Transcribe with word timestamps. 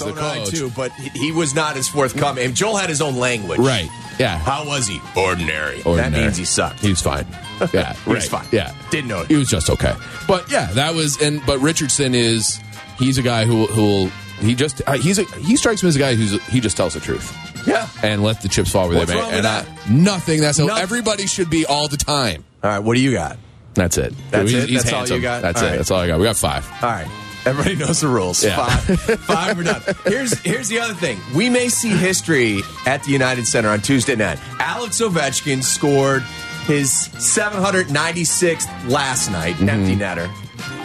So 0.00 0.12
the 0.12 0.20
coach. 0.20 0.50
too, 0.50 0.70
but 0.76 0.92
he 0.92 1.32
was 1.32 1.54
not 1.54 1.76
as 1.76 1.88
forthcoming. 1.88 2.44
And 2.44 2.54
Joel 2.54 2.76
had 2.76 2.88
his 2.88 3.00
own 3.00 3.16
language. 3.16 3.58
Right. 3.60 3.88
Yeah. 4.18 4.38
How 4.38 4.66
was 4.66 4.86
he? 4.86 5.00
Ordinary. 5.16 5.80
That 5.82 6.12
means 6.12 6.36
he 6.36 6.44
sucked. 6.44 6.80
He 6.80 6.90
was 6.90 7.00
fine. 7.00 7.26
Yeah, 7.72 7.92
He 8.04 8.10
was 8.12 8.28
fine. 8.28 8.46
Yeah, 8.52 8.74
Didn't 8.90 9.08
know 9.08 9.20
it. 9.22 9.28
He 9.28 9.36
was 9.36 9.48
just 9.48 9.70
okay. 9.70 9.94
But 10.26 10.50
yeah, 10.50 10.66
that 10.72 10.94
was 10.94 11.20
and 11.22 11.40
but 11.46 11.58
Richardson 11.60 12.14
is 12.14 12.60
he's 12.98 13.18
a 13.18 13.22
guy 13.22 13.44
who 13.44 13.66
who 13.66 13.82
will 13.82 14.06
he 14.40 14.54
just 14.54 14.82
uh, 14.86 14.92
he's 14.92 15.18
a 15.18 15.24
he 15.40 15.56
strikes 15.56 15.82
me 15.82 15.88
as 15.90 15.96
a 15.96 15.98
guy 15.98 16.14
who's 16.14 16.42
he 16.46 16.60
just 16.60 16.76
tells 16.76 16.94
the 16.94 17.00
truth 17.00 17.36
Yeah. 17.66 17.88
and 18.02 18.22
let 18.22 18.40
the 18.42 18.48
chips 18.48 18.70
fall 18.70 18.88
where 18.88 18.96
What's 18.98 19.10
they 19.10 19.16
may. 19.20 19.30
and 19.36 19.44
that? 19.44 19.66
I- 19.66 19.90
nothing. 19.92 20.40
That's 20.40 20.58
how 20.58 20.66
Nothing. 20.66 20.82
everybody 20.82 21.26
should 21.26 21.50
be 21.50 21.66
all 21.66 21.88
the 21.88 21.98
time. 21.98 22.44
All 22.64 22.70
right. 22.70 22.78
What 22.78 22.94
do 22.94 23.00
you 23.00 23.12
got? 23.12 23.36
That's 23.74 23.98
it. 23.98 24.14
That's 24.30 24.50
He's- 24.50 24.64
it? 24.64 24.68
he's 24.70 24.82
That's 24.84 25.10
all 25.10 25.16
you 25.16 25.22
got? 25.22 25.42
That's 25.42 25.60
All 25.60 25.66
it. 25.66 25.70
right. 25.70 25.76
That's 25.76 25.90
all 25.90 26.00
I 26.00 26.06
got. 26.08 26.18
We 26.18 26.24
got 26.24 26.36
five. 26.36 26.66
All 26.82 26.88
right. 26.90 27.08
Everybody 27.46 27.76
knows 27.76 28.00
the 28.00 28.08
rules. 28.08 28.44
Yeah. 28.44 28.56
Five, 28.66 29.20
five, 29.22 29.56
we're 29.56 29.64
done. 29.64 29.82
Here's 30.04 30.38
here's 30.40 30.68
the 30.68 30.78
other 30.80 30.94
thing. 30.94 31.18
We 31.34 31.48
may 31.48 31.68
see 31.68 31.88
history 31.88 32.60
at 32.86 33.02
the 33.04 33.10
United 33.12 33.46
Center 33.46 33.68
on 33.70 33.80
Tuesday 33.80 34.14
night. 34.16 34.38
Alex 34.58 35.00
Ovechkin 35.00 35.62
scored 35.62 36.22
his 36.66 36.90
796th 37.16 38.88
last 38.88 39.30
night, 39.30 39.54
Mm-hmm. 39.56 39.68
empty 39.68 39.96
netter. 39.96 40.30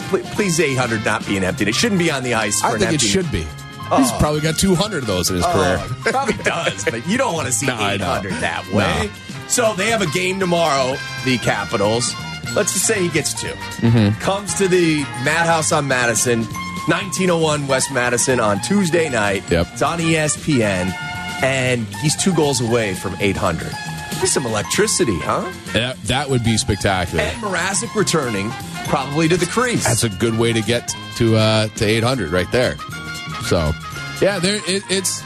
Pl- 0.08 0.20
Please, 0.34 0.58
800 0.60 1.04
not 1.04 1.26
be 1.26 1.36
an 1.36 1.44
empty. 1.44 1.64
It 1.68 1.74
shouldn't 1.74 1.98
be 1.98 2.10
on 2.10 2.22
the 2.22 2.34
ice. 2.34 2.60
For 2.60 2.68
I 2.68 2.72
an 2.74 2.78
think 2.78 2.90
it 2.90 2.94
empty- 2.94 3.06
should 3.08 3.30
be. 3.30 3.46
He's 3.96 4.10
probably 4.12 4.40
got 4.40 4.58
200 4.58 4.98
of 4.98 5.06
those 5.06 5.30
in 5.30 5.36
his 5.36 5.44
career. 5.46 5.76
Oh, 5.80 5.96
probably 6.06 6.34
does, 6.42 6.84
but 6.86 7.06
you 7.06 7.16
don't 7.16 7.34
want 7.34 7.46
to 7.46 7.52
see 7.52 7.66
No, 7.68 7.74
I 7.76 7.96
know. 7.96 8.04
800 8.16 8.32
that 8.40 8.66
way. 8.72 9.08
So 9.46 9.74
they 9.74 9.90
have 9.90 10.02
a 10.02 10.08
game 10.08 10.40
tomorrow, 10.40 10.96
the 11.24 11.38
Capitals. 11.38 12.12
Let's 12.56 12.72
just 12.72 12.86
say 12.86 13.02
he 13.02 13.08
gets 13.10 13.34
2 13.40 13.48
Mm-hmm. 13.48 14.20
Comes 14.20 14.54
to 14.54 14.66
the 14.66 15.02
Madhouse 15.24 15.70
on 15.72 15.86
Madison, 15.86 16.40
1901 16.88 17.66
West 17.66 17.92
Madison 17.92 18.40
on 18.40 18.60
Tuesday 18.62 19.08
night. 19.10 19.48
Yep. 19.50 19.66
It's 19.72 19.82
on 19.82 19.98
ESPN, 19.98 20.92
and 21.42 21.86
he's 21.96 22.16
two 22.16 22.34
goals 22.34 22.60
away 22.62 22.94
from 22.94 23.14
800. 23.20 23.70
Give 24.20 24.28
some 24.28 24.46
electricity, 24.46 25.18
huh? 25.18 25.52
That, 25.74 26.00
that 26.04 26.30
would 26.30 26.42
be 26.42 26.56
spectacular. 26.56 27.22
And 27.22 27.42
Mrazek 27.42 27.94
returning, 27.94 28.50
probably 28.86 29.28
to 29.28 29.36
the 29.36 29.46
crease. 29.46 29.84
That's 29.84 30.04
a 30.04 30.08
good 30.08 30.38
way 30.38 30.54
to 30.54 30.62
get 30.62 30.94
to 31.16 31.36
uh, 31.36 31.68
to 31.68 31.84
800 31.84 32.30
right 32.30 32.50
there. 32.50 32.76
So, 33.44 33.72
yeah, 34.22 34.38
there 34.38 34.56
it, 34.66 34.82
it's 34.88 35.22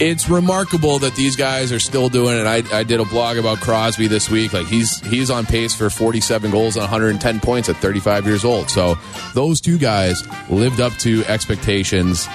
it's 0.00 0.28
remarkable 0.28 0.98
that 1.00 1.14
these 1.14 1.36
guys 1.36 1.72
are 1.72 1.80
still 1.80 2.08
doing 2.08 2.38
it. 2.38 2.46
I, 2.46 2.78
I 2.78 2.84
did 2.84 3.00
a 3.00 3.04
blog 3.04 3.36
about 3.36 3.60
Crosby 3.60 4.06
this 4.06 4.30
week. 4.30 4.52
Like 4.52 4.66
he's 4.66 5.00
he's 5.00 5.30
on 5.30 5.46
pace 5.46 5.74
for 5.74 5.90
47 5.90 6.50
goals 6.50 6.76
and 6.76 6.82
110 6.82 7.40
points 7.40 7.68
at 7.68 7.76
35 7.76 8.26
years 8.26 8.44
old. 8.44 8.70
So 8.70 8.96
those 9.34 9.60
two 9.60 9.78
guys 9.78 10.22
lived 10.48 10.80
up 10.80 10.92
to 10.98 11.24
expectations 11.24 12.26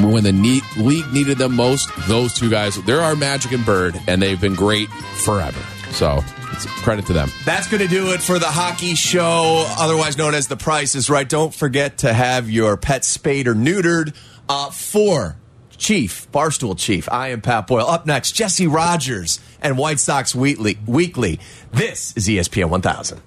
when 0.00 0.24
the 0.24 0.60
league 0.76 1.12
needed 1.12 1.38
them 1.38 1.54
most. 1.54 1.88
Those 2.08 2.34
two 2.34 2.50
guys, 2.50 2.82
there 2.84 2.98
are 2.98 3.04
our 3.04 3.16
Magic 3.16 3.52
and 3.52 3.64
Bird, 3.64 4.00
and 4.06 4.20
they've 4.20 4.40
been 4.40 4.54
great 4.54 4.88
forever. 4.88 5.60
So 5.92 6.22
it's 6.52 6.66
credit 6.66 7.06
to 7.06 7.12
them. 7.12 7.30
That's 7.44 7.68
going 7.68 7.82
to 7.82 7.88
do 7.88 8.12
it 8.12 8.20
for 8.20 8.38
the 8.38 8.46
hockey 8.46 8.94
show, 8.94 9.64
otherwise 9.78 10.18
known 10.18 10.34
as 10.34 10.48
The 10.48 10.56
Price 10.56 10.94
is 10.94 11.08
Right. 11.08 11.28
Don't 11.28 11.54
forget 11.54 11.98
to 11.98 12.12
have 12.12 12.50
your 12.50 12.76
pet 12.76 13.04
spayed 13.04 13.46
or 13.46 13.54
neutered. 13.54 14.14
Uh, 14.46 14.70
for 14.70 15.36
Chief, 15.76 16.30
Barstool 16.32 16.78
Chief, 16.78 17.08
I 17.10 17.28
am 17.28 17.40
Pat 17.40 17.66
Boyle. 17.66 17.86
Up 17.86 18.06
next, 18.06 18.32
Jesse 18.32 18.66
Rogers 18.66 19.40
and 19.60 19.78
White 19.78 20.00
Sox 20.00 20.34
Weekly. 20.34 20.78
Weekly. 20.86 21.40
This 21.72 22.12
is 22.16 22.28
ESPN 22.28 22.70
1000. 22.70 23.20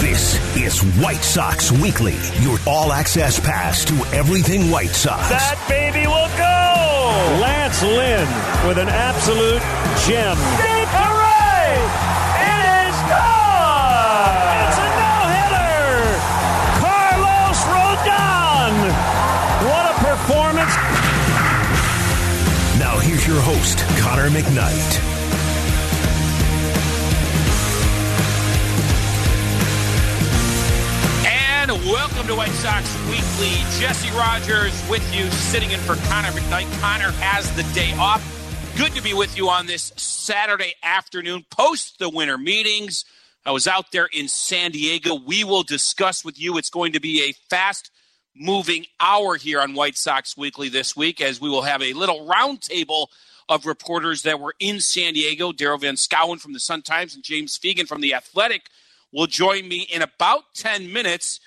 This 0.00 0.56
is 0.56 0.80
White 1.02 1.22
Sox 1.22 1.70
Weekly, 1.70 2.16
your 2.40 2.58
all 2.66 2.92
access 2.92 3.38
pass 3.38 3.84
to 3.84 3.94
everything 4.16 4.70
White 4.70 4.90
Sox. 4.90 5.28
That 5.28 5.62
baby 5.68 6.06
will 6.06 6.28
go! 6.36 7.40
Lance 7.40 7.82
Lynn 7.82 8.28
with 8.66 8.78
an 8.78 8.88
absolute 8.88 9.62
gem. 10.06 10.67
Host, 23.50 23.78
Connor 23.98 24.28
McKnight. 24.28 25.00
And 31.24 31.70
welcome 31.86 32.26
to 32.26 32.34
White 32.34 32.50
Sox 32.50 32.94
Weekly. 33.08 33.56
Jesse 33.80 34.10
Rogers 34.10 34.86
with 34.90 35.02
you, 35.14 35.30
sitting 35.30 35.70
in 35.70 35.80
for 35.80 35.96
Connor 36.10 36.28
McKnight. 36.32 36.70
Connor 36.82 37.10
has 37.22 37.50
the 37.56 37.62
day 37.72 37.94
off. 37.94 38.22
Good 38.76 38.92
to 38.92 39.02
be 39.02 39.14
with 39.14 39.34
you 39.34 39.48
on 39.48 39.64
this 39.64 39.94
Saturday 39.96 40.74
afternoon, 40.82 41.46
post 41.50 41.98
the 41.98 42.10
winter 42.10 42.36
meetings. 42.36 43.06
I 43.46 43.52
was 43.52 43.66
out 43.66 43.92
there 43.92 44.10
in 44.12 44.28
San 44.28 44.72
Diego. 44.72 45.14
We 45.14 45.42
will 45.44 45.62
discuss 45.62 46.22
with 46.22 46.38
you. 46.38 46.58
It's 46.58 46.68
going 46.68 46.92
to 46.92 47.00
be 47.00 47.22
a 47.22 47.32
fast 47.48 47.90
moving 48.36 48.84
hour 49.00 49.36
here 49.36 49.62
on 49.62 49.72
White 49.72 49.96
Sox 49.96 50.36
Weekly 50.36 50.68
this 50.68 50.94
week, 50.94 51.22
as 51.22 51.40
we 51.40 51.48
will 51.48 51.62
have 51.62 51.82
a 51.82 51.94
little 51.94 52.28
roundtable 52.28 53.06
of 53.48 53.66
reporters 53.66 54.22
that 54.22 54.40
were 54.40 54.54
in 54.58 54.80
San 54.80 55.14
Diego. 55.14 55.52
Daryl 55.52 55.80
Van 55.80 55.96
Schouwen 55.96 56.40
from 56.40 56.52
the 56.52 56.60
Sun 56.60 56.82
Times 56.82 57.14
and 57.14 57.24
James 57.24 57.58
Fegan 57.58 57.88
from 57.88 58.00
The 58.00 58.14
Athletic 58.14 58.68
will 59.12 59.26
join 59.26 59.68
me 59.68 59.82
in 59.82 60.02
about 60.02 60.54
10 60.54 60.92
minutes 60.92 61.40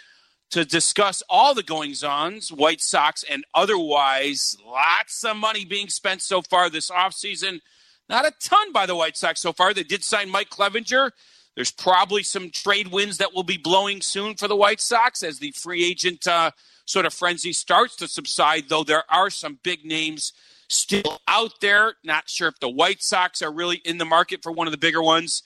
to 0.51 0.65
discuss 0.65 1.23
all 1.29 1.53
the 1.53 1.63
goings 1.63 2.03
ons, 2.03 2.51
White 2.51 2.81
Sox 2.81 3.23
and 3.23 3.45
otherwise. 3.53 4.57
Lots 4.65 5.23
of 5.23 5.37
money 5.37 5.63
being 5.63 5.87
spent 5.87 6.21
so 6.21 6.41
far 6.41 6.69
this 6.69 6.91
offseason. 6.91 7.61
Not 8.09 8.25
a 8.25 8.33
ton 8.41 8.73
by 8.73 8.85
the 8.85 8.95
White 8.95 9.15
Sox 9.15 9.39
so 9.39 9.53
far. 9.53 9.73
They 9.73 9.83
did 9.83 10.03
sign 10.03 10.29
Mike 10.29 10.49
Clevinger. 10.49 11.11
There's 11.55 11.71
probably 11.71 12.23
some 12.23 12.49
trade 12.49 12.87
wins 12.87 13.17
that 13.17 13.33
will 13.33 13.43
be 13.43 13.57
blowing 13.57 14.01
soon 14.01 14.35
for 14.35 14.47
the 14.47 14.55
White 14.55 14.81
Sox 14.81 15.23
as 15.23 15.39
the 15.39 15.51
free 15.51 15.85
agent 15.85 16.27
uh, 16.27 16.51
sort 16.85 17.05
of 17.05 17.13
frenzy 17.13 17.53
starts 17.53 17.95
to 17.97 18.07
subside, 18.07 18.67
though 18.67 18.83
there 18.83 19.03
are 19.09 19.29
some 19.29 19.59
big 19.63 19.85
names 19.85 20.33
still 20.71 21.21
out 21.27 21.59
there. 21.61 21.95
Not 22.03 22.29
sure 22.29 22.47
if 22.47 22.59
the 22.59 22.69
White 22.69 23.03
Sox 23.03 23.41
are 23.41 23.51
really 23.51 23.77
in 23.77 23.97
the 23.97 24.05
market 24.05 24.41
for 24.43 24.51
one 24.51 24.67
of 24.67 24.71
the 24.71 24.77
bigger 24.77 25.01
ones 25.01 25.43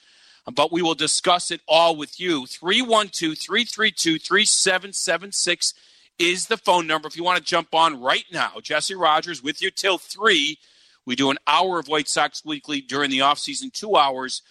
but 0.54 0.70
we 0.70 0.82
will 0.82 0.94
discuss 0.94 1.50
it 1.50 1.60
all 1.66 1.96
with 1.96 2.20
you. 2.20 2.46
312 2.46 3.36
332 3.36 4.18
3776 4.18 5.74
is 6.18 6.46
the 6.46 6.56
phone 6.56 6.86
number 6.86 7.08
if 7.08 7.16
you 7.16 7.24
want 7.24 7.38
to 7.38 7.44
jump 7.44 7.74
on 7.74 8.00
right 8.00 8.24
now. 8.32 8.52
Jesse 8.62 8.94
Rogers 8.94 9.42
with 9.42 9.60
you 9.60 9.70
till 9.70 9.98
3. 9.98 10.58
We 11.04 11.16
do 11.16 11.30
an 11.30 11.38
hour 11.46 11.78
of 11.78 11.88
White 11.88 12.08
Sox 12.08 12.44
Weekly 12.44 12.80
during 12.80 13.10
the 13.10 13.18
offseason, 13.18 13.72
two 13.72 13.96
hours 13.96 14.42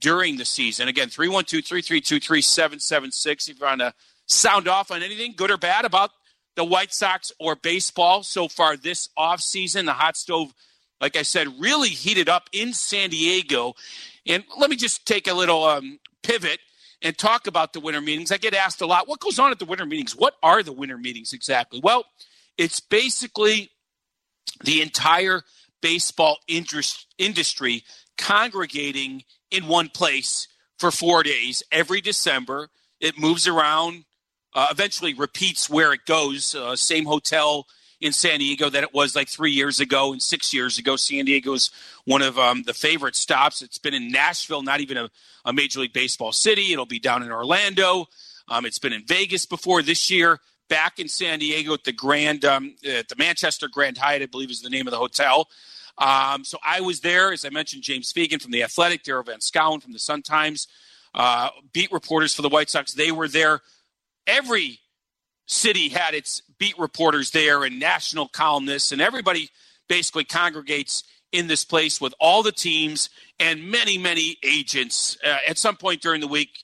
during 0.00 0.36
the 0.36 0.44
season. 0.44 0.88
Again, 0.88 1.08
312 1.08 1.64
332 1.64 2.20
3776. 2.20 3.48
If 3.48 3.58
you 3.58 3.66
want 3.66 3.80
to 3.80 3.94
sound 4.26 4.68
off 4.68 4.90
on 4.90 5.02
anything, 5.02 5.34
good 5.36 5.50
or 5.50 5.56
bad, 5.56 5.84
about 5.84 6.10
the 6.56 6.64
White 6.64 6.92
Sox 6.92 7.32
or 7.38 7.56
baseball 7.56 8.22
so 8.22 8.48
far 8.48 8.76
this 8.76 9.08
offseason, 9.18 9.86
the 9.86 9.92
hot 9.92 10.16
stove, 10.16 10.54
like 11.00 11.16
I 11.16 11.22
said, 11.22 11.48
really 11.58 11.88
heated 11.88 12.28
up 12.28 12.48
in 12.52 12.72
San 12.72 13.10
Diego. 13.10 13.74
And 14.26 14.44
let 14.58 14.70
me 14.70 14.76
just 14.76 15.06
take 15.06 15.26
a 15.26 15.34
little 15.34 15.64
um, 15.64 15.98
pivot 16.22 16.60
and 17.02 17.16
talk 17.16 17.46
about 17.46 17.72
the 17.72 17.80
winter 17.80 18.00
meetings. 18.00 18.32
I 18.32 18.38
get 18.38 18.54
asked 18.54 18.80
a 18.80 18.86
lot 18.86 19.08
what 19.08 19.20
goes 19.20 19.38
on 19.38 19.50
at 19.50 19.58
the 19.58 19.66
winter 19.66 19.86
meetings? 19.86 20.16
What 20.16 20.34
are 20.42 20.62
the 20.62 20.72
winter 20.72 20.98
meetings 20.98 21.32
exactly? 21.32 21.80
Well, 21.82 22.04
it's 22.56 22.80
basically 22.80 23.70
the 24.62 24.80
entire 24.80 25.42
baseball 25.82 26.38
interest, 26.48 27.06
industry 27.18 27.84
congregating 28.16 29.24
in 29.50 29.66
one 29.66 29.88
place 29.88 30.48
for 30.78 30.90
four 30.90 31.22
days 31.22 31.62
every 31.70 32.00
December. 32.00 32.70
It 33.00 33.18
moves 33.18 33.46
around, 33.46 34.04
uh, 34.54 34.68
eventually 34.70 35.14
repeats 35.14 35.68
where 35.68 35.92
it 35.92 36.06
goes. 36.06 36.54
Uh, 36.54 36.76
same 36.76 37.04
hotel 37.04 37.66
in 38.00 38.12
San 38.12 38.38
Diego 38.38 38.68
that 38.68 38.82
it 38.82 38.92
was 38.92 39.16
like 39.16 39.28
three 39.28 39.50
years 39.50 39.80
ago 39.80 40.12
and 40.12 40.22
six 40.22 40.52
years 40.52 40.78
ago. 40.78 40.96
San 40.96 41.24
Diego 41.24 41.54
is 41.54 41.70
one 42.04 42.22
of 42.22 42.38
um, 42.38 42.62
the 42.64 42.74
favorite 42.74 43.16
stops. 43.16 43.62
It's 43.62 43.78
been 43.78 43.94
in 43.94 44.10
Nashville, 44.10 44.62
not 44.62 44.80
even 44.80 44.96
a, 44.96 45.10
a 45.44 45.52
Major 45.52 45.80
League 45.80 45.92
Baseball 45.92 46.32
city. 46.32 46.72
It'll 46.72 46.86
be 46.86 46.98
down 46.98 47.22
in 47.22 47.30
Orlando. 47.32 48.06
Um, 48.48 48.66
it's 48.66 48.78
been 48.78 48.92
in 48.92 49.04
Vegas 49.06 49.46
before 49.46 49.82
this 49.82 50.10
year. 50.10 50.40
Back 50.68 50.98
in 50.98 51.08
San 51.08 51.40
Diego 51.40 51.74
at 51.74 51.84
the 51.84 51.92
Grand, 51.92 52.44
um, 52.44 52.74
at 52.86 53.08
the 53.08 53.16
Manchester 53.16 53.68
Grand 53.68 53.98
Hyatt, 53.98 54.22
I 54.22 54.26
believe 54.26 54.50
is 54.50 54.62
the 54.62 54.70
name 54.70 54.86
of 54.86 54.92
the 54.92 54.98
hotel. 54.98 55.48
Um, 55.98 56.42
so 56.42 56.58
I 56.64 56.80
was 56.80 57.00
there, 57.00 57.32
as 57.32 57.44
I 57.44 57.50
mentioned, 57.50 57.82
James 57.82 58.12
Fegan 58.12 58.40
from 58.40 58.50
the 58.50 58.62
Athletic, 58.62 59.04
Daryl 59.04 59.26
Van 59.26 59.40
Schouwen 59.40 59.82
from 59.82 59.92
the 59.92 59.98
Sun 59.98 60.22
Times, 60.22 60.66
uh, 61.14 61.50
beat 61.72 61.92
reporters 61.92 62.34
for 62.34 62.42
the 62.42 62.48
White 62.48 62.70
Sox. 62.70 62.92
They 62.92 63.12
were 63.12 63.28
there. 63.28 63.60
Every 64.26 64.80
city 65.46 65.88
had 65.88 66.14
its 66.14 66.42
beat 66.58 66.78
reporters 66.78 67.30
there 67.30 67.64
and 67.64 67.78
national 67.78 68.28
columnists, 68.28 68.92
and 68.92 69.00
everybody 69.00 69.50
basically 69.88 70.24
congregates 70.24 71.04
in 71.32 71.48
this 71.48 71.64
place 71.64 72.00
with 72.00 72.14
all 72.20 72.42
the 72.42 72.52
teams 72.52 73.10
and 73.38 73.70
many, 73.70 73.98
many 73.98 74.36
agents. 74.42 75.18
Uh, 75.24 75.36
at 75.46 75.58
some 75.58 75.76
point 75.76 76.00
during 76.00 76.20
the 76.20 76.28
week, 76.28 76.62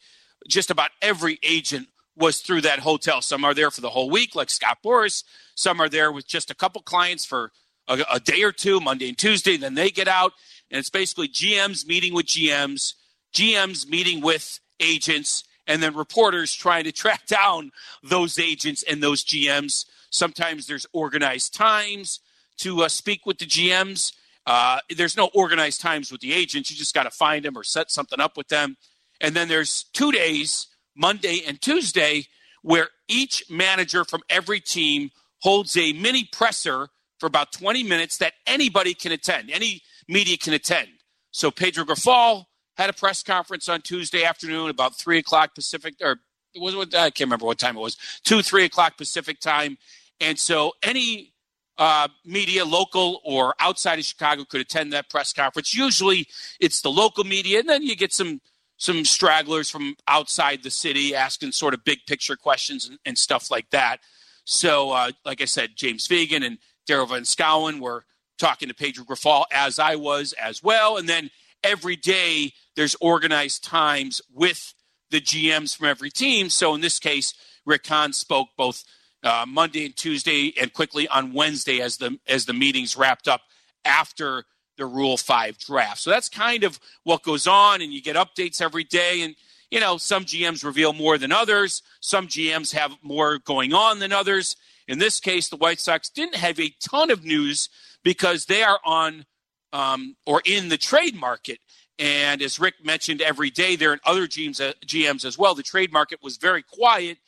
just 0.49 0.71
about 0.71 0.91
every 1.03 1.39
agent 1.43 1.89
was 2.17 2.41
through 2.41 2.61
that 2.63 2.79
hotel. 2.79 3.21
Some 3.21 3.45
are 3.45 3.55
there 3.55 3.71
for 3.71 3.81
the 3.81 3.91
whole 3.91 4.11
week, 4.11 4.35
like 4.35 4.51
Scott 4.51 4.79
Boras. 4.85 5.25
Some 5.55 5.81
are 5.81 5.89
there 5.89 6.13
with 6.13 6.27
just 6.27 6.51
a 6.51 6.55
couple 6.55 6.83
clients 6.83 7.25
for 7.25 7.51
a, 7.89 8.05
a 8.13 8.21
day 8.21 8.43
or 8.43 8.53
two, 8.53 8.81
Monday 8.81 9.09
and 9.09 9.19
Tuesday. 9.19 9.57
Then 9.57 9.75
they 9.75 9.91
get 9.91 10.09
out, 10.09 10.33
and 10.71 10.79
it's 10.79 10.91
basically 10.91 11.29
GMs 11.29 11.87
meeting 11.87 12.15
with 12.15 12.27
GMs, 12.27 12.95
GMs 13.35 13.89
meeting 13.89 14.21
with 14.21 14.61
agents, 14.79 15.45
and 15.67 15.83
then 15.83 15.95
reporters 15.97 16.55
trying 16.55 16.85
to 16.85 16.93
track 16.93 17.27
down 17.27 17.71
those 18.03 18.39
agents 18.39 18.83
and 18.83 19.03
those 19.03 19.25
GMs. 19.25 19.87
Sometimes 20.11 20.67
there's 20.67 20.87
organized 20.93 21.55
times 21.55 22.21
to 22.59 22.83
uh, 22.83 22.89
speak 22.89 23.27
with 23.27 23.39
the 23.39 23.47
GMs. 23.47 24.13
Uh, 24.47 24.81
there's 24.97 25.17
no 25.17 25.31
organized 25.35 25.81
times 25.81 26.11
with 26.11 26.21
the 26.21 26.33
agents. 26.33 26.71
You 26.71 26.77
just 26.77 26.95
got 26.95 27.05
to 27.05 27.11
find 27.11 27.45
them 27.45 27.57
or 27.57 27.63
set 27.63 27.91
something 27.91 28.21
up 28.21 28.37
with 28.37 28.49
them. 28.49 28.77
And 29.21 29.35
then 29.35 29.49
there's 29.49 29.85
two 29.93 30.13
days, 30.13 30.67
Monday 30.97 31.43
and 31.47 31.61
Tuesday, 31.61 32.27
where 32.63 32.89
each 33.09 33.45
manager 33.51 34.05
from 34.05 34.23
every 34.29 34.61
team 34.61 35.11
holds 35.41 35.77
a 35.77 35.93
mini 35.93 36.25
presser 36.25 36.89
for 37.19 37.27
about 37.27 37.53
20 37.53 37.83
minutes 37.85 38.17
that 38.19 38.33
anybody 38.47 38.95
can 38.95 39.13
attend, 39.13 39.51
any 39.51 39.83
media 40.09 40.37
can 40.37 40.55
attend. 40.55 40.89
So 41.31 41.51
Pedro 41.51 41.85
Grifol 41.85 42.47
had 42.81 42.91
a 42.91 42.95
press 42.95 43.23
conference 43.23 43.69
on 43.69 43.83
Tuesday 43.83 44.25
afternoon 44.25 44.71
about 44.71 44.97
three 44.97 45.19
o'clock 45.19 45.55
Pacific, 45.55 45.95
or 46.01 46.17
it 46.55 46.61
was 46.61 46.75
what 46.75 46.95
I 46.95 47.11
can't 47.11 47.29
remember 47.29 47.47
what 47.47 47.59
time 47.59 47.77
it 47.77 47.81
was, 47.81 47.97
two 48.25 48.43
three 48.43 48.65
o'clock 48.65 48.97
Pacific 48.97 49.39
time, 49.41 49.77
and 50.21 50.39
so 50.39 50.73
any 50.83 51.35
uh, 51.79 52.09
media, 52.25 52.65
local 52.65 53.21
or 53.25 53.55
outside 53.59 53.99
of 53.99 54.05
Chicago, 54.05 54.45
could 54.45 54.61
attend 54.61 54.93
that 54.93 55.09
press 55.09 55.33
conference. 55.33 55.75
Usually, 55.75 56.27
it's 56.59 56.81
the 56.81 56.91
local 56.91 57.25
media, 57.25 57.61
and 57.61 57.69
then 57.69 57.83
you 57.83 57.97
get 57.97 58.13
some 58.13 58.41
some 58.77 59.05
stragglers 59.05 59.69
from 59.69 59.95
outside 60.09 60.63
the 60.63 60.71
city 60.71 61.15
asking 61.15 61.53
sort 61.53 61.75
of 61.75 61.85
big 61.85 61.99
picture 62.07 62.35
questions 62.35 62.89
and, 62.89 62.99
and 63.05 63.19
stuff 63.19 63.51
like 63.51 63.69
that. 63.71 63.99
So, 64.45 64.91
uh, 64.93 65.13
like 65.27 65.43
I 65.43 65.45
said, 65.45 65.71
James 65.77 66.09
Fegan 66.09 66.45
and 66.45 66.57
Daryl 66.89 67.09
Van 67.09 67.23
Schouwen 67.23 67.79
were 67.81 68.05
talking 68.39 68.69
to 68.69 68.75
Pedro 68.75 69.05
Grifol, 69.05 69.45
as 69.53 69.79
I 69.79 69.97
was 69.97 70.33
as 70.33 70.63
well. 70.63 70.97
And 70.97 71.07
then 71.07 71.31
every 71.63 71.97
day 71.97 72.53
there's 72.77 72.97
organized 73.01 73.65
times 73.65 74.23
with 74.33 74.75
the 75.11 75.21
GMs 75.21 75.77
from 75.77 75.89
every 75.89 76.11
team. 76.11 76.49
So 76.49 76.75
in 76.75 76.81
this 76.81 76.99
case, 76.99 77.35
Rick 77.67 77.87
Hahn 77.87 78.13
spoke 78.13 78.49
both 78.57 78.85
uh, 79.23 79.45
Monday 79.47 79.85
and 79.85 79.97
Tuesday, 79.97 80.55
and 80.61 80.73
quickly 80.73 81.07
on 81.09 81.35
Wednesday 81.35 81.81
as 81.81 81.99
the 81.99 82.19
as 82.27 82.47
the 82.47 82.55
meetings 82.55 82.97
wrapped 82.97 83.29
up 83.29 83.43
after 83.85 84.45
the 84.79 84.87
Rule 84.87 85.17
Five 85.17 85.59
draft. 85.59 85.99
So 85.99 86.11
that's 86.11 86.29
kind 86.29 86.65
of 86.65 86.81
what 87.05 87.23
goes 87.23 87.47
on, 87.47 87.83
and 87.83 87.93
you 87.93 88.01
get 88.01 88.17
updates 88.17 88.63
every 88.63 88.85
day. 88.85 89.21
And 89.23 89.35
you 89.71 89.79
know, 89.79 89.99
some 89.99 90.25
GMs 90.25 90.65
reveal 90.65 90.93
more 90.93 91.19
than 91.19 91.33
others. 91.33 91.83
Some 92.01 92.29
GMs 92.29 92.75
have 92.75 92.97
more 93.03 93.39
going 93.39 93.73
on 93.73 93.99
than 93.99 94.13
others. 94.13 94.57
In 94.89 94.99
this 94.99 95.21
case, 95.21 95.49
the 95.49 95.57
White 95.57 95.81
Sox 95.81 96.09
didn't 96.09 96.37
have 96.37 96.59
a 96.59 96.75
ton 96.83 97.11
of 97.11 97.25
news 97.25 97.69
because 98.03 98.47
they 98.47 98.63
are 98.63 98.81
on 98.85 99.27
um, 99.73 100.17
or 100.27 100.43
in 100.45 100.69
the 100.69 100.79
trade 100.79 101.15
market. 101.15 101.59
And 101.99 102.41
as 102.41 102.59
Rick 102.59 102.85
mentioned, 102.85 103.21
every 103.21 103.51
day 103.51 103.77
there 103.77 103.93
are 103.93 104.01
other 104.07 104.27
GMs, 104.27 104.61
uh, 104.61 104.73
GMs 104.87 105.25
as 105.25 105.37
well. 105.37 105.55
The 105.55 105.63
trade 105.63 105.93
market 105.93 106.21
was 106.23 106.39
very 106.39 106.63
quiet 106.63 107.19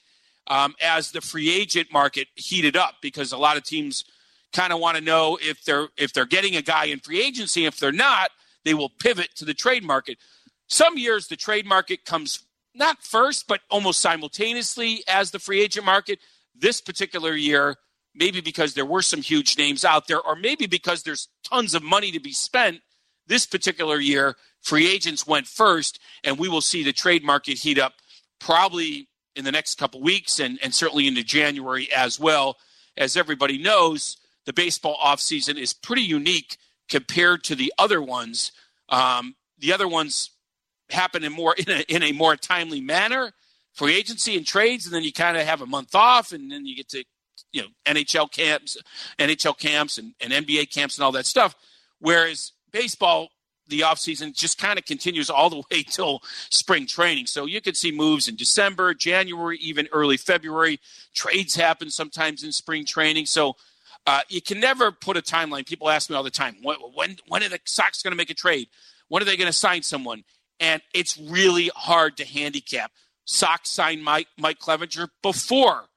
um, 0.47 0.75
as 0.81 1.11
the 1.11 1.21
free 1.21 1.53
agent 1.53 1.93
market 1.93 2.29
heated 2.35 2.77
up 2.77 2.97
because 3.03 3.33
a 3.33 3.39
lot 3.39 3.56
of 3.56 3.65
teams 3.65 4.05
kind 4.53 4.73
of 4.73 4.81
want 4.81 4.97
to 4.97 5.05
know 5.05 5.39
if 5.41 5.65
they're 5.65 5.89
if 5.97 6.12
they're 6.12 6.27
getting 6.27 6.56
a 6.56 6.62
guy 6.62 6.87
in 6.87 7.00
free 7.00 7.23
agency. 7.23 7.67
If 7.67 7.79
they're 7.79 7.93
not, 7.93 8.31
they 8.65 8.75
will 8.75 8.88
pivot 8.88 9.35
to 9.37 9.45
the 9.45 9.55
trade 9.55 9.85
market. 9.85 10.19
Some 10.69 10.97
years 10.97 11.29
the 11.29 11.37
trade 11.37 11.67
market 11.67 12.05
comes 12.05 12.45
not 12.75 13.03
first, 13.03 13.47
but 13.47 13.61
almost 13.71 14.00
simultaneously 14.00 15.05
as 15.06 15.31
the 15.31 15.38
free 15.38 15.61
agent 15.61 15.85
market. 15.85 16.19
This 16.55 16.81
particular 16.81 17.35
year, 17.35 17.77
maybe 18.14 18.41
because 18.41 18.75
there 18.75 18.87
were 18.87 19.03
some 19.03 19.23
huge 19.23 19.56
names 19.59 19.85
out 19.85 20.06
there, 20.06 20.20
or 20.20 20.37
maybe 20.37 20.67
because 20.67 21.03
there's 21.03 21.29
tons 21.49 21.75
of 21.75 21.82
money 21.82 22.11
to 22.12 22.20
be 22.20 22.32
spent. 22.32 22.81
This 23.26 23.47
particular 23.47 23.99
year, 24.00 24.37
free 24.61 24.91
agents 24.91 25.26
went 25.26 25.47
first, 25.47 25.99
and 26.25 26.38
we 26.38 26.49
will 26.49 26.61
see 26.61 26.82
the 26.82 26.93
trade 26.93 27.25
market 27.25 27.59
heat 27.59 27.79
up 27.79 27.94
probably 28.41 29.09
in 29.37 29.44
the 29.44 29.53
next 29.53 29.79
couple 29.79 30.00
weeks 30.00 30.41
and, 30.41 30.59
and 30.62 30.75
certainly 30.75 31.06
into 31.06 31.23
January 31.23 31.91
as 31.93 32.19
well. 32.19 32.56
As 32.97 33.17
everybody 33.17 33.59
knows, 33.59 34.19
the 34.44 34.53
baseball 34.53 34.97
offseason 35.03 35.56
is 35.56 35.73
pretty 35.73 36.03
unique 36.03 36.59
compared 36.88 37.44
to 37.44 37.55
the 37.55 37.73
other 37.79 38.03
ones. 38.03 38.53
Um, 38.88 39.37
the 39.59 39.73
other 39.73 39.88
ones 39.88 40.31
happen 40.91 41.25
in 41.25 41.32
more 41.32 41.55
in 41.59 41.70
a, 41.70 41.81
in 41.88 42.03
a 42.03 42.12
more 42.12 42.37
timely 42.37 42.81
manner, 42.81 43.32
free 43.73 43.97
agency 43.97 44.37
and 44.37 44.47
trades, 44.47 44.85
and 44.85 44.94
then 44.94 45.05
you 45.05 45.12
kind 45.12 45.37
of 45.37 45.47
have 45.47 45.62
a 45.62 45.67
month 45.67 45.94
off, 45.94 46.32
and 46.32 46.50
then 46.50 46.67
you 46.67 46.76
get 46.76 46.88
to 46.91 47.05
you 47.52 47.62
know 47.62 47.69
NHL 47.87 48.31
camps, 48.31 48.76
NHL 49.19 49.58
camps, 49.58 49.99
and, 49.99 50.14
and 50.20 50.32
NBA 50.32 50.72
camps, 50.72 50.96
and 50.96 51.04
all 51.04 51.12
that 51.12 51.26
stuff. 51.26 51.54
Whereas 51.99 52.52
baseball, 52.72 53.28
the 53.69 53.81
offseason 53.81 54.34
just 54.34 54.58
kind 54.58 54.78
of 54.78 54.84
continues 54.84 55.31
all 55.31 55.50
the 55.50 55.62
way 55.70 55.82
till 55.82 56.20
spring 56.50 56.87
training. 56.87 57.26
So 57.26 57.46
you 57.46 57.60
could 57.60 57.76
see 57.76 57.93
moves 57.93 58.28
in 58.28 58.37
December, 58.37 58.94
January, 58.94 59.58
even 59.58 59.88
early 59.93 60.16
February. 60.16 60.81
Trades 61.14 61.54
happen 61.54 61.90
sometimes 61.90 62.43
in 62.43 62.52
spring 62.52 62.84
training. 62.84 63.26
So 63.26 63.56
uh, 64.06 64.20
you 64.28 64.43
can 64.43 64.58
never 64.58 64.90
put 64.90 65.16
a 65.16 65.22
timeline. 65.22 65.66
People 65.66 65.88
ask 65.88 66.10
me 66.10 66.16
all 66.16 66.22
the 66.22 66.31
time, 66.31 66.56
when 66.62 66.76
when, 66.94 67.16
when 67.28 67.43
are 67.43 67.49
the 67.49 67.60
Sox 67.64 68.02
going 68.02 68.12
to 68.12 68.16
make 68.16 68.31
a 68.31 68.34
trade? 68.34 68.69
When 69.08 69.22
are 69.22 69.26
they 69.26 69.37
going 69.37 69.46
to 69.46 69.52
sign 69.52 69.82
someone? 69.82 70.25
And 70.58 70.82
it's 70.94 71.19
really 71.19 71.70
hard 71.75 72.16
to 72.16 72.25
handicap. 72.25 72.93
Sox 73.25 73.70
signed 73.70 74.02
Mike 74.02 74.26
Mike 74.38 74.58
Clevinger 74.58 75.08
before 75.22 75.88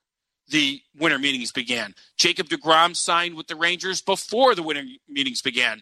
the 0.50 0.82
winter 0.98 1.20
meetings 1.20 1.52
began. 1.52 1.96
Jacob 2.18 2.48
DeGrom 2.48 2.96
signed 2.96 3.36
with 3.36 3.48
the 3.48 3.56
Rangers 3.56 4.02
before 4.02 4.56
the 4.56 4.64
winter 4.64 4.84
meetings 5.08 5.42
began. 5.42 5.82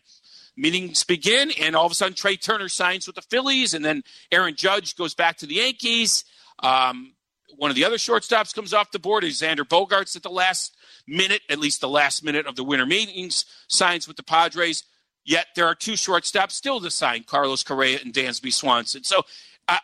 Meetings 0.56 1.04
begin, 1.04 1.52
and 1.60 1.76
all 1.76 1.86
of 1.86 1.92
a 1.92 1.96
sudden 1.96 2.14
Trea 2.14 2.38
Turner 2.38 2.70
signs 2.70 3.08
with 3.08 3.16
the 3.16 3.24
Phillies, 3.24 3.74
and 3.74 3.84
then 3.84 4.04
Aaron 4.32 4.56
Judge 4.56 4.96
goes 4.96 5.16
back 5.16 5.38
to 5.38 5.48
the 5.48 5.56
Yankees. 5.56 6.26
Um, 6.60 7.14
one 7.58 7.70
of 7.70 7.76
the 7.76 7.86
other 7.86 7.98
shortstops 7.98 8.54
comes 8.54 8.74
off 8.74 8.92
the 8.92 9.00
board 9.00 9.24
Xander 9.24 9.68
Bogaerts 9.68 10.16
at 10.16 10.24
the 10.24 10.30
last 10.30 10.76
minute, 11.08 11.42
at 11.50 11.60
least 11.60 11.82
the 11.82 11.90
last 11.90 12.24
minute 12.24 12.46
of 12.46 12.56
the 12.56 12.64
winter 12.64 12.86
meetings, 12.86 13.46
signs 13.68 14.08
with 14.08 14.18
the 14.18 14.24
Padres. 14.24 14.84
Yet 15.26 15.48
there 15.56 15.66
are 15.66 15.76
two 15.76 15.94
shortstops 15.94 16.52
still 16.52 16.80
to 16.82 16.92
sign, 16.92 17.24
Carlos 17.24 17.64
Correa 17.64 18.00
and 18.04 18.14
Dansby 18.14 18.54
Swanson. 18.54 19.04
So 19.04 19.24
uh, 19.68 19.78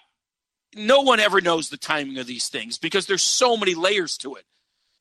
no 0.75 1.01
one 1.01 1.19
ever 1.19 1.41
knows 1.41 1.69
the 1.69 1.77
timing 1.77 2.17
of 2.17 2.27
these 2.27 2.49
things 2.49 2.77
because 2.77 3.05
there's 3.05 3.23
so 3.23 3.55
many 3.55 3.73
layers 3.73 4.17
to 4.17 4.35
it. 4.35 4.45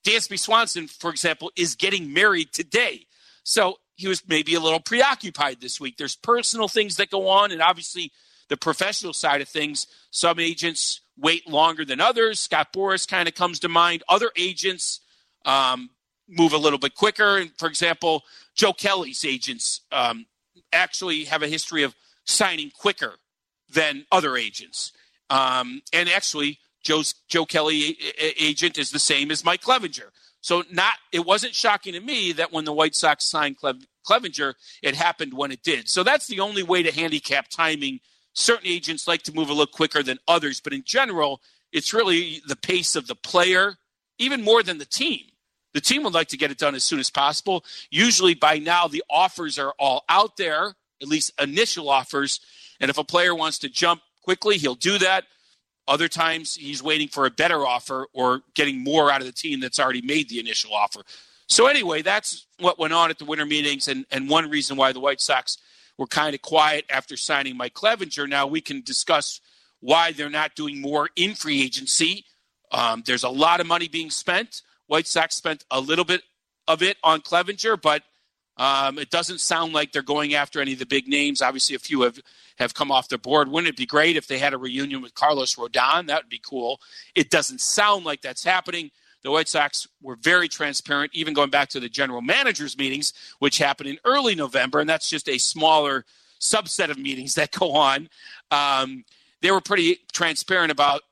Dansby 0.08 0.38
Swanson, 0.38 0.88
for 0.88 1.10
example, 1.10 1.52
is 1.56 1.74
getting 1.74 2.12
married 2.12 2.52
today. 2.52 3.06
So 3.42 3.78
he 3.96 4.08
was 4.08 4.22
maybe 4.26 4.54
a 4.54 4.60
little 4.60 4.80
preoccupied 4.80 5.60
this 5.60 5.80
week. 5.80 5.96
There's 5.96 6.16
personal 6.16 6.68
things 6.68 6.96
that 6.96 7.10
go 7.10 7.28
on, 7.28 7.52
and 7.52 7.60
obviously 7.60 8.12
the 8.48 8.56
professional 8.56 9.12
side 9.12 9.40
of 9.40 9.48
things. 9.48 9.86
Some 10.10 10.38
agents 10.38 11.02
wait 11.16 11.48
longer 11.48 11.84
than 11.84 12.00
others. 12.00 12.40
Scott 12.40 12.72
Boras 12.72 13.06
kind 13.06 13.28
of 13.28 13.34
comes 13.34 13.60
to 13.60 13.68
mind. 13.68 14.02
Other 14.08 14.30
agents 14.36 15.00
um, 15.44 15.90
move 16.28 16.52
a 16.52 16.58
little 16.58 16.78
bit 16.78 16.94
quicker. 16.94 17.38
And 17.38 17.50
for 17.58 17.68
example, 17.68 18.22
Joe 18.54 18.72
Kelly's 18.72 19.24
agents 19.24 19.82
um, 19.92 20.26
actually 20.72 21.24
have 21.24 21.42
a 21.42 21.48
history 21.48 21.82
of 21.82 21.94
signing 22.24 22.70
quicker 22.70 23.14
than 23.72 24.06
other 24.10 24.36
agents. 24.36 24.92
Um, 25.28 25.82
and 25.92 26.08
actually, 26.08 26.58
Joe's, 26.82 27.14
Joe 27.28 27.44
Kelly 27.44 27.98
agent 28.18 28.78
is 28.78 28.90
the 28.90 28.98
same 28.98 29.30
as 29.30 29.44
Mike 29.44 29.62
Clevinger. 29.62 30.10
So 30.40 30.62
not 30.70 30.94
it 31.12 31.26
wasn't 31.26 31.54
shocking 31.54 31.94
to 31.94 32.00
me 32.00 32.32
that 32.32 32.52
when 32.52 32.64
the 32.64 32.72
White 32.72 32.94
Sox 32.94 33.24
signed 33.24 33.56
Clevinger, 33.58 34.54
it 34.82 34.94
happened 34.94 35.34
when 35.34 35.50
it 35.50 35.62
did. 35.62 35.88
So 35.88 36.02
that's 36.02 36.26
the 36.26 36.40
only 36.40 36.62
way 36.62 36.82
to 36.82 36.92
handicap 36.92 37.48
timing. 37.48 38.00
Certain 38.34 38.66
agents 38.66 39.08
like 39.08 39.22
to 39.22 39.34
move 39.34 39.48
a 39.48 39.52
little 39.52 39.66
quicker 39.66 40.02
than 40.02 40.18
others, 40.28 40.60
but 40.60 40.72
in 40.72 40.84
general, 40.84 41.40
it's 41.72 41.92
really 41.92 42.40
the 42.46 42.56
pace 42.56 42.94
of 42.94 43.08
the 43.08 43.16
player, 43.16 43.76
even 44.18 44.42
more 44.42 44.62
than 44.62 44.78
the 44.78 44.84
team. 44.84 45.20
The 45.74 45.80
team 45.80 46.02
would 46.04 46.14
like 46.14 46.28
to 46.28 46.36
get 46.36 46.50
it 46.50 46.58
done 46.58 46.74
as 46.74 46.84
soon 46.84 46.98
as 46.98 47.10
possible. 47.10 47.64
Usually 47.90 48.34
by 48.34 48.58
now, 48.58 48.88
the 48.88 49.04
offers 49.10 49.58
are 49.58 49.74
all 49.78 50.04
out 50.08 50.36
there, 50.36 50.74
at 51.02 51.08
least 51.08 51.32
initial 51.40 51.90
offers. 51.90 52.40
And 52.80 52.90
if 52.90 52.96
a 52.96 53.04
player 53.04 53.34
wants 53.34 53.58
to 53.58 53.68
jump 53.68 54.02
quickly, 54.22 54.56
he'll 54.56 54.74
do 54.74 54.98
that. 54.98 55.24
Other 55.88 56.06
times, 56.06 56.54
he's 56.54 56.82
waiting 56.82 57.08
for 57.08 57.26
a 57.26 57.30
better 57.30 57.66
offer 57.66 58.06
or 58.12 58.42
getting 58.54 58.84
more 58.84 59.10
out 59.10 59.20
of 59.20 59.26
the 59.26 59.32
team 59.32 59.58
that's 59.58 59.80
already 59.80 60.02
made 60.02 60.28
the 60.28 60.38
initial 60.38 60.74
offer. 60.74 61.00
So, 61.48 61.66
anyway, 61.66 62.02
that's 62.02 62.46
what 62.58 62.78
went 62.78 62.92
on 62.92 63.08
at 63.08 63.18
the 63.18 63.24
winter 63.24 63.46
meetings, 63.46 63.88
and, 63.88 64.04
and 64.10 64.28
one 64.28 64.50
reason 64.50 64.76
why 64.76 64.92
the 64.92 65.00
White 65.00 65.20
Sox 65.20 65.56
were 65.96 66.06
kind 66.06 66.34
of 66.34 66.42
quiet 66.42 66.84
after 66.90 67.16
signing 67.16 67.56
Mike 67.56 67.74
Clevinger. 67.74 68.28
Now, 68.28 68.46
we 68.46 68.60
can 68.60 68.82
discuss 68.82 69.40
why 69.80 70.12
they're 70.12 70.28
not 70.28 70.54
doing 70.54 70.80
more 70.80 71.08
in 71.16 71.34
free 71.34 71.62
agency. 71.62 72.24
Um, 72.70 73.02
there's 73.06 73.24
a 73.24 73.30
lot 73.30 73.60
of 73.60 73.66
money 73.66 73.88
being 73.88 74.10
spent. 74.10 74.62
White 74.88 75.06
Sox 75.06 75.34
spent 75.36 75.64
a 75.70 75.80
little 75.80 76.04
bit 76.04 76.22
of 76.66 76.82
it 76.82 76.98
on 77.02 77.22
Clevinger, 77.22 77.80
but 77.80 78.02
Um, 78.58 78.98
it 78.98 79.10
doesn't 79.10 79.40
sound 79.40 79.72
like 79.72 79.92
they're 79.92 80.02
going 80.02 80.34
after 80.34 80.60
any 80.60 80.72
of 80.72 80.80
the 80.80 80.86
big 80.86 81.06
names. 81.06 81.40
Obviously, 81.40 81.76
a 81.76 81.78
few 81.78 82.02
have, 82.02 82.18
have 82.58 82.74
come 82.74 82.90
off 82.90 83.08
the 83.08 83.16
board. 83.16 83.48
Wouldn't 83.48 83.68
it 83.68 83.76
be 83.76 83.86
great 83.86 84.16
if 84.16 84.26
they 84.26 84.38
had 84.38 84.52
a 84.52 84.58
reunion 84.58 85.00
with 85.00 85.14
Carlos 85.14 85.54
Rodon? 85.54 86.08
That 86.08 86.24
would 86.24 86.28
be 86.28 86.40
cool. 86.44 86.80
It 87.14 87.30
doesn't 87.30 87.60
sound 87.60 88.04
like 88.04 88.20
that's 88.20 88.44
happening. 88.44 88.90
The 89.22 89.30
White 89.30 89.48
Sox 89.48 89.86
were 90.02 90.16
very 90.16 90.48
transparent, 90.48 91.12
even 91.14 91.34
going 91.34 91.50
back 91.50 91.68
to 91.70 91.80
the 91.80 91.88
general 91.88 92.20
managers' 92.20 92.78
meetings, 92.78 93.12
which 93.38 93.58
happened 93.58 93.90
in 93.90 93.98
early 94.04 94.34
November, 94.34 94.80
and 94.80 94.88
that's 94.88 95.08
just 95.08 95.28
a 95.28 95.38
smaller 95.38 96.04
subset 96.40 96.90
of 96.90 96.98
meetings 96.98 97.34
that 97.36 97.52
go 97.52 97.72
on. 97.72 98.08
Um, 98.50 99.04
they 99.40 99.50
were 99.50 99.60
pretty 99.60 99.98
transparent 100.12 100.72
about 100.72 101.02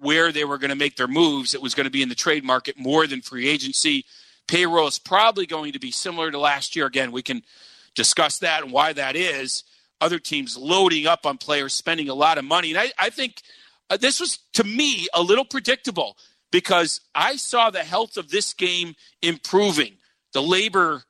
where 0.00 0.32
they 0.32 0.44
were 0.44 0.58
going 0.58 0.70
to 0.70 0.76
make 0.76 0.96
their 0.96 1.08
moves. 1.08 1.54
It 1.54 1.62
was 1.62 1.74
going 1.74 1.84
to 1.84 1.90
be 1.90 2.02
in 2.02 2.08
the 2.08 2.14
trade 2.14 2.44
market 2.44 2.78
more 2.78 3.06
than 3.06 3.22
free 3.22 3.48
agency. 3.48 4.04
Payroll 4.48 4.86
is 4.86 4.98
probably 4.98 5.46
going 5.46 5.72
to 5.72 5.78
be 5.78 5.90
similar 5.90 6.30
to 6.30 6.38
last 6.38 6.76
year. 6.76 6.86
Again, 6.86 7.12
we 7.12 7.22
can 7.22 7.42
discuss 7.94 8.38
that 8.38 8.62
and 8.62 8.72
why 8.72 8.92
that 8.92 9.16
is. 9.16 9.64
Other 10.00 10.18
teams 10.18 10.56
loading 10.56 11.06
up 11.06 11.26
on 11.26 11.38
players, 11.38 11.72
spending 11.74 12.08
a 12.08 12.14
lot 12.14 12.38
of 12.38 12.44
money. 12.44 12.70
And 12.70 12.78
I, 12.78 12.92
I 12.98 13.10
think 13.10 13.42
uh, 13.88 13.96
this 13.96 14.20
was, 14.20 14.38
to 14.54 14.64
me, 14.64 15.06
a 15.14 15.22
little 15.22 15.44
predictable 15.44 16.16
because 16.52 17.00
I 17.14 17.36
saw 17.36 17.70
the 17.70 17.84
health 17.84 18.16
of 18.16 18.30
this 18.30 18.54
game 18.54 18.94
improving. 19.22 19.96
The 20.32 20.42
labor, 20.42 21.02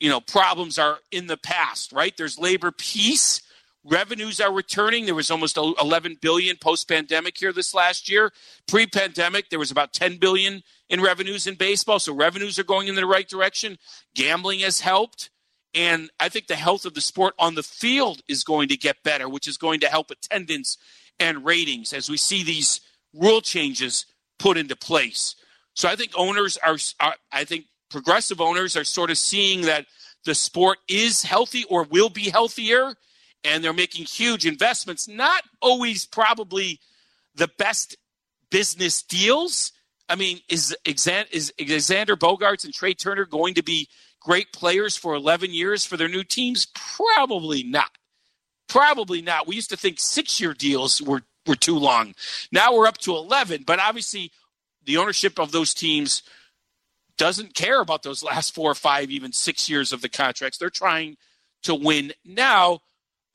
you 0.00 0.10
know, 0.10 0.20
problems 0.20 0.78
are 0.78 0.98
in 1.10 1.28
the 1.28 1.36
past, 1.36 1.92
right? 1.92 2.16
There's 2.16 2.38
labor 2.38 2.72
peace 2.72 3.42
revenues 3.84 4.40
are 4.40 4.52
returning. 4.52 5.06
There 5.06 5.14
was 5.14 5.30
almost 5.30 5.56
11 5.56 6.18
billion 6.20 6.56
post 6.56 6.88
pandemic 6.88 7.38
here 7.38 7.52
this 7.52 7.74
last 7.74 8.10
year. 8.10 8.32
Pre 8.68 8.86
pandemic 8.86 9.48
there 9.50 9.58
was 9.58 9.70
about 9.70 9.92
10 9.92 10.18
billion 10.18 10.62
in 10.88 11.00
revenues 11.00 11.46
in 11.46 11.54
baseball. 11.54 11.98
So 11.98 12.14
revenues 12.14 12.58
are 12.58 12.64
going 12.64 12.88
in 12.88 12.94
the 12.94 13.06
right 13.06 13.28
direction. 13.28 13.78
Gambling 14.14 14.60
has 14.60 14.80
helped. 14.80 15.30
And 15.74 16.10
i 16.18 16.28
think 16.28 16.48
the 16.48 16.56
health 16.56 16.84
of 16.84 16.94
the 16.94 17.00
sport 17.00 17.34
on 17.38 17.54
the 17.54 17.62
field 17.62 18.22
is 18.28 18.42
going 18.42 18.68
to 18.68 18.76
get 18.76 19.04
better 19.04 19.28
which 19.28 19.46
is 19.46 19.56
going 19.56 19.78
to 19.80 19.86
help 19.86 20.10
attendance 20.10 20.76
and 21.20 21.44
ratings 21.44 21.92
as 21.92 22.10
we 22.10 22.16
see 22.16 22.42
these 22.42 22.80
rule 23.14 23.40
changes 23.40 24.06
put 24.38 24.56
into 24.56 24.74
place. 24.74 25.36
So 25.74 25.88
i 25.88 25.94
think 25.94 26.10
owners 26.16 26.58
are, 26.58 26.76
are 26.98 27.14
i 27.32 27.44
think 27.44 27.66
progressive 27.88 28.40
owners 28.40 28.76
are 28.76 28.84
sort 28.84 29.10
of 29.10 29.18
seeing 29.18 29.62
that 29.62 29.86
the 30.24 30.34
sport 30.34 30.78
is 30.88 31.22
healthy 31.22 31.64
or 31.70 31.84
will 31.84 32.10
be 32.10 32.30
healthier 32.30 32.94
and 33.44 33.62
they're 33.62 33.72
making 33.72 34.04
huge 34.04 34.46
investments, 34.46 35.08
not 35.08 35.42
always 35.60 36.06
probably 36.06 36.80
the 37.34 37.48
best 37.58 37.96
business 38.50 39.02
deals. 39.02 39.72
I 40.08 40.16
mean, 40.16 40.40
is, 40.48 40.76
is 40.84 41.06
Xander 41.06 42.16
Bogaerts 42.16 42.64
and 42.64 42.74
Trea 42.74 42.94
Turner 42.94 43.24
going 43.24 43.54
to 43.54 43.62
be 43.62 43.88
great 44.20 44.52
players 44.52 44.96
for 44.96 45.14
11 45.14 45.52
years 45.52 45.84
for 45.84 45.96
their 45.96 46.08
new 46.08 46.24
teams? 46.24 46.66
Probably 46.66 47.62
not. 47.62 47.90
Probably 48.68 49.22
not. 49.22 49.46
We 49.46 49.56
used 49.56 49.70
to 49.70 49.76
think 49.76 49.98
six 49.98 50.40
year 50.40 50.54
deals 50.54 51.00
were, 51.00 51.22
were 51.46 51.56
too 51.56 51.78
long. 51.78 52.14
Now 52.52 52.74
we're 52.74 52.86
up 52.86 52.98
to 52.98 53.16
11, 53.16 53.64
but 53.66 53.80
obviously 53.80 54.30
the 54.84 54.96
ownership 54.96 55.38
of 55.38 55.52
those 55.52 55.74
teams 55.74 56.22
doesn't 57.16 57.54
care 57.54 57.80
about 57.80 58.02
those 58.02 58.22
last 58.22 58.54
four 58.54 58.70
or 58.70 58.74
five, 58.74 59.10
even 59.10 59.32
six 59.32 59.68
years 59.68 59.92
of 59.92 60.00
the 60.00 60.08
contracts. 60.08 60.58
They're 60.58 60.70
trying 60.70 61.16
to 61.64 61.74
win 61.74 62.12
now. 62.24 62.80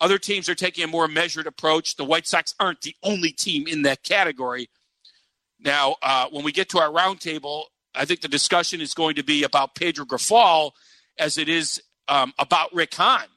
Other 0.02 0.18
teams 0.18 0.50
are 0.50 0.56
taking 0.56 0.84
a 0.84 0.88
more 0.88 1.08
measured 1.08 1.48
approach. 1.48 1.96
The 1.96 2.04
White 2.04 2.28
Sox 2.28 2.54
aren't 2.60 2.82
the 2.82 2.96
only 3.02 3.32
team 3.32 3.66
in 3.68 3.84
that 3.84 4.04
category. 4.04 4.70
Now, 5.60 5.96
uh, 6.02 6.28
when 6.30 6.44
we 6.44 6.52
get 6.52 6.70
to 6.70 6.80
our 6.80 6.90
roundtable, 6.90 7.64
I 7.96 8.06
think 8.06 8.22
the 8.22 8.28
discussion 8.28 8.82
is 8.82 8.94
going 8.94 9.16
to 9.16 9.24
be 9.24 9.44
about 9.44 9.76
Pedro 9.76 10.06
Grifol 10.06 10.72
as 11.18 11.38
it 11.38 11.48
is 11.48 11.82
um, 12.10 12.34
about 12.38 12.74
Rick 12.74 12.94
Hahn, 12.96 13.28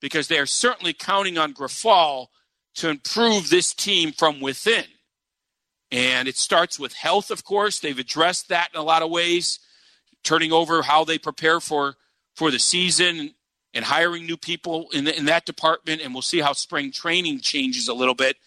because 0.00 0.28
they 0.28 0.38
are 0.38 0.46
certainly 0.46 0.94
counting 0.94 1.36
on 1.36 1.52
Grifol 1.52 2.28
to 2.76 2.88
improve 2.88 3.50
this 3.50 3.74
team 3.74 4.12
from 4.12 4.40
within. 4.40 4.84
And 5.92 6.26
it 6.26 6.36
starts 6.36 6.78
with 6.78 6.94
health, 6.94 7.30
of 7.30 7.44
course. 7.44 7.78
They've 7.78 7.98
addressed 7.98 8.48
that 8.48 8.70
in 8.74 8.80
a 8.80 8.82
lot 8.82 9.02
of 9.02 9.10
ways, 9.10 9.60
turning 10.24 10.50
over 10.50 10.82
how 10.82 11.04
they 11.04 11.18
prepare 11.18 11.60
for 11.60 11.96
for 12.34 12.50
the 12.50 12.58
season 12.58 13.34
and 13.76 13.84
hiring 13.84 14.24
new 14.24 14.38
people 14.38 14.88
in, 14.92 15.04
the, 15.04 15.16
in 15.16 15.26
that 15.26 15.44
department, 15.44 16.00
and 16.00 16.14
we'll 16.14 16.22
see 16.22 16.40
how 16.40 16.54
spring 16.54 16.90
training 16.90 17.40
changes 17.40 17.88
a 17.88 17.94
little 17.94 18.14
bit. 18.14 18.38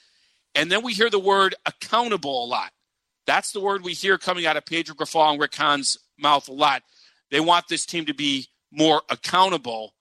And 0.55 0.71
then 0.71 0.83
we 0.83 0.91
hear 0.91 1.11
the 1.11 1.19
word 1.19 1.53
accountable 1.67 2.43
a 2.43 2.47
lot. 2.47 2.71
That's 3.27 3.51
the 3.51 3.59
word 3.59 3.83
we 3.83 3.93
hear 3.93 4.17
coming 4.17 4.47
out 4.47 4.57
of 4.57 4.65
Pedro 4.65 4.95
Grifol 4.95 5.31
and 5.31 5.39
Rick 5.39 5.53
Hahn's 5.53 5.99
mouth 6.17 6.49
a 6.49 6.51
lot. 6.51 6.81
They 7.29 7.39
want 7.39 7.67
this 7.67 7.85
team 7.85 8.05
to 8.07 8.13
be 8.13 8.47
more 8.71 9.03
accountable. 9.07 9.93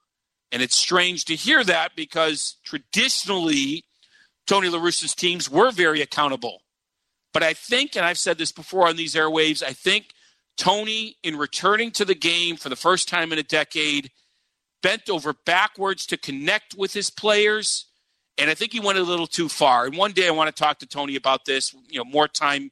And 0.50 0.62
it's 0.62 0.76
strange 0.76 1.26
to 1.26 1.36
hear 1.36 1.62
that 1.62 1.94
because 1.94 2.56
traditionally, 2.64 3.84
Tony 4.46 4.70
La 4.70 4.82
Russa's 4.82 5.14
teams 5.14 5.50
were 5.50 5.70
very 5.70 6.00
accountable. 6.00 6.62
But 7.34 7.42
I 7.42 7.52
think, 7.52 7.96
and 7.96 8.06
I've 8.06 8.16
said 8.16 8.38
this 8.38 8.50
before 8.50 8.88
on 8.88 8.96
these 8.96 9.14
airwaves, 9.14 9.62
I 9.62 9.74
think 9.74 10.14
Tony, 10.56 11.16
in 11.22 11.36
returning 11.36 11.90
to 11.92 12.06
the 12.06 12.14
game 12.14 12.56
for 12.56 12.70
the 12.70 12.76
first 12.76 13.10
time 13.10 13.30
in 13.30 13.38
a 13.38 13.42
decade, 13.42 14.10
bent 14.82 15.08
over 15.08 15.34
backwards 15.44 16.06
to 16.06 16.16
connect 16.16 16.74
with 16.74 16.92
his 16.92 17.10
players. 17.10 17.86
And 18.36 18.50
I 18.50 18.54
think 18.54 18.72
he 18.72 18.80
went 18.80 18.98
a 18.98 19.02
little 19.02 19.26
too 19.26 19.48
far. 19.48 19.86
And 19.86 19.96
one 19.96 20.12
day 20.12 20.28
I 20.28 20.32
want 20.32 20.54
to 20.54 20.62
talk 20.62 20.78
to 20.78 20.86
Tony 20.86 21.16
about 21.16 21.44
this. 21.44 21.74
You 21.88 21.98
know, 21.98 22.04
more 22.04 22.28
time 22.28 22.70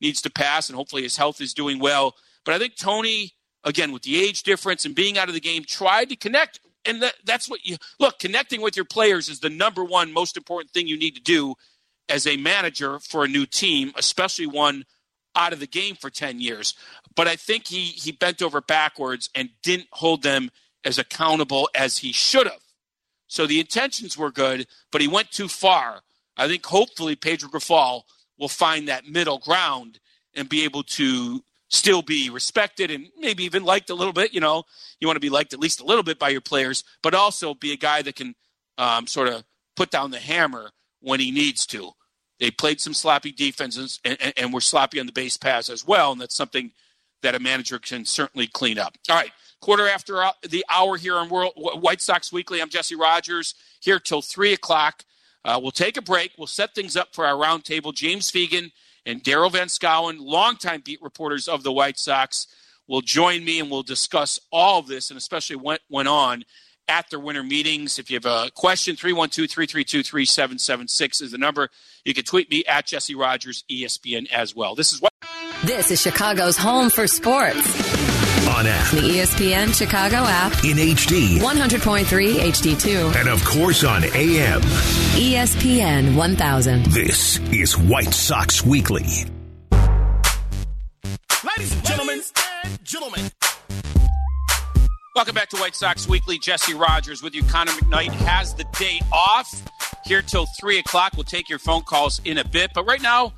needs 0.00 0.20
to 0.22 0.30
pass, 0.30 0.68
and 0.68 0.76
hopefully 0.76 1.02
his 1.02 1.16
health 1.16 1.40
is 1.40 1.54
doing 1.54 1.78
well. 1.78 2.14
But 2.44 2.54
I 2.54 2.58
think 2.58 2.76
Tony, 2.76 3.32
again, 3.64 3.92
with 3.92 4.02
the 4.02 4.22
age 4.22 4.42
difference 4.42 4.84
and 4.84 4.94
being 4.94 5.16
out 5.16 5.28
of 5.28 5.34
the 5.34 5.40
game, 5.40 5.64
tried 5.64 6.10
to 6.10 6.16
connect. 6.16 6.60
And 6.84 7.02
that, 7.02 7.14
that's 7.24 7.48
what 7.48 7.64
you 7.64 7.76
look, 7.98 8.18
connecting 8.18 8.60
with 8.60 8.76
your 8.76 8.84
players 8.84 9.28
is 9.28 9.40
the 9.40 9.50
number 9.50 9.82
one 9.82 10.12
most 10.12 10.36
important 10.36 10.70
thing 10.70 10.86
you 10.86 10.98
need 10.98 11.16
to 11.16 11.22
do 11.22 11.54
as 12.08 12.26
a 12.26 12.36
manager 12.36 12.98
for 13.00 13.24
a 13.24 13.28
new 13.28 13.46
team, 13.46 13.92
especially 13.96 14.46
one 14.46 14.84
out 15.34 15.52
of 15.52 15.60
the 15.60 15.66
game 15.66 15.96
for 15.96 16.10
10 16.10 16.40
years. 16.40 16.74
But 17.14 17.26
I 17.26 17.36
think 17.36 17.66
he 17.66 17.84
he 17.84 18.12
bent 18.12 18.42
over 18.42 18.60
backwards 18.60 19.28
and 19.34 19.50
didn't 19.62 19.88
hold 19.92 20.22
them 20.22 20.50
as 20.86 20.98
accountable 20.98 21.68
as 21.74 21.98
he 21.98 22.12
should 22.12 22.46
have. 22.46 22.62
So 23.26 23.46
the 23.46 23.58
intentions 23.58 24.16
were 24.16 24.30
good, 24.30 24.68
but 24.92 25.00
he 25.00 25.08
went 25.08 25.32
too 25.32 25.48
far. 25.48 26.00
I 26.36 26.46
think 26.46 26.64
hopefully 26.64 27.16
Pedro 27.16 27.48
Grifol 27.48 28.02
will 28.38 28.48
find 28.48 28.86
that 28.86 29.04
middle 29.04 29.38
ground 29.38 29.98
and 30.34 30.48
be 30.48 30.64
able 30.64 30.84
to 30.84 31.42
still 31.68 32.02
be 32.02 32.30
respected 32.30 32.92
and 32.92 33.08
maybe 33.18 33.42
even 33.42 33.64
liked 33.64 33.90
a 33.90 33.94
little 33.94 34.12
bit. 34.12 34.32
You 34.32 34.40
know, 34.40 34.62
you 35.00 35.08
want 35.08 35.16
to 35.16 35.20
be 35.20 35.28
liked 35.28 35.52
at 35.52 35.58
least 35.58 35.80
a 35.80 35.84
little 35.84 36.04
bit 36.04 36.20
by 36.20 36.28
your 36.28 36.40
players, 36.40 36.84
but 37.02 37.14
also 37.14 37.52
be 37.52 37.72
a 37.72 37.76
guy 37.76 38.02
that 38.02 38.14
can 38.14 38.36
um, 38.78 39.08
sort 39.08 39.26
of 39.26 39.42
put 39.74 39.90
down 39.90 40.12
the 40.12 40.20
hammer 40.20 40.70
when 41.00 41.18
he 41.18 41.32
needs 41.32 41.66
to. 41.66 41.90
They 42.38 42.52
played 42.52 42.80
some 42.80 42.94
sloppy 42.94 43.32
defenses 43.32 43.98
and, 44.04 44.16
and, 44.20 44.34
and 44.36 44.52
were 44.54 44.60
sloppy 44.60 45.00
on 45.00 45.06
the 45.06 45.12
base 45.12 45.36
pass 45.36 45.68
as 45.68 45.84
well, 45.84 46.12
and 46.12 46.20
that's 46.20 46.36
something 46.36 46.70
that 47.22 47.34
a 47.34 47.40
manager 47.40 47.80
can 47.80 48.04
certainly 48.04 48.46
clean 48.46 48.78
up. 48.78 48.96
All 49.10 49.16
right 49.16 49.32
quarter 49.60 49.88
after 49.88 50.24
the 50.48 50.64
hour 50.70 50.96
here 50.96 51.16
on 51.16 51.28
World 51.28 51.52
White 51.56 52.00
Sox 52.00 52.32
Weekly. 52.32 52.60
I'm 52.60 52.68
Jesse 52.68 52.94
Rogers 52.94 53.54
here 53.80 53.98
till 53.98 54.22
three 54.22 54.52
o'clock. 54.52 55.04
Uh, 55.44 55.58
we'll 55.62 55.70
take 55.70 55.96
a 55.96 56.02
break. 56.02 56.32
We'll 56.36 56.46
set 56.46 56.74
things 56.74 56.96
up 56.96 57.14
for 57.14 57.24
our 57.24 57.34
roundtable. 57.34 57.94
James 57.94 58.30
Fegan 58.30 58.72
and 59.04 59.22
Daryl 59.22 59.52
Van 59.52 59.68
Schouwen, 59.68 60.18
longtime 60.18 60.82
beat 60.84 61.00
reporters 61.00 61.46
of 61.46 61.62
the 61.62 61.72
White 61.72 61.98
Sox, 61.98 62.48
will 62.88 63.00
join 63.00 63.44
me 63.44 63.60
and 63.60 63.70
we'll 63.70 63.82
discuss 63.82 64.40
all 64.50 64.82
this 64.82 65.10
and 65.10 65.18
especially 65.18 65.56
what 65.56 65.80
went 65.88 66.08
on 66.08 66.44
at 66.88 67.08
their 67.10 67.20
winter 67.20 67.42
meetings. 67.42 67.98
If 67.98 68.10
you 68.10 68.16
have 68.16 68.26
a 68.26 68.50
question, 68.54 68.96
312 68.96 69.48
332 69.48 70.02
3776 70.02 71.20
is 71.20 71.32
the 71.32 71.38
number. 71.38 71.68
You 72.04 72.14
can 72.14 72.24
tweet 72.24 72.50
me 72.50 72.64
at 72.64 72.86
Jesse 72.86 73.14
Rogers, 73.14 73.64
ESPN 73.70 74.30
as 74.30 74.54
well. 74.54 74.74
This 74.74 74.92
is 74.92 75.00
what. 75.00 75.12
This 75.64 75.90
is 75.90 76.00
Chicago's 76.00 76.56
home 76.56 76.90
for 76.90 77.06
sports 77.06 78.15
on 78.48 78.66
app. 78.66 78.90
The 78.90 79.00
ESPN 79.00 79.74
Chicago 79.76 80.16
app. 80.18 80.52
In 80.64 80.76
HD. 80.76 81.38
100.3 81.38 82.04
HD2. 82.04 83.16
And 83.16 83.28
of 83.28 83.44
course 83.44 83.84
on 83.84 84.04
AM. 84.04 84.60
ESPN 85.16 86.14
1000. 86.16 86.86
This 86.86 87.38
is 87.50 87.76
White 87.76 88.14
Sox 88.14 88.64
Weekly. 88.64 89.24
Ladies 91.44 91.72
and 91.72 91.84
gentlemen, 91.84 92.22
and 92.64 92.84
gentlemen. 92.84 93.30
Welcome 95.14 95.34
back 95.34 95.48
to 95.50 95.56
White 95.56 95.74
Sox 95.74 96.06
Weekly. 96.08 96.38
Jesse 96.38 96.74
Rogers 96.74 97.22
with 97.22 97.34
you. 97.34 97.42
Connor 97.44 97.72
McKnight 97.72 98.10
has 98.10 98.54
the 98.54 98.64
day 98.78 99.00
off 99.12 99.62
here 100.04 100.22
till 100.22 100.46
3 100.60 100.78
o'clock. 100.78 101.12
We'll 101.16 101.24
take 101.24 101.48
your 101.48 101.58
phone 101.58 101.82
calls 101.82 102.20
in 102.24 102.38
a 102.38 102.44
bit. 102.44 102.70
But 102.74 102.84
right 102.84 103.00
now, 103.00 103.32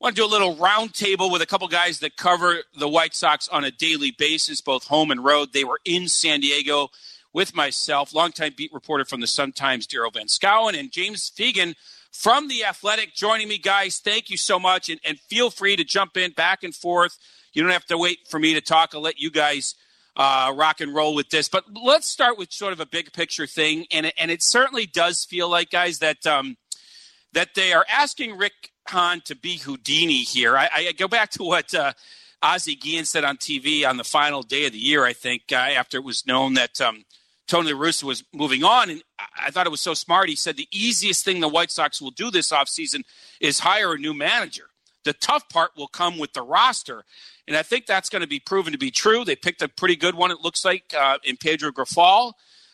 want 0.00 0.16
to 0.16 0.22
do 0.22 0.26
a 0.26 0.28
little 0.28 0.56
roundtable 0.56 1.30
with 1.30 1.42
a 1.42 1.46
couple 1.46 1.68
guys 1.68 2.00
that 2.00 2.16
cover 2.16 2.58
the 2.78 2.88
White 2.88 3.14
Sox 3.14 3.48
on 3.48 3.64
a 3.64 3.70
daily 3.70 4.10
basis, 4.10 4.60
both 4.60 4.84
home 4.84 5.10
and 5.10 5.24
road. 5.24 5.52
They 5.52 5.64
were 5.64 5.80
in 5.84 6.08
San 6.08 6.40
Diego 6.40 6.88
with 7.32 7.54
myself, 7.54 8.14
longtime 8.14 8.54
beat 8.56 8.72
reporter 8.72 9.04
from 9.04 9.20
the 9.20 9.26
Sun 9.26 9.52
Times, 9.52 9.86
Daryl 9.86 10.12
Van 10.12 10.26
Schouwen, 10.26 10.78
and 10.78 10.92
James 10.92 11.30
Fegan 11.30 11.74
from 12.12 12.46
The 12.48 12.64
Athletic 12.64 13.12
joining 13.12 13.48
me, 13.48 13.58
guys. 13.58 13.98
Thank 13.98 14.30
you 14.30 14.36
so 14.36 14.58
much. 14.58 14.88
And, 14.88 15.00
and, 15.04 15.18
feel 15.18 15.50
free 15.50 15.74
to 15.74 15.84
jump 15.84 16.16
in 16.16 16.30
back 16.30 16.62
and 16.62 16.72
forth. 16.74 17.18
You 17.52 17.62
don't 17.62 17.72
have 17.72 17.86
to 17.86 17.98
wait 17.98 18.28
for 18.28 18.38
me 18.38 18.54
to 18.54 18.60
talk. 18.60 18.94
I'll 18.94 19.00
let 19.00 19.18
you 19.18 19.30
guys 19.30 19.74
uh, 20.16 20.52
rock 20.54 20.80
and 20.80 20.94
roll 20.94 21.14
with 21.14 21.30
this. 21.30 21.48
But 21.48 21.64
let's 21.74 22.06
start 22.06 22.38
with 22.38 22.52
sort 22.52 22.72
of 22.72 22.80
a 22.80 22.86
big 22.86 23.12
picture 23.12 23.46
thing, 23.46 23.86
and 23.90 24.12
and 24.16 24.30
it 24.30 24.42
certainly 24.42 24.86
does 24.86 25.24
feel 25.24 25.48
like, 25.48 25.70
guys, 25.70 25.98
that 25.98 26.24
um, 26.26 26.56
that 27.32 27.54
they 27.54 27.72
are 27.72 27.84
asking 27.88 28.36
Rick 28.36 28.70
Hahn 28.88 29.20
to 29.22 29.34
be 29.34 29.56
Houdini 29.58 30.22
here. 30.22 30.56
I, 30.56 30.68
I 30.72 30.92
go 30.92 31.08
back 31.08 31.30
to 31.30 31.42
what 31.42 31.74
uh, 31.74 31.92
Ozzie 32.42 32.76
Guillen 32.76 33.04
said 33.04 33.24
on 33.24 33.36
TV 33.36 33.88
on 33.88 33.96
the 33.96 34.04
final 34.04 34.42
day 34.42 34.66
of 34.66 34.72
the 34.72 34.78
year. 34.78 35.04
I 35.04 35.12
think 35.12 35.44
uh, 35.52 35.56
after 35.56 35.98
it 35.98 36.04
was 36.04 36.26
known 36.26 36.54
that. 36.54 36.80
Um, 36.80 37.04
Tony 37.46 37.74
La 37.74 37.78
Russa 37.78 38.04
was 38.04 38.24
moving 38.32 38.64
on, 38.64 38.88
and 38.88 39.02
I 39.36 39.50
thought 39.50 39.66
it 39.66 39.70
was 39.70 39.80
so 39.80 39.92
smart. 39.92 40.30
He 40.30 40.36
said 40.36 40.56
the 40.56 40.68
easiest 40.72 41.24
thing 41.24 41.40
the 41.40 41.48
White 41.48 41.70
Sox 41.70 42.00
will 42.00 42.10
do 42.10 42.30
this 42.30 42.50
offseason 42.50 43.02
is 43.38 43.60
hire 43.60 43.92
a 43.92 43.98
new 43.98 44.14
manager. 44.14 44.70
The 45.04 45.12
tough 45.12 45.48
part 45.50 45.72
will 45.76 45.88
come 45.88 46.18
with 46.18 46.32
the 46.32 46.42
roster. 46.42 47.04
And 47.46 47.56
I 47.56 47.62
think 47.62 47.84
that's 47.84 48.08
going 48.08 48.22
to 48.22 48.28
be 48.28 48.40
proven 48.40 48.72
to 48.72 48.78
be 48.78 48.90
true. 48.90 49.24
They 49.24 49.36
picked 49.36 49.60
a 49.60 49.68
pretty 49.68 49.96
good 49.96 50.14
one, 50.14 50.30
it 50.30 50.40
looks 50.40 50.64
like, 50.64 50.94
uh, 50.98 51.18
in 51.22 51.36
Pedro 51.36 51.70
Grifol. 51.70 52.32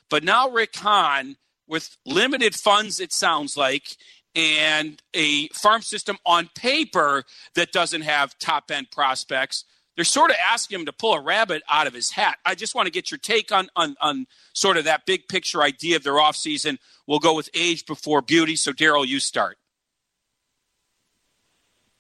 But 0.09 0.23
now 0.23 0.49
Rick 0.49 0.77
Hahn, 0.77 1.37
with 1.67 1.97
limited 2.07 2.55
funds, 2.55 3.01
it 3.01 3.13
sounds 3.13 3.57
like, 3.57 3.97
and 4.35 5.01
a 5.15 5.49
farm 5.49 5.83
system 5.83 6.17
on 6.25 6.49
paper 6.55 7.25
that 7.55 7.73
doesn't 7.73 8.03
have 8.03 8.39
top 8.39 8.71
end 8.71 8.91
prospects, 8.91 9.65
they're 9.97 10.05
sort 10.05 10.31
of 10.31 10.37
asking 10.45 10.81
him 10.81 10.87
to 10.87 10.93
pull 10.93 11.15
a 11.15 11.21
rabbit 11.21 11.63
out 11.69 11.87
of 11.87 11.93
his 11.93 12.11
hat. 12.11 12.39
I 12.45 12.55
just 12.55 12.75
want 12.75 12.87
to 12.87 12.93
get 12.93 13.11
your 13.11 13.19
take 13.19 13.53
on, 13.53 13.69
on, 13.77 13.97
on 14.01 14.27
sort 14.53 14.77
of 14.77 14.85
that 14.85 15.05
big 15.05 15.29
picture 15.29 15.63
idea 15.63 15.97
of 15.97 16.05
their 16.05 16.15
offseason. 16.15 16.79
We'll 17.07 17.19
go 17.19 17.35
with 17.35 17.51
age 17.55 17.87
before 17.87 18.23
beauty. 18.23 18.57
So, 18.57 18.73
Daryl, 18.73 19.07
you 19.07 19.21
start. 19.21 19.59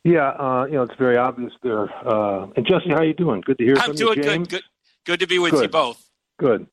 Yeah, 0.04 0.28
uh, 0.28 0.64
you 0.64 0.74
know, 0.76 0.82
it's 0.84 0.94
very 0.96 1.18
obvious 1.18 1.52
there. 1.62 1.90
Uh, 2.06 2.46
and 2.56 2.66
Jesse, 2.66 2.88
how 2.88 3.02
you 3.02 3.12
doing? 3.12 3.42
Good 3.42 3.58
to 3.58 3.64
hear 3.64 3.76
I'm 3.76 3.88
from 3.88 3.96
doing 3.96 4.18
you, 4.18 4.24
James. 4.24 4.48
good. 4.48 4.62
Good, 4.62 4.64
good 5.04 5.20
to 5.20 5.26
be 5.26 5.38
with 5.38 5.52
Good. 5.52 5.64
you 5.64 5.68
both. 5.68 6.02
Good. 6.38 6.66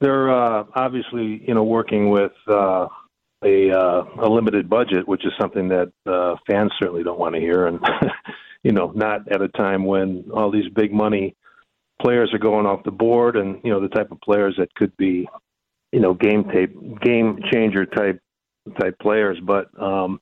They're 0.00 0.32
uh, 0.34 0.64
obviously, 0.74 1.44
you 1.46 1.54
know, 1.54 1.62
working 1.62 2.10
with 2.10 2.32
uh, 2.48 2.88
a 3.44 3.70
uh, 3.70 4.04
a 4.20 4.28
limited 4.28 4.68
budget, 4.68 5.06
which 5.06 5.24
is 5.24 5.32
something 5.40 5.68
that 5.68 5.92
uh, 6.06 6.36
fans 6.48 6.72
certainly 6.78 7.02
don't 7.02 7.18
want 7.18 7.34
to 7.34 7.40
hear, 7.40 7.66
and 7.66 7.80
you 8.62 8.72
know, 8.72 8.92
not 8.94 9.30
at 9.32 9.42
a 9.42 9.48
time 9.48 9.84
when 9.84 10.24
all 10.32 10.50
these 10.50 10.68
big 10.74 10.92
money 10.92 11.34
players 12.00 12.32
are 12.32 12.38
going 12.38 12.66
off 12.66 12.84
the 12.84 12.90
board, 12.90 13.36
and 13.36 13.60
you 13.64 13.70
know, 13.70 13.80
the 13.80 13.88
type 13.88 14.10
of 14.10 14.20
players 14.20 14.54
that 14.58 14.74
could 14.74 14.96
be, 14.96 15.28
you 15.92 16.00
know, 16.00 16.14
game 16.14 16.44
tape, 16.52 16.74
game 17.00 17.40
changer 17.52 17.86
type 17.86 18.20
type 18.80 18.98
players. 19.00 19.38
But 19.44 19.68
um, 19.80 20.20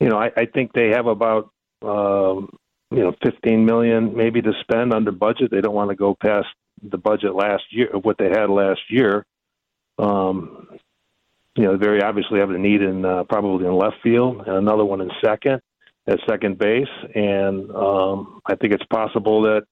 you 0.00 0.08
know, 0.08 0.18
I, 0.18 0.30
I 0.36 0.46
think 0.46 0.72
they 0.72 0.88
have 0.88 1.06
about 1.06 1.50
um, 1.82 2.50
you 2.90 3.02
know, 3.02 3.14
15 3.24 3.64
million 3.64 4.16
maybe 4.16 4.40
to 4.42 4.52
spend 4.60 4.92
under 4.92 5.12
budget. 5.12 5.50
They 5.50 5.60
don't 5.60 5.74
want 5.74 5.90
to 5.90 5.96
go 5.96 6.16
past 6.20 6.46
the 6.82 6.98
budget 6.98 7.34
last 7.34 7.64
year, 7.70 7.90
what 8.02 8.16
they 8.18 8.28
had 8.28 8.50
last 8.50 8.80
year. 8.88 9.24
Um, 9.98 10.68
you 11.56 11.64
know, 11.64 11.76
very 11.76 12.02
obviously 12.02 12.38
have 12.38 12.50
a 12.50 12.58
need 12.58 12.82
in 12.82 13.04
uh, 13.04 13.24
probably 13.24 13.66
in 13.66 13.74
left 13.74 13.96
field 14.02 14.42
and 14.46 14.56
another 14.56 14.84
one 14.84 15.00
in 15.00 15.10
second 15.24 15.60
at 16.06 16.18
second 16.28 16.58
base, 16.58 16.86
and 17.14 17.70
um, 17.72 18.40
I 18.46 18.54
think 18.54 18.72
it's 18.72 18.84
possible 18.86 19.42
that 19.42 19.62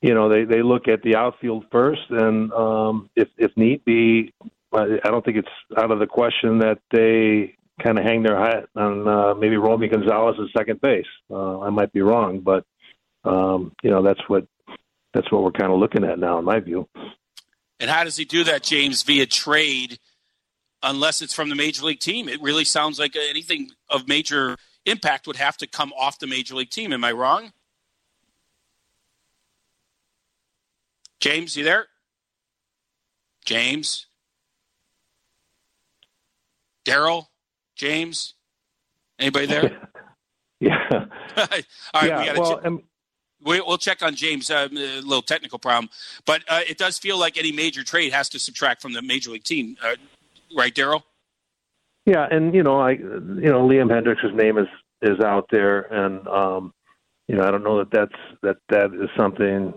you 0.00 0.14
know 0.14 0.28
they 0.28 0.44
they 0.44 0.62
look 0.62 0.86
at 0.86 1.02
the 1.02 1.16
outfield 1.16 1.64
first, 1.72 2.02
and 2.10 2.52
um, 2.52 3.10
if 3.16 3.28
if 3.36 3.50
need 3.56 3.84
be, 3.84 4.32
I 4.72 4.98
don't 5.04 5.24
think 5.24 5.38
it's 5.38 5.48
out 5.76 5.90
of 5.90 5.98
the 5.98 6.06
question 6.06 6.58
that 6.58 6.78
they 6.92 7.56
kind 7.82 7.98
of 7.98 8.04
hang 8.04 8.22
their 8.22 8.38
hat 8.38 8.68
on 8.76 9.08
uh, 9.08 9.34
maybe 9.34 9.56
Romy 9.56 9.88
Gonzalez 9.88 10.36
at 10.38 10.58
second 10.58 10.80
base. 10.80 11.06
Uh, 11.30 11.60
I 11.60 11.70
might 11.70 11.92
be 11.92 12.02
wrong, 12.02 12.40
but 12.40 12.64
um, 13.24 13.72
you 13.82 13.90
know 13.90 14.02
that's 14.02 14.20
what 14.28 14.46
that's 15.14 15.32
what 15.32 15.42
we're 15.42 15.52
kind 15.52 15.72
of 15.72 15.78
looking 15.78 16.04
at 16.04 16.18
now, 16.18 16.38
in 16.38 16.44
my 16.44 16.60
view. 16.60 16.88
And 17.80 17.90
how 17.90 18.04
does 18.04 18.16
he 18.16 18.24
do 18.24 18.44
that, 18.44 18.62
James, 18.62 19.02
via 19.02 19.26
trade, 19.26 19.98
unless 20.82 21.22
it's 21.22 21.34
from 21.34 21.48
the 21.48 21.54
major 21.54 21.84
league 21.84 22.00
team? 22.00 22.28
It 22.28 22.40
really 22.40 22.64
sounds 22.64 22.98
like 22.98 23.16
anything 23.16 23.70
of 23.88 24.08
major 24.08 24.56
impact 24.86 25.26
would 25.26 25.36
have 25.36 25.56
to 25.58 25.66
come 25.66 25.92
off 25.98 26.18
the 26.18 26.26
major 26.26 26.54
league 26.54 26.70
team. 26.70 26.92
Am 26.92 27.04
I 27.04 27.12
wrong? 27.12 27.52
James, 31.20 31.56
you 31.56 31.64
there? 31.64 31.86
James? 33.44 34.06
Daryl? 36.84 37.26
James? 37.76 38.34
Anybody 39.18 39.46
there? 39.46 39.88
yeah, 40.60 40.86
All 40.92 41.46
right, 41.46 41.64
yeah. 42.04 42.20
we 42.20 42.26
got 42.26 42.34
to. 42.34 42.40
well, 42.40 42.60
um, 42.64 42.82
We, 43.44 43.60
we'll 43.60 43.78
check 43.78 44.02
on 44.02 44.14
James. 44.14 44.50
Uh, 44.50 44.68
a 44.70 45.00
little 45.00 45.22
technical 45.22 45.58
problem, 45.58 45.90
but 46.24 46.42
uh, 46.48 46.60
it 46.68 46.78
does 46.78 46.98
feel 46.98 47.18
like 47.18 47.36
any 47.36 47.52
major 47.52 47.82
trade 47.82 48.12
has 48.12 48.28
to 48.30 48.38
subtract 48.38 48.80
from 48.82 48.92
the 48.92 49.02
major 49.02 49.30
league 49.30 49.44
team, 49.44 49.76
uh, 49.82 49.96
right, 50.56 50.74
Daryl? 50.74 51.02
Yeah, 52.06 52.26
and 52.30 52.54
you 52.54 52.62
know, 52.62 52.80
I 52.80 52.92
you 52.92 53.50
know, 53.50 53.68
Liam 53.68 53.90
Hendriks' 53.90 54.34
name 54.34 54.58
is 54.58 54.68
is 55.02 55.20
out 55.20 55.46
there, 55.50 55.80
and 55.82 56.26
um, 56.26 56.72
you 57.28 57.36
know, 57.36 57.44
I 57.44 57.50
don't 57.50 57.62
know 57.62 57.78
that 57.78 57.90
that's 57.92 58.20
that 58.42 58.56
that 58.70 58.94
is 58.94 59.10
something 59.16 59.74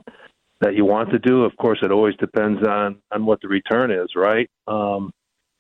that 0.61 0.75
you 0.75 0.85
want 0.85 1.09
to 1.09 1.19
do. 1.19 1.43
Of 1.43 1.57
course, 1.57 1.79
it 1.81 1.91
always 1.91 2.15
depends 2.15 2.65
on 2.65 2.97
on 3.11 3.25
what 3.25 3.41
the 3.41 3.47
return 3.47 3.91
is, 3.91 4.09
right? 4.15 4.49
Um, 4.67 5.11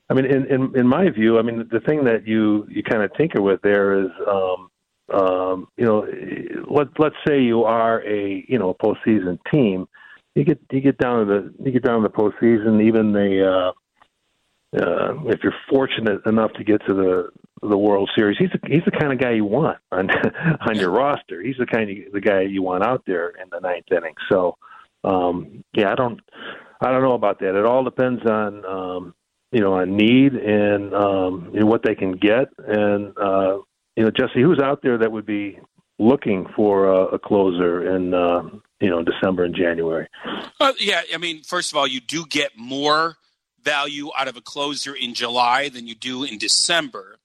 I 0.09 0.13
mean, 0.13 0.25
in, 0.25 0.45
in 0.47 0.79
in 0.79 0.87
my 0.87 1.09
view, 1.09 1.39
I 1.39 1.41
mean, 1.41 1.67
the 1.71 1.81
thing 1.81 2.05
that 2.05 2.25
you 2.25 2.65
you 2.69 2.83
kind 2.83 3.03
of 3.03 3.13
tinker 3.15 3.41
with 3.41 3.61
there 3.61 4.05
is, 4.05 4.11
um, 4.27 4.69
um, 5.13 5.67
you 5.77 5.85
know, 5.85 6.07
let 6.69 6.87
let's 6.99 7.15
say 7.27 7.41
you 7.41 7.63
are 7.63 8.01
a 8.07 8.45
you 8.47 8.57
know 8.57 8.69
a 8.69 8.75
postseason 8.75 9.39
team, 9.51 9.87
you 10.35 10.45
get 10.45 10.59
you 10.71 10.79
get 10.79 10.97
down 10.97 11.25
to 11.25 11.25
the 11.25 11.53
you 11.65 11.71
get 11.71 11.83
down 11.83 12.01
to 12.01 12.07
the 12.07 12.13
postseason, 12.13 12.81
even 12.81 13.11
the 13.11 13.49
uh, 13.49 13.71
uh, 14.75 15.25
if 15.25 15.39
you're 15.43 15.55
fortunate 15.69 16.25
enough 16.25 16.53
to 16.53 16.63
get 16.63 16.81
to 16.87 16.93
the 16.93 17.29
the 17.63 17.77
World 17.77 18.09
Series, 18.15 18.37
he's 18.39 18.49
the, 18.49 18.59
he's 18.67 18.83
the 18.85 18.91
kind 18.91 19.13
of 19.13 19.19
guy 19.19 19.31
you 19.31 19.45
want 19.45 19.77
on 19.91 20.09
on 20.67 20.75
your 20.75 20.91
roster. 20.91 21.41
He's 21.41 21.57
the 21.57 21.65
kind 21.65 21.89
of 21.89 22.13
the 22.13 22.21
guy 22.21 22.41
you 22.41 22.61
want 22.61 22.85
out 22.85 23.03
there 23.05 23.29
in 23.29 23.49
the 23.51 23.59
ninth 23.59 23.85
inning. 23.91 24.15
So, 24.31 24.57
um, 25.03 25.63
yeah, 25.73 25.91
I 25.91 25.95
don't 25.95 26.19
I 26.81 26.91
don't 26.91 27.03
know 27.03 27.13
about 27.13 27.39
that. 27.39 27.57
It 27.57 27.65
all 27.65 27.83
depends 27.83 28.25
on 28.25 28.65
um, 28.65 29.13
you 29.51 29.59
know 29.59 29.73
on 29.73 29.95
need 29.97 30.33
and 30.33 30.93
um, 30.93 31.51
you 31.53 31.59
know, 31.59 31.65
what 31.65 31.83
they 31.83 31.95
can 31.95 32.13
get. 32.13 32.47
And 32.57 33.17
uh, 33.17 33.57
you 33.95 34.05
know, 34.05 34.11
Jesse, 34.11 34.41
who's 34.41 34.61
out 34.63 34.81
there 34.81 34.97
that 34.97 35.11
would 35.11 35.25
be 35.25 35.59
looking 35.99 36.47
for 36.55 36.87
a, 36.87 37.15
a 37.15 37.19
closer 37.19 37.95
in 37.95 38.13
uh, 38.13 38.43
you 38.79 38.89
know 38.89 39.03
December 39.03 39.43
and 39.43 39.55
January? 39.55 40.07
Uh, 40.59 40.73
yeah, 40.79 41.01
I 41.13 41.17
mean, 41.17 41.43
first 41.43 41.71
of 41.71 41.77
all, 41.77 41.87
you 41.87 41.99
do 41.99 42.25
get 42.25 42.51
more 42.57 43.17
value 43.63 44.09
out 44.17 44.27
of 44.27 44.37
a 44.37 44.41
closer 44.41 44.93
in 44.93 45.13
July 45.13 45.69
than 45.69 45.87
you 45.87 45.95
do 45.95 46.23
in 46.23 46.37
December. 46.37 47.17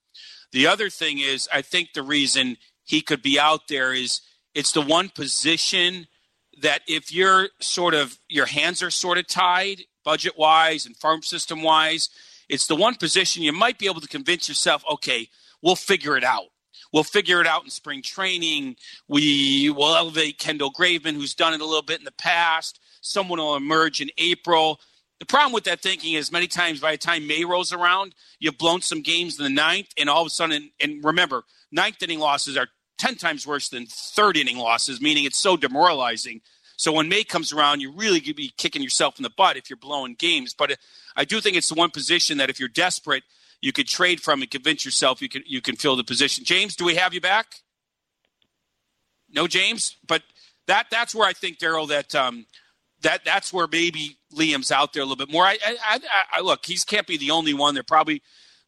The 0.53 0.67
other 0.67 0.91
thing 0.91 1.19
is, 1.19 1.49
I 1.53 1.63
think 1.63 1.93
the 1.93 2.03
reason 2.03 2.57
he 2.85 3.01
could 3.01 3.23
be 3.23 3.39
out 3.39 3.69
there 3.69 3.93
is 3.93 4.21
it's 4.55 4.73
the 4.73 4.83
one 4.83 5.09
position 5.09 6.07
that 6.63 6.83
if 6.87 7.13
you're 7.13 7.49
sort 7.61 7.95
of 7.95 8.19
your 8.29 8.47
hands 8.47 8.83
are 8.83 8.91
sort 8.91 9.19
of 9.19 9.27
tied 9.27 9.83
budget 10.05 10.39
wise 10.39 10.87
and 10.87 10.97
farm 10.97 11.23
system 11.23 11.63
wise, 11.63 12.09
it's 12.49 12.67
the 12.67 12.77
one 12.77 12.95
position 12.95 13.43
you 13.43 13.53
might 13.53 13.79
be 13.79 13.87
able 13.87 14.01
to 14.01 14.09
convince 14.09 14.49
yourself, 14.49 14.85
okay, 14.91 15.29
we'll 15.63 15.77
figure 15.77 16.17
it 16.17 16.25
out. 16.25 16.47
We'll 16.93 17.05
figure 17.05 17.41
it 17.41 17.47
out 17.47 17.65
in 17.65 17.71
spring 17.71 18.01
training. 18.01 18.77
We 19.09 19.69
will 19.71 19.95
elevate 19.95 20.39
Kendall 20.39 20.73
Graveman, 20.73 21.15
who's 21.15 21.35
done 21.35 21.53
it 21.53 21.61
a 21.61 21.67
little 21.67 21.83
bit 21.83 21.99
in 21.99 22.05
the 22.05 22.13
past. 22.13 22.81
Someone 23.01 23.39
will 23.39 23.57
emerge 23.57 24.01
in 24.01 24.11
April. 24.17 24.81
The 25.19 25.27
problem 25.27 25.53
with 25.53 25.65
that 25.65 25.81
thinking 25.81 26.15
is 26.15 26.31
many 26.31 26.47
times 26.47 26.81
by 26.81 26.93
the 26.93 26.99
time 26.99 27.27
May 27.27 27.45
rolls 27.45 27.73
around, 27.73 28.15
you've 28.39 28.59
blown 28.59 28.83
some 28.83 29.01
games 29.01 29.39
in 29.39 29.45
the 29.45 29.51
ninth, 29.51 29.89
and 29.97 30.11
all 30.11 30.23
of 30.23 30.27
a 30.27 30.31
sudden, 30.31 30.71
and 30.81 31.03
remember, 31.03 31.45
ninth 31.73 32.03
inning 32.03 32.19
losses 32.19 32.57
are 32.57 32.69
10 32.99 33.17
times 33.17 33.47
worse 33.47 33.69
than 33.69 33.87
third 33.87 34.37
inning 34.37 34.59
losses, 34.59 35.01
meaning 35.01 35.25
it's 35.25 35.39
so 35.39 35.57
demoralizing. 35.57 36.41
So 36.77 36.93
when 36.93 37.09
May 37.09 37.25
comes 37.25 37.53
around, 37.53 37.81
you 37.81 37.93
really 37.93 38.21
could 38.21 38.37
be 38.37 38.53
kicking 38.57 38.83
yourself 38.83 39.19
in 39.19 39.23
the 39.23 39.31
butt 39.31 39.57
if 39.57 39.71
you're 39.71 39.79
blowing 39.79 40.15
games. 40.15 40.55
But 40.55 40.79
I 41.17 41.25
do 41.25 41.41
think 41.41 41.57
it's 41.57 41.69
the 41.69 41.75
one 41.75 41.91
position 41.91 42.39
that 42.39 42.51
if 42.51 42.61
you're 42.61 42.69
desperate, 42.69 43.25
you 43.63 43.73
could 43.73 43.89
trade 43.89 44.21
from 44.21 44.43
and 44.43 44.51
convince 44.51 44.85
yourself 44.85 45.23
you 45.23 45.31
can 45.31 45.43
you 45.47 45.63
can 45.63 45.77
fill 45.77 45.97
the 45.97 46.05
position. 46.05 46.45
James, 46.45 46.77
do 46.77 46.85
we 46.85 46.97
have 46.97 47.15
you 47.15 47.21
back? 47.21 47.47
No, 49.31 49.47
James, 49.47 49.97
but 50.07 50.23
that 50.67 50.87
that's 50.91 51.15
where 51.15 51.27
I 51.27 51.33
think 51.33 51.59
Daryl 51.59 51.89
that 51.89 52.15
um, 52.15 52.47
that 53.07 53.25
that's 53.25 53.53
where 53.53 53.69
maybe 53.71 54.19
Liam's 54.35 54.73
out 54.73 54.93
there 54.93 55.03
a 55.03 55.07
little 55.07 55.25
bit 55.25 55.33
more. 55.33 55.45
I, 55.45 55.59
I, 55.65 56.01
I, 56.33 56.41
look, 56.41 56.67
he 56.67 56.77
can't 56.77 57.07
be 57.07 57.17
the 57.17 57.31
only 57.31 57.55
one. 57.55 57.75
They're 57.75 57.85
probably, 57.85 58.21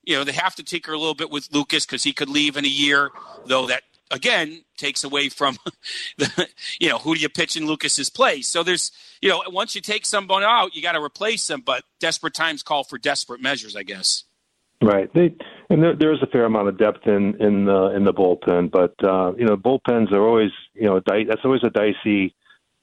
you 0.04 0.16
know, 0.16 0.22
they 0.22 0.32
have 0.32 0.54
to 0.56 0.62
tinker 0.62 0.92
a 0.92 0.98
little 0.98 1.14
bit 1.14 1.30
with 1.30 1.48
Lucas 1.52 1.84
because 1.84 2.04
he 2.04 2.12
could 2.12 2.28
leave 2.28 2.56
in 2.56 2.64
a 2.64 2.68
year, 2.68 3.10
though 3.46 3.66
that 3.66 3.82
again 4.10 4.64
takes 4.76 5.02
away 5.02 5.28
from 5.28 5.58
the, 6.18 6.48
you 6.80 6.88
know, 6.88 6.98
who 6.98 7.16
do 7.16 7.20
you 7.20 7.28
pitch 7.28 7.56
in 7.56 7.66
Lucas's 7.66 8.10
place? 8.10 8.46
So 8.46 8.62
there's, 8.62 8.92
you 9.20 9.28
know, 9.28 9.42
once 9.48 9.74
you 9.74 9.80
take 9.80 10.06
someone 10.06 10.44
out, 10.44 10.74
you 10.74 10.82
got 10.82 10.92
to 10.92 11.02
replace 11.02 11.46
them. 11.48 11.62
But 11.64 11.82
desperate 11.98 12.34
times 12.34 12.62
call 12.62 12.84
for 12.84 12.96
desperate 12.96 13.40
measures, 13.40 13.74
I 13.74 13.82
guess. 13.82 14.22
Right. 14.80 15.12
They 15.12 15.34
and 15.68 15.82
there, 15.82 15.96
there's 15.96 16.22
a 16.22 16.26
fair 16.26 16.44
amount 16.44 16.68
of 16.68 16.78
depth 16.78 17.08
in 17.08 17.34
in 17.42 17.64
the 17.64 17.92
in 17.96 18.04
the 18.04 18.14
bullpen, 18.14 18.70
but 18.70 18.94
uh, 19.02 19.32
you 19.36 19.44
know 19.44 19.56
bullpens 19.56 20.12
are 20.12 20.24
always 20.24 20.52
you 20.74 20.84
know 20.84 21.00
di- 21.00 21.24
that's 21.24 21.44
always 21.44 21.64
a 21.64 21.70
dicey 21.70 22.36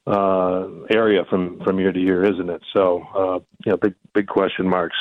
uh, 0.06 0.68
area 0.88 1.24
from 1.28 1.60
from 1.64 1.78
year 1.80 1.92
to 1.92 2.00
year, 2.00 2.24
isn't 2.24 2.48
it? 2.48 2.62
So, 2.74 3.02
uh, 3.14 3.38
you 3.64 3.72
know, 3.72 3.76
big 3.76 3.94
big 4.14 4.26
question 4.28 4.68
marks 4.68 4.96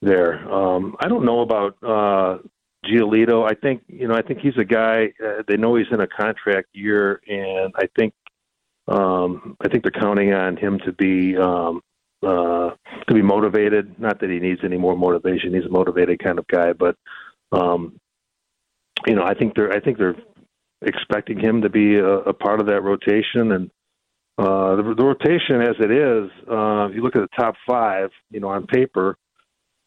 there. 0.00 0.48
Um, 0.52 0.96
I 1.00 1.08
don't 1.08 1.24
know 1.24 1.40
about 1.40 1.76
uh, 1.82 2.38
Giolito. 2.86 3.50
I 3.50 3.54
think 3.54 3.82
you 3.88 4.06
know, 4.06 4.14
I 4.14 4.22
think 4.22 4.40
he's 4.40 4.56
a 4.56 4.64
guy. 4.64 5.12
Uh, 5.24 5.42
they 5.46 5.56
know 5.56 5.74
he's 5.74 5.88
in 5.90 6.00
a 6.00 6.06
contract 6.06 6.68
year, 6.72 7.20
and 7.26 7.74
I 7.76 7.88
think 7.98 8.14
um, 8.86 9.56
I 9.60 9.68
think 9.68 9.82
they're 9.82 10.00
counting 10.00 10.32
on 10.32 10.56
him 10.56 10.78
to 10.84 10.92
be 10.92 11.36
um, 11.36 11.82
uh, 12.22 12.70
to 13.08 13.14
be 13.14 13.22
motivated. 13.22 13.98
Not 13.98 14.20
that 14.20 14.30
he 14.30 14.38
needs 14.38 14.60
any 14.62 14.78
more 14.78 14.96
motivation. 14.96 15.52
He's 15.52 15.66
a 15.66 15.70
motivated 15.70 16.22
kind 16.22 16.38
of 16.38 16.46
guy, 16.46 16.72
but 16.72 16.96
um, 17.50 17.98
you 19.06 19.14
know, 19.16 19.24
I 19.24 19.34
think 19.34 19.56
they're 19.56 19.72
I 19.72 19.80
think 19.80 19.98
they're 19.98 20.16
expecting 20.82 21.40
him 21.40 21.62
to 21.62 21.68
be 21.68 21.96
a, 21.96 22.06
a 22.06 22.32
part 22.32 22.60
of 22.60 22.66
that 22.66 22.82
rotation 22.82 23.50
and. 23.50 23.70
Uh, 24.38 24.76
the, 24.76 24.94
the 24.96 25.04
rotation 25.04 25.60
as 25.62 25.74
it 25.80 25.90
is, 25.90 26.30
uh, 26.48 26.86
if 26.88 26.94
you 26.94 27.02
look 27.02 27.16
at 27.16 27.22
the 27.22 27.36
top 27.36 27.56
five, 27.66 28.10
you 28.30 28.38
know, 28.38 28.48
on 28.48 28.66
paper, 28.68 29.18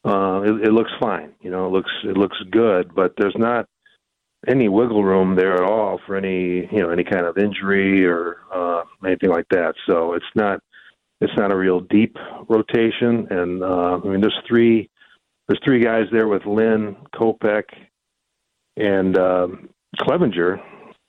uh, 0.04 0.42
it, 0.42 0.68
it 0.68 0.74
looks 0.74 0.92
fine. 1.00 1.32
You 1.42 1.52
know, 1.52 1.68
it 1.68 1.72
looks 1.72 1.92
it 2.04 2.18
looks 2.18 2.38
good, 2.52 2.94
but 2.94 3.14
there's 3.18 3.36
not 3.38 3.66
any 4.48 4.68
wiggle 4.68 5.04
room 5.04 5.36
there 5.36 5.54
at 5.54 5.62
all 5.62 6.02
for 6.06 6.18
any 6.18 6.68
you 6.72 6.82
know 6.82 6.90
any 6.90 7.04
kind 7.04 7.26
of 7.26 7.38
injury 7.38 8.06
or 8.06 8.38
uh, 8.54 8.84
anything 9.06 9.30
like 9.30 9.48
that. 9.52 9.74
So 9.88 10.14
it's 10.14 10.26
not 10.36 10.60
it's 11.22 11.34
not 11.38 11.52
a 11.54 11.56
real 11.56 11.80
deep 11.80 12.18
rotation. 12.50 13.28
And 13.30 13.64
uh, 13.64 14.00
I 14.04 14.08
mean, 14.08 14.20
there's 14.20 14.40
three 14.48 14.90
there's 15.48 15.62
three 15.64 15.82
guys 15.82 16.08
there 16.12 16.28
with 16.28 16.46
Lynn, 16.46 16.98
Kopech, 17.16 17.66
and 18.76 19.18
um, 19.18 19.70
Clevinger, 20.00 20.62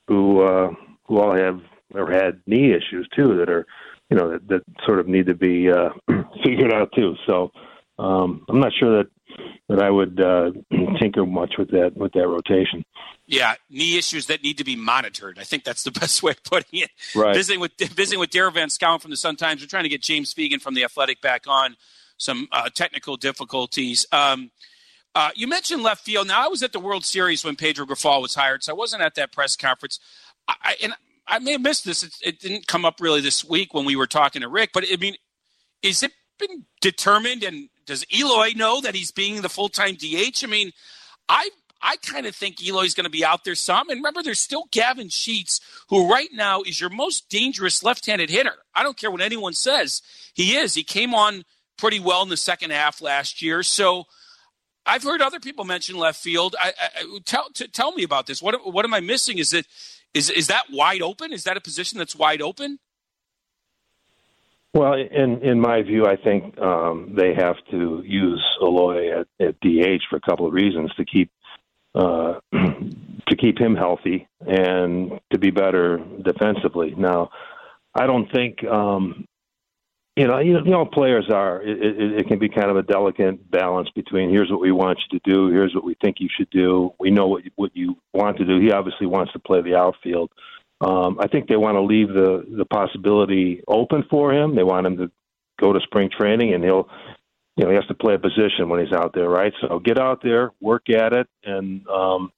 who 0.07 0.41
uh, 0.43 0.69
who 1.07 1.19
all 1.19 1.35
have 1.35 1.59
or 1.93 2.11
had 2.11 2.41
knee 2.45 2.71
issues 2.71 3.07
too 3.15 3.37
that 3.37 3.49
are 3.49 3.65
you 4.09 4.17
know 4.17 4.31
that, 4.31 4.47
that 4.47 4.61
sort 4.85 4.99
of 4.99 5.07
need 5.07 5.27
to 5.27 5.35
be 5.35 5.69
uh, 5.69 5.89
figured 6.43 6.73
out 6.73 6.91
too. 6.95 7.15
So 7.25 7.51
um, 7.99 8.45
I'm 8.49 8.59
not 8.59 8.73
sure 8.79 9.03
that 9.03 9.11
that 9.69 9.81
I 9.81 9.89
would 9.89 10.19
uh, 10.19 10.51
tinker 10.99 11.25
much 11.25 11.55
with 11.57 11.71
that 11.71 11.95
with 11.95 12.13
that 12.13 12.27
rotation. 12.27 12.83
Yeah, 13.25 13.55
knee 13.69 13.97
issues 13.97 14.27
that 14.27 14.43
need 14.43 14.57
to 14.57 14.63
be 14.63 14.75
monitored. 14.75 15.39
I 15.39 15.43
think 15.43 15.63
that's 15.63 15.83
the 15.83 15.91
best 15.99 16.23
way 16.23 16.31
of 16.31 16.43
putting 16.43 16.81
it. 16.81 16.91
Right. 17.15 17.33
Visiting 17.33 17.59
with 17.59 17.71
visiting 17.77 18.19
with 18.19 18.29
Darren 18.29 18.53
Van 18.53 18.69
Schouwen 18.69 19.01
from 19.01 19.11
the 19.11 19.17
Sun 19.17 19.37
Times. 19.37 19.61
We're 19.61 19.67
trying 19.67 19.83
to 19.83 19.89
get 19.89 20.01
James 20.01 20.33
Fegan 20.33 20.61
from 20.61 20.73
the 20.73 20.83
Athletic 20.83 21.21
back 21.21 21.45
on. 21.47 21.75
Some 22.17 22.47
uh, 22.51 22.69
technical 22.73 23.17
difficulties. 23.17 24.05
Um, 24.11 24.51
uh, 25.15 25.29
you 25.35 25.47
mentioned 25.47 25.83
left 25.83 26.05
field. 26.05 26.27
Now 26.27 26.45
I 26.45 26.47
was 26.47 26.63
at 26.63 26.73
the 26.73 26.79
World 26.79 27.05
Series 27.05 27.43
when 27.43 27.55
Pedro 27.55 27.85
Grifol 27.85 28.21
was 28.21 28.35
hired, 28.35 28.63
so 28.63 28.73
I 28.73 28.75
wasn't 28.75 29.01
at 29.01 29.15
that 29.15 29.31
press 29.31 29.55
conference. 29.55 29.99
I 30.47 30.75
and 30.81 30.93
I 31.27 31.39
may 31.39 31.53
have 31.53 31.61
missed 31.61 31.85
this. 31.85 32.03
It, 32.03 32.13
it, 32.23 32.39
didn't 32.39 32.67
come 32.67 32.85
up 32.85 32.99
really 32.99 33.21
this 33.21 33.43
week 33.43 33.73
when 33.73 33.85
we 33.85 33.95
were 33.95 34.07
talking 34.07 34.41
to 34.41 34.49
Rick. 34.49 34.71
But 34.73 34.85
I 34.91 34.97
mean, 34.97 35.15
is 35.81 36.03
it 36.03 36.11
been 36.37 36.65
determined? 36.81 37.43
And 37.43 37.69
does 37.85 38.05
Eloy 38.13 38.51
know 38.55 38.81
that 38.81 38.95
he's 38.95 39.11
being 39.11 39.41
the 39.41 39.49
full 39.49 39.69
time 39.69 39.95
DH? 39.95 40.43
I 40.43 40.47
mean, 40.47 40.71
I 41.29 41.49
I 41.81 41.97
kind 41.97 42.25
of 42.25 42.35
think 42.35 42.65
Eloy's 42.65 42.93
going 42.93 43.05
to 43.05 43.09
be 43.09 43.25
out 43.25 43.43
there 43.43 43.55
some. 43.55 43.89
And 43.89 43.99
remember, 43.99 44.23
there's 44.23 44.39
still 44.39 44.65
Gavin 44.71 45.09
Sheets, 45.09 45.59
who 45.89 46.09
right 46.09 46.29
now 46.31 46.61
is 46.61 46.79
your 46.79 46.89
most 46.89 47.29
dangerous 47.29 47.83
left 47.83 48.05
handed 48.05 48.29
hitter. 48.29 48.55
I 48.73 48.83
don't 48.83 48.97
care 48.97 49.11
what 49.11 49.21
anyone 49.21 49.53
says. 49.53 50.01
He 50.33 50.55
is. 50.55 50.73
He 50.73 50.83
came 50.83 51.13
on 51.13 51.43
pretty 51.77 51.99
well 51.99 52.23
in 52.23 52.29
the 52.29 52.37
second 52.37 52.71
half 52.71 53.01
last 53.01 53.41
year. 53.41 53.63
So 53.63 54.05
I've 54.85 55.03
heard 55.03 55.21
other 55.21 55.39
people 55.39 55.65
mention 55.65 55.97
left 55.97 56.21
field. 56.21 56.55
I, 56.59 56.73
I, 56.79 57.19
tell 57.25 57.49
t- 57.53 57.67
tell 57.67 57.93
me 57.93 58.03
about 58.03 58.27
this. 58.27 58.41
What 58.41 58.71
what 58.71 58.85
am 58.85 58.93
I 58.93 58.99
missing? 58.99 59.37
Is 59.37 59.53
it 59.53 59.65
is 60.13 60.29
is 60.29 60.47
that 60.47 60.65
wide 60.71 61.01
open? 61.01 61.33
Is 61.33 61.43
that 61.43 61.57
a 61.57 61.61
position 61.61 61.97
that's 61.97 62.15
wide 62.15 62.41
open? 62.41 62.79
Well, 64.73 64.93
in 64.93 65.41
in 65.41 65.59
my 65.59 65.81
view, 65.83 66.05
I 66.05 66.15
think 66.15 66.57
um, 66.59 67.13
they 67.15 67.33
have 67.35 67.57
to 67.71 68.01
use 68.05 68.43
Eloy 68.61 69.19
at, 69.19 69.27
at 69.39 69.59
DH 69.61 70.03
for 70.09 70.15
a 70.15 70.21
couple 70.21 70.47
of 70.47 70.53
reasons 70.53 70.91
to 70.95 71.05
keep 71.05 71.29
uh, 71.95 72.39
to 72.51 73.35
keep 73.37 73.59
him 73.59 73.75
healthy 73.75 74.27
and 74.41 75.19
to 75.31 75.37
be 75.37 75.51
better 75.51 76.03
defensively. 76.23 76.95
Now, 76.97 77.29
I 77.93 78.07
don't 78.07 78.31
think 78.31 78.63
um, 78.63 79.25
you 80.15 80.27
know 80.27 80.39
you 80.39 80.61
know 80.61 80.85
players 80.85 81.29
are. 81.29 81.61
It, 81.61 81.81
it, 81.81 82.19
it 82.19 82.27
can 82.27 82.37
be 82.37 82.49
kind 82.49 82.69
of 82.69 82.77
a 82.77 82.83
delicate 82.83 83.49
balance 83.49 83.89
between 83.95 84.29
here's 84.29 84.51
what 84.51 84.61
we 84.61 84.71
want 84.71 84.99
you 84.99 85.19
to 85.19 85.31
do, 85.31 85.49
here's 85.49 85.73
what 85.73 85.83
we 85.83 85.95
think 85.95 86.17
you 86.19 86.29
should 86.35 86.49
do. 86.51 86.93
We 86.99 87.09
know 87.09 87.27
what 87.27 87.45
you, 87.45 87.51
what 87.55 87.71
you 87.75 87.97
want 88.13 88.37
to 88.37 88.45
do. 88.45 88.59
He 88.59 88.71
obviously 88.71 89.07
wants 89.07 89.33
to 89.33 89.39
play 89.39 89.61
the 89.61 89.75
outfield. 89.75 90.31
Um, 90.81 91.17
I 91.19 91.27
think 91.27 91.47
they 91.47 91.55
want 91.55 91.75
to 91.75 91.81
leave 91.81 92.09
the 92.09 92.45
the 92.57 92.65
possibility 92.65 93.63
open 93.67 94.03
for 94.09 94.31
him. 94.31 94.55
They 94.55 94.63
want 94.63 94.85
him 94.85 94.97
to 94.97 95.11
go 95.59 95.73
to 95.73 95.79
spring 95.81 96.09
training, 96.15 96.53
and 96.53 96.63
he'll, 96.63 96.89
you 97.57 97.63
know, 97.63 97.69
he 97.71 97.75
has 97.75 97.87
to 97.87 97.95
play 97.95 98.13
a 98.13 98.19
position 98.19 98.69
when 98.69 98.85
he's 98.85 98.93
out 98.93 99.13
there, 99.13 99.29
right? 99.29 99.53
So 99.61 99.79
get 99.79 99.97
out 99.97 100.21
there, 100.21 100.51
work 100.61 100.89
at 100.89 101.13
it, 101.13 101.27
and 101.43 101.87
um, 101.87 102.31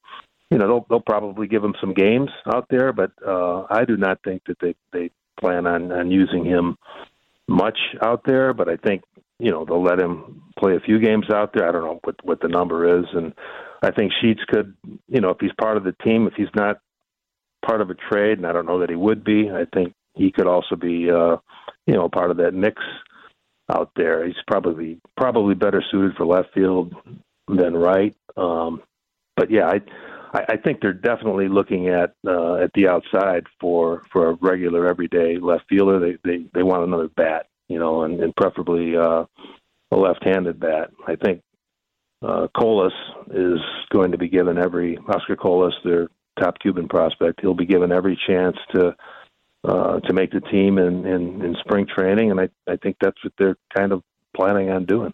you 0.49 0.57
know 0.57 0.67
they'll 0.67 0.85
they'll 0.89 0.99
probably 1.01 1.47
give 1.47 1.63
him 1.63 1.75
some 1.81 1.93
games 1.93 2.29
out 2.53 2.67
there. 2.69 2.93
But 2.93 3.11
uh, 3.25 3.65
I 3.69 3.83
do 3.83 3.97
not 3.97 4.19
think 4.23 4.43
that 4.45 4.59
they 4.59 4.75
they 4.93 5.11
plan 5.37 5.67
on 5.67 5.91
on 5.91 6.09
using 6.09 6.45
him 6.45 6.77
much 7.47 7.77
out 8.01 8.21
there. 8.25 8.53
But 8.53 8.69
I 8.69 8.77
think 8.77 9.03
you 9.39 9.51
know 9.51 9.65
they'll 9.65 9.83
let 9.83 9.99
him 9.99 10.41
play 10.57 10.75
a 10.75 10.79
few 10.79 10.99
games 10.99 11.25
out 11.33 11.51
there. 11.53 11.67
I 11.67 11.71
don't 11.71 11.83
know 11.83 11.99
what 12.03 12.15
what 12.23 12.41
the 12.41 12.47
number 12.47 12.99
is, 12.99 13.05
and 13.13 13.33
I 13.81 13.91
think 13.91 14.11
Sheets 14.21 14.41
could, 14.47 14.75
you 15.07 15.21
know, 15.21 15.29
if 15.29 15.37
he's 15.39 15.51
part 15.59 15.77
of 15.77 15.83
the 15.83 15.95
team, 16.03 16.27
if 16.27 16.33
he's 16.35 16.47
not 16.55 16.77
part 17.65 17.81
of 17.81 17.89
a 17.89 17.95
trade, 17.95 18.37
and 18.37 18.47
I 18.47 18.51
don't 18.51 18.65
know 18.65 18.79
that 18.79 18.89
he 18.89 18.95
would 18.95 19.23
be. 19.23 19.49
I 19.51 19.65
think 19.73 19.93
he 20.15 20.31
could 20.31 20.47
also 20.47 20.75
be, 20.75 21.09
uh, 21.11 21.37
you 21.85 21.93
know, 21.93 22.09
part 22.09 22.31
of 22.31 22.37
that 22.37 22.53
mix 22.53 22.81
out 23.71 23.91
there. 23.95 24.25
He's 24.25 24.35
probably 24.47 24.99
probably 25.17 25.55
better 25.55 25.83
suited 25.91 26.15
for 26.15 26.25
left 26.25 26.53
field 26.53 26.93
than 27.47 27.75
right. 27.75 28.15
Um, 28.37 28.81
but 29.35 29.51
yeah, 29.51 29.67
I, 29.67 29.81
I 30.49 30.57
think 30.57 30.81
they're 30.81 30.93
definitely 30.93 31.47
looking 31.47 31.87
at 31.89 32.15
uh, 32.27 32.55
at 32.55 32.71
the 32.73 32.87
outside 32.87 33.45
for 33.59 34.03
for 34.11 34.29
a 34.29 34.33
regular 34.41 34.87
everyday 34.87 35.37
left 35.37 35.65
fielder. 35.69 35.99
They 35.99 36.17
they 36.23 36.45
they 36.53 36.63
want 36.63 36.83
another 36.83 37.07
bat, 37.07 37.47
you 37.67 37.79
know, 37.79 38.03
and, 38.03 38.21
and 38.21 38.35
preferably 38.35 38.97
uh, 38.97 39.25
a 39.91 39.95
left-handed 39.95 40.59
bat. 40.59 40.91
I 41.07 41.15
think 41.15 41.41
uh, 42.21 42.47
Colas 42.57 42.93
is 43.31 43.59
going 43.91 44.11
to 44.11 44.17
be 44.17 44.27
given 44.27 44.57
every 44.57 44.97
Oscar 45.07 45.35
Colas, 45.35 45.75
their 45.83 46.07
top 46.39 46.59
Cuban 46.59 46.87
prospect. 46.87 47.41
He'll 47.41 47.53
be 47.53 47.65
given 47.65 47.91
every 47.91 48.19
chance 48.27 48.57
to 48.73 48.95
uh, 49.63 49.99
to 50.01 50.13
make 50.13 50.31
the 50.31 50.41
team 50.41 50.77
in, 50.77 51.05
in, 51.05 51.41
in 51.43 51.55
spring 51.61 51.87
training, 51.87 52.31
and 52.31 52.39
I, 52.39 52.49
I 52.67 52.75
think 52.77 52.97
that's 53.01 53.21
what 53.23 53.33
they're 53.39 53.57
kind 53.75 53.91
of 53.91 54.03
planning 54.35 54.69
on 54.69 54.85
doing. 54.85 55.13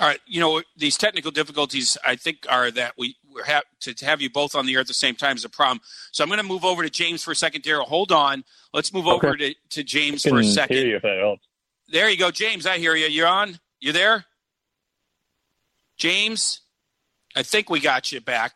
All 0.00 0.06
right, 0.06 0.20
you 0.26 0.38
know 0.40 0.62
these 0.76 0.96
technical 0.96 1.30
difficulties. 1.32 1.98
I 2.06 2.14
think 2.14 2.46
are 2.48 2.70
that 2.70 2.92
we 2.96 3.16
have 3.46 3.64
to, 3.80 3.94
to 3.94 4.04
have 4.06 4.20
you 4.20 4.30
both 4.30 4.54
on 4.54 4.64
the 4.66 4.74
air 4.74 4.80
at 4.80 4.86
the 4.86 4.94
same 4.94 5.16
time 5.16 5.36
is 5.36 5.44
a 5.44 5.48
problem. 5.48 5.80
So 6.12 6.22
I'm 6.22 6.28
going 6.28 6.38
to 6.38 6.46
move 6.46 6.64
over 6.64 6.84
to 6.84 6.90
James 6.90 7.24
for 7.24 7.32
a 7.32 7.36
second. 7.36 7.62
Daryl, 7.64 7.84
hold 7.84 8.12
on. 8.12 8.44
Let's 8.72 8.92
move 8.92 9.08
Okay. 9.08 9.26
over 9.26 9.36
to, 9.36 9.54
to 9.70 9.82
James 9.82 10.22
for 10.22 10.38
a 10.38 10.44
second. 10.44 10.76
hear 10.76 10.86
you 10.86 10.96
if 10.96 11.02
that 11.02 11.18
helps. 11.18 11.44
There 11.88 12.08
you 12.08 12.16
go, 12.16 12.30
James. 12.30 12.64
I 12.66 12.78
hear 12.78 12.94
you. 12.94 13.06
You're 13.06 13.26
on. 13.26 13.58
You 13.80 13.92
there, 13.92 14.24
James? 15.96 16.60
I 17.34 17.42
think 17.42 17.70
we 17.70 17.80
got 17.80 18.12
you 18.12 18.20
back. 18.20 18.52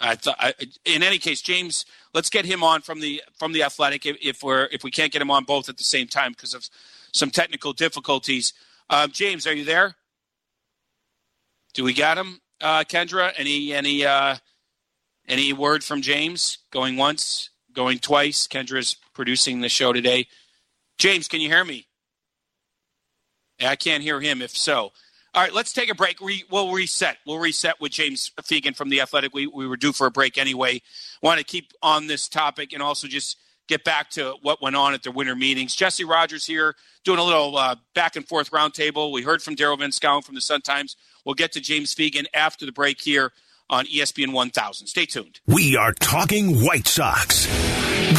I 0.00 0.14
thought. 0.14 0.54
In 0.84 1.02
any 1.02 1.18
case, 1.18 1.40
James, 1.40 1.86
let's 2.12 2.28
get 2.28 2.44
him 2.44 2.62
on 2.62 2.82
from 2.82 3.00
the 3.00 3.22
from 3.38 3.52
the 3.52 3.62
Athletic 3.62 4.04
if, 4.04 4.16
if 4.22 4.42
we're 4.42 4.68
if 4.70 4.84
we 4.84 4.90
can't 4.90 5.12
get 5.12 5.22
him 5.22 5.30
on 5.30 5.44
both 5.44 5.68
at 5.70 5.78
the 5.78 5.84
same 5.84 6.06
time 6.06 6.32
because 6.32 6.52
of 6.52 6.68
some 7.12 7.30
technical 7.30 7.72
difficulties. 7.72 8.52
Um, 8.90 9.10
James, 9.10 9.46
are 9.46 9.54
you 9.54 9.64
there? 9.64 9.96
Do 11.76 11.84
we 11.84 11.92
got 11.92 12.16
him, 12.16 12.40
uh, 12.62 12.84
Kendra? 12.84 13.34
Any 13.36 13.74
any 13.74 14.02
uh, 14.02 14.36
any 15.28 15.52
word 15.52 15.84
from 15.84 16.00
James? 16.00 16.56
Going 16.72 16.96
once, 16.96 17.50
going 17.74 17.98
twice. 17.98 18.46
Kendra's 18.46 18.96
producing 19.12 19.60
the 19.60 19.68
show 19.68 19.92
today. 19.92 20.26
James, 20.96 21.28
can 21.28 21.42
you 21.42 21.50
hear 21.50 21.66
me? 21.66 21.86
I 23.60 23.76
can't 23.76 24.02
hear 24.02 24.22
him. 24.22 24.40
If 24.40 24.56
so, 24.56 24.90
all 25.34 25.42
right, 25.42 25.52
let's 25.52 25.74
take 25.74 25.90
a 25.90 25.94
break. 25.94 26.18
Re, 26.22 26.44
we'll 26.50 26.72
reset. 26.72 27.18
We'll 27.26 27.38
reset 27.38 27.78
with 27.78 27.92
James 27.92 28.30
Fegan 28.40 28.74
from 28.74 28.88
the 28.88 29.02
Athletic. 29.02 29.34
We 29.34 29.46
we 29.46 29.66
were 29.66 29.76
due 29.76 29.92
for 29.92 30.06
a 30.06 30.10
break 30.10 30.38
anyway. 30.38 30.80
Want 31.22 31.40
to 31.40 31.44
keep 31.44 31.72
on 31.82 32.06
this 32.06 32.26
topic 32.26 32.72
and 32.72 32.82
also 32.82 33.06
just 33.06 33.36
get 33.68 33.84
back 33.84 34.08
to 34.12 34.34
what 34.40 34.62
went 34.62 34.76
on 34.76 34.94
at 34.94 35.02
their 35.02 35.12
winter 35.12 35.36
meetings. 35.36 35.76
Jesse 35.76 36.04
Rogers 36.04 36.46
here 36.46 36.74
doing 37.04 37.18
a 37.18 37.24
little 37.24 37.58
uh, 37.58 37.76
back 37.94 38.16
and 38.16 38.26
forth 38.26 38.50
roundtable. 38.50 39.12
We 39.12 39.20
heard 39.20 39.42
from 39.42 39.56
Daryl 39.56 39.78
Van 39.78 39.90
Schouwen 39.90 40.24
from 40.24 40.36
the 40.36 40.40
Sun 40.40 40.62
Times. 40.62 40.96
We'll 41.26 41.34
get 41.34 41.52
to 41.52 41.60
James 41.60 41.94
Fegan 41.94 42.26
after 42.32 42.64
the 42.64 42.72
break 42.72 43.00
here 43.00 43.32
on 43.68 43.84
ESPN 43.86 44.32
1000. 44.32 44.86
Stay 44.86 45.06
tuned. 45.06 45.40
We 45.46 45.76
are 45.76 45.92
talking 45.92 46.62
White 46.62 46.86
Sox. 46.86 47.46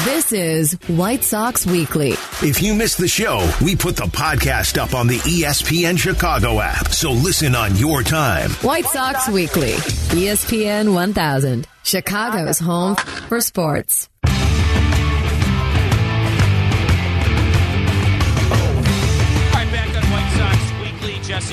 This 0.03 0.33
is 0.33 0.73
White 0.87 1.23
Sox 1.23 1.65
Weekly. 1.65 2.11
If 2.41 2.61
you 2.61 2.73
missed 2.73 2.97
the 2.97 3.07
show, 3.07 3.49
we 3.63 3.75
put 3.75 3.95
the 3.95 4.03
podcast 4.03 4.77
up 4.77 4.93
on 4.93 5.07
the 5.07 5.19
ESPN 5.19 5.97
Chicago 5.97 6.59
app. 6.59 6.89
So 6.89 7.11
listen 7.11 7.55
on 7.55 7.77
your 7.77 8.03
time. 8.03 8.49
White 8.61 8.85
Sox 8.85 9.29
Weekly. 9.29 9.71
E 9.71 10.27
ESPN 10.27 10.93
1000. 10.93 11.65
Chicago's 11.83 12.59
home 12.59 12.97
for 13.29 13.39
sports. 13.39 14.09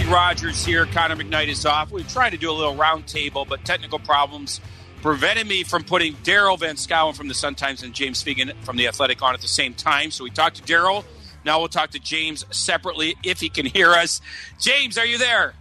Rogers 0.07 0.65
here. 0.65 0.87
Connor 0.87 1.17
McKnight 1.17 1.49
is 1.49 1.65
off. 1.65 1.91
We 1.91 2.03
are 2.03 2.09
trying 2.09 2.33
to 2.33 2.37
do 2.37 2.51
a 2.51 2.53
little 2.53 2.75
roundtable, 2.75 3.47
but 3.49 3.65
technical 3.65 3.99
problems 3.99 4.61
prevented 5.03 5.47
me 5.47 5.65
from 5.65 5.85
putting 5.85 6.15
Daryl 6.17 6.59
Van 6.59 6.77
Schouwen 6.77 7.15
from 7.15 7.29
the 7.29 7.35
Sun 7.35 7.57
Times 7.57 7.83
and 7.83 7.93
James 7.95 8.23
Fegan 8.23 8.55
from 8.65 8.77
the 8.77 8.89
Athletic 8.89 9.23
on 9.23 9.35
at 9.35 9.41
the 9.41 9.49
same 9.49 9.75
time. 9.75 10.11
So 10.11 10.25
we 10.25 10.31
talked 10.31 10.57
to 10.57 10.63
Daryl. 10.63 11.05
Now 11.45 11.59
we'll 11.59 11.69
talk 11.69 11.91
to 11.91 11.99
James 11.99 12.45
separately 12.51 13.17
if 13.23 13.41
he 13.41 13.49
can 13.49 13.67
hear 13.67 13.91
us. 13.91 14.21
James, 14.59 14.97
are 14.99 15.07
you 15.07 15.19
there? 15.19 15.55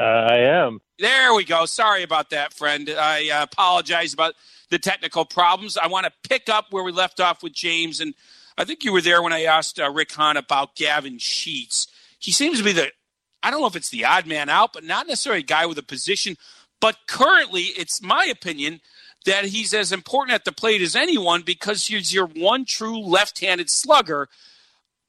Uh, 0.00 0.02
I 0.02 0.36
am. 0.36 0.80
There 0.98 1.34
we 1.34 1.44
go. 1.44 1.66
Sorry 1.66 2.02
about 2.02 2.30
that, 2.30 2.52
friend. 2.52 2.88
I 2.90 3.28
uh, 3.30 3.42
apologize 3.44 4.12
about 4.12 4.34
the 4.70 4.78
technical 4.78 5.24
problems. 5.24 5.76
I 5.76 5.86
want 5.86 6.06
to 6.06 6.12
pick 6.28 6.48
up 6.48 6.66
where 6.70 6.82
we 6.82 6.92
left 6.92 7.20
off 7.20 7.42
with 7.42 7.52
James, 7.52 8.00
and 8.00 8.14
I 8.58 8.64
think 8.64 8.84
you 8.84 8.92
were 8.92 9.00
there 9.00 9.22
when 9.22 9.32
I 9.32 9.44
asked 9.44 9.78
uh, 9.78 9.90
Rick 9.90 10.12
Hahn 10.12 10.36
about 10.36 10.74
Gavin 10.74 11.18
Sheets. 11.18 11.86
He 12.18 12.32
seems 12.32 12.58
to 12.58 12.64
be 12.64 12.72
the, 12.72 12.90
I 13.44 13.50
don't 13.50 13.60
know 13.60 13.66
if 13.66 13.76
it's 13.76 13.90
the 13.90 14.06
odd 14.06 14.26
man 14.26 14.48
out, 14.48 14.72
but 14.72 14.84
not 14.84 15.06
necessarily 15.06 15.40
a 15.42 15.44
guy 15.44 15.66
with 15.66 15.76
a 15.76 15.82
position. 15.82 16.36
But 16.80 16.96
currently, 17.06 17.60
it's 17.60 18.00
my 18.00 18.24
opinion 18.24 18.80
that 19.26 19.44
he's 19.44 19.74
as 19.74 19.92
important 19.92 20.34
at 20.34 20.46
the 20.46 20.52
plate 20.52 20.80
as 20.80 20.96
anyone 20.96 21.42
because 21.42 21.86
he's 21.86 22.12
your 22.12 22.26
one 22.26 22.64
true 22.64 22.98
left-handed 22.98 23.68
slugger. 23.68 24.28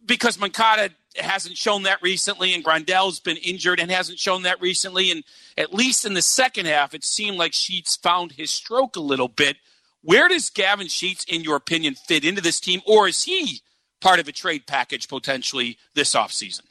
Because 0.05 0.37
Moncada 0.37 0.89
hasn't 1.17 1.57
shown 1.57 1.83
that 1.83 2.01
recently, 2.01 2.53
and 2.53 2.63
Grandal's 2.63 3.21
been 3.21 3.37
injured 3.37 3.79
and 3.79 3.89
hasn't 3.89 4.19
shown 4.19 4.43
that 4.43 4.61
recently. 4.61 5.11
And 5.11 5.23
at 5.57 5.73
least 5.73 6.05
in 6.05 6.13
the 6.13 6.21
second 6.21 6.65
half, 6.65 6.93
it 6.93 7.05
seemed 7.05 7.37
like 7.37 7.53
Sheets 7.53 7.95
found 7.95 8.33
his 8.33 8.51
stroke 8.51 8.97
a 8.97 9.01
little 9.01 9.29
bit. 9.29 9.55
Where 10.01 10.27
does 10.27 10.49
Gavin 10.49 10.87
Sheets, 10.87 11.23
in 11.23 11.41
your 11.41 11.55
opinion, 11.55 11.95
fit 11.95 12.25
into 12.25 12.41
this 12.41 12.59
team, 12.59 12.81
or 12.85 13.07
is 13.07 13.23
he 13.23 13.61
part 14.01 14.19
of 14.19 14.27
a 14.27 14.33
trade 14.33 14.67
package 14.67 15.07
potentially 15.07 15.77
this 15.93 16.13
offseason? 16.13 16.61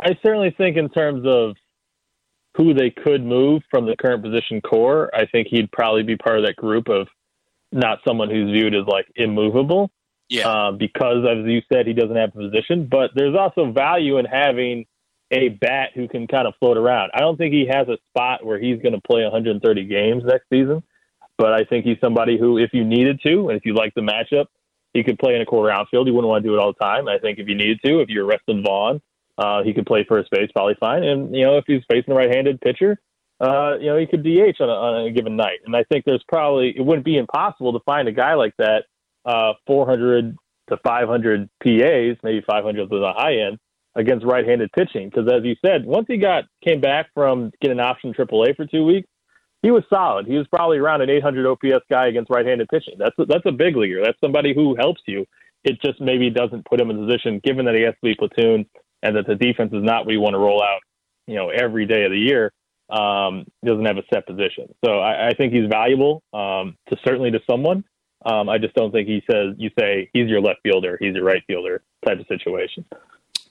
I 0.00 0.16
certainly 0.22 0.54
think, 0.56 0.76
in 0.76 0.88
terms 0.88 1.26
of 1.26 1.56
who 2.56 2.74
they 2.74 2.90
could 2.90 3.24
move 3.24 3.62
from 3.70 3.86
the 3.86 3.96
current 3.96 4.22
position 4.22 4.60
core, 4.60 5.10
I 5.14 5.26
think 5.26 5.48
he'd 5.48 5.70
probably 5.72 6.02
be 6.02 6.16
part 6.16 6.38
of 6.38 6.46
that 6.46 6.56
group 6.56 6.88
of 6.88 7.08
not 7.72 7.98
someone 8.06 8.30
who's 8.30 8.50
viewed 8.50 8.74
as 8.74 8.86
like 8.86 9.06
immovable. 9.16 9.90
Yeah. 10.28 10.48
Uh, 10.48 10.72
because, 10.72 11.24
as 11.24 11.46
you 11.46 11.62
said, 11.72 11.86
he 11.86 11.92
doesn't 11.92 12.16
have 12.16 12.30
a 12.34 12.50
position. 12.50 12.88
But 12.90 13.10
there's 13.14 13.36
also 13.36 13.70
value 13.70 14.18
in 14.18 14.24
having 14.24 14.86
a 15.30 15.50
bat 15.50 15.90
who 15.94 16.08
can 16.08 16.26
kind 16.26 16.46
of 16.46 16.54
float 16.58 16.76
around. 16.76 17.10
I 17.14 17.20
don't 17.20 17.36
think 17.36 17.52
he 17.52 17.68
has 17.70 17.88
a 17.88 17.98
spot 18.08 18.44
where 18.44 18.58
he's 18.58 18.80
going 18.82 18.94
to 18.94 19.00
play 19.00 19.22
130 19.22 19.84
games 19.84 20.24
next 20.24 20.46
season. 20.52 20.82
But 21.38 21.52
I 21.52 21.64
think 21.64 21.84
he's 21.84 21.98
somebody 22.00 22.38
who, 22.38 22.58
if 22.58 22.70
you 22.72 22.84
needed 22.84 23.20
to, 23.24 23.48
and 23.48 23.58
if 23.58 23.66
you 23.66 23.74
like 23.74 23.92
the 23.94 24.00
matchup, 24.00 24.46
he 24.94 25.04
could 25.04 25.18
play 25.18 25.34
in 25.34 25.42
a 25.42 25.44
core 25.44 25.70
outfield. 25.70 26.06
You 26.06 26.14
wouldn't 26.14 26.30
want 26.30 26.42
to 26.42 26.48
do 26.48 26.54
it 26.54 26.58
all 26.58 26.72
the 26.72 26.84
time. 26.84 27.08
I 27.08 27.18
think 27.18 27.38
if 27.38 27.46
you 27.46 27.54
needed 27.54 27.78
to, 27.84 28.00
if 28.00 28.08
you're 28.08 28.24
resting 28.24 28.62
Vaughn, 28.64 29.02
uh, 29.38 29.62
he 29.62 29.72
could 29.72 29.86
play 29.86 30.04
first 30.08 30.30
base 30.30 30.50
probably 30.52 30.76
fine. 30.80 31.04
And 31.04 31.34
you 31.34 31.44
know, 31.44 31.56
if 31.58 31.64
he's 31.66 31.82
facing 31.90 32.12
a 32.12 32.16
right-handed 32.16 32.60
pitcher, 32.60 32.98
uh, 33.40 33.76
you 33.78 33.86
know, 33.86 33.98
he 33.98 34.06
could 34.06 34.22
DH 34.22 34.60
on 34.60 34.68
a, 34.68 34.72
on 34.72 35.06
a 35.06 35.10
given 35.10 35.36
night. 35.36 35.58
And 35.66 35.76
I 35.76 35.84
think 35.84 36.04
there's 36.04 36.24
probably 36.28 36.74
it 36.76 36.84
wouldn't 36.84 37.04
be 37.04 37.18
impossible 37.18 37.72
to 37.72 37.80
find 37.80 38.08
a 38.08 38.12
guy 38.12 38.34
like 38.34 38.54
that, 38.58 38.84
uh, 39.24 39.54
400 39.66 40.36
to 40.68 40.76
500 40.78 41.48
PAs, 41.62 42.16
maybe 42.22 42.42
500 42.48 42.90
to 42.90 42.98
the 42.98 43.12
high 43.12 43.36
end 43.38 43.58
against 43.94 44.26
right-handed 44.26 44.70
pitching. 44.72 45.08
Because 45.08 45.30
as 45.32 45.44
you 45.44 45.54
said, 45.64 45.84
once 45.84 46.06
he 46.08 46.16
got 46.16 46.44
came 46.64 46.80
back 46.80 47.08
from 47.14 47.50
getting 47.60 47.78
an 47.78 47.84
option 47.84 48.14
AAA 48.14 48.56
for 48.56 48.66
two 48.66 48.84
weeks, 48.84 49.08
he 49.62 49.70
was 49.70 49.84
solid. 49.90 50.26
He 50.26 50.36
was 50.36 50.46
probably 50.48 50.78
around 50.78 51.02
an 51.02 51.10
800 51.10 51.46
OPS 51.46 51.84
guy 51.90 52.06
against 52.06 52.30
right-handed 52.30 52.68
pitching. 52.68 52.94
That's 52.98 53.18
a, 53.18 53.26
that's 53.26 53.46
a 53.46 53.52
big 53.52 53.76
leaguer. 53.76 54.00
That's 54.02 54.18
somebody 54.20 54.54
who 54.54 54.76
helps 54.76 55.00
you. 55.06 55.26
It 55.64 55.80
just 55.82 56.00
maybe 56.00 56.30
doesn't 56.30 56.64
put 56.66 56.80
him 56.80 56.90
in 56.90 57.06
position, 57.06 57.40
given 57.42 57.64
that 57.64 57.74
he 57.74 57.82
has 57.82 57.94
to 57.94 58.00
be 58.02 58.14
platoon 58.14 58.66
and 59.02 59.16
that 59.16 59.26
the 59.26 59.34
defense 59.34 59.72
is 59.72 59.82
not 59.82 60.06
what 60.06 60.12
you 60.12 60.20
want 60.20 60.34
to 60.34 60.38
roll 60.38 60.62
out, 60.62 60.80
you 61.26 61.34
know, 61.34 61.50
every 61.50 61.86
day 61.86 62.04
of 62.04 62.10
the 62.10 62.18
year. 62.18 62.52
Um, 62.88 63.46
doesn't 63.64 63.84
have 63.84 63.96
a 63.96 64.04
set 64.12 64.26
position. 64.26 64.72
So 64.84 65.00
I, 65.00 65.30
I 65.30 65.34
think 65.34 65.52
he's 65.52 65.68
valuable 65.68 66.22
um, 66.32 66.76
to 66.88 66.96
certainly 67.04 67.32
to 67.32 67.40
someone. 67.50 67.84
Um, 68.24 68.48
I 68.48 68.58
just 68.58 68.74
don't 68.74 68.92
think 68.92 69.08
he 69.08 69.22
says 69.30 69.54
you 69.58 69.70
say 69.78 70.08
he's 70.12 70.28
your 70.28 70.40
left 70.40 70.60
fielder, 70.62 70.96
he's 71.00 71.14
your 71.14 71.24
right 71.24 71.42
fielder 71.46 71.82
type 72.04 72.20
of 72.20 72.26
situation. 72.28 72.84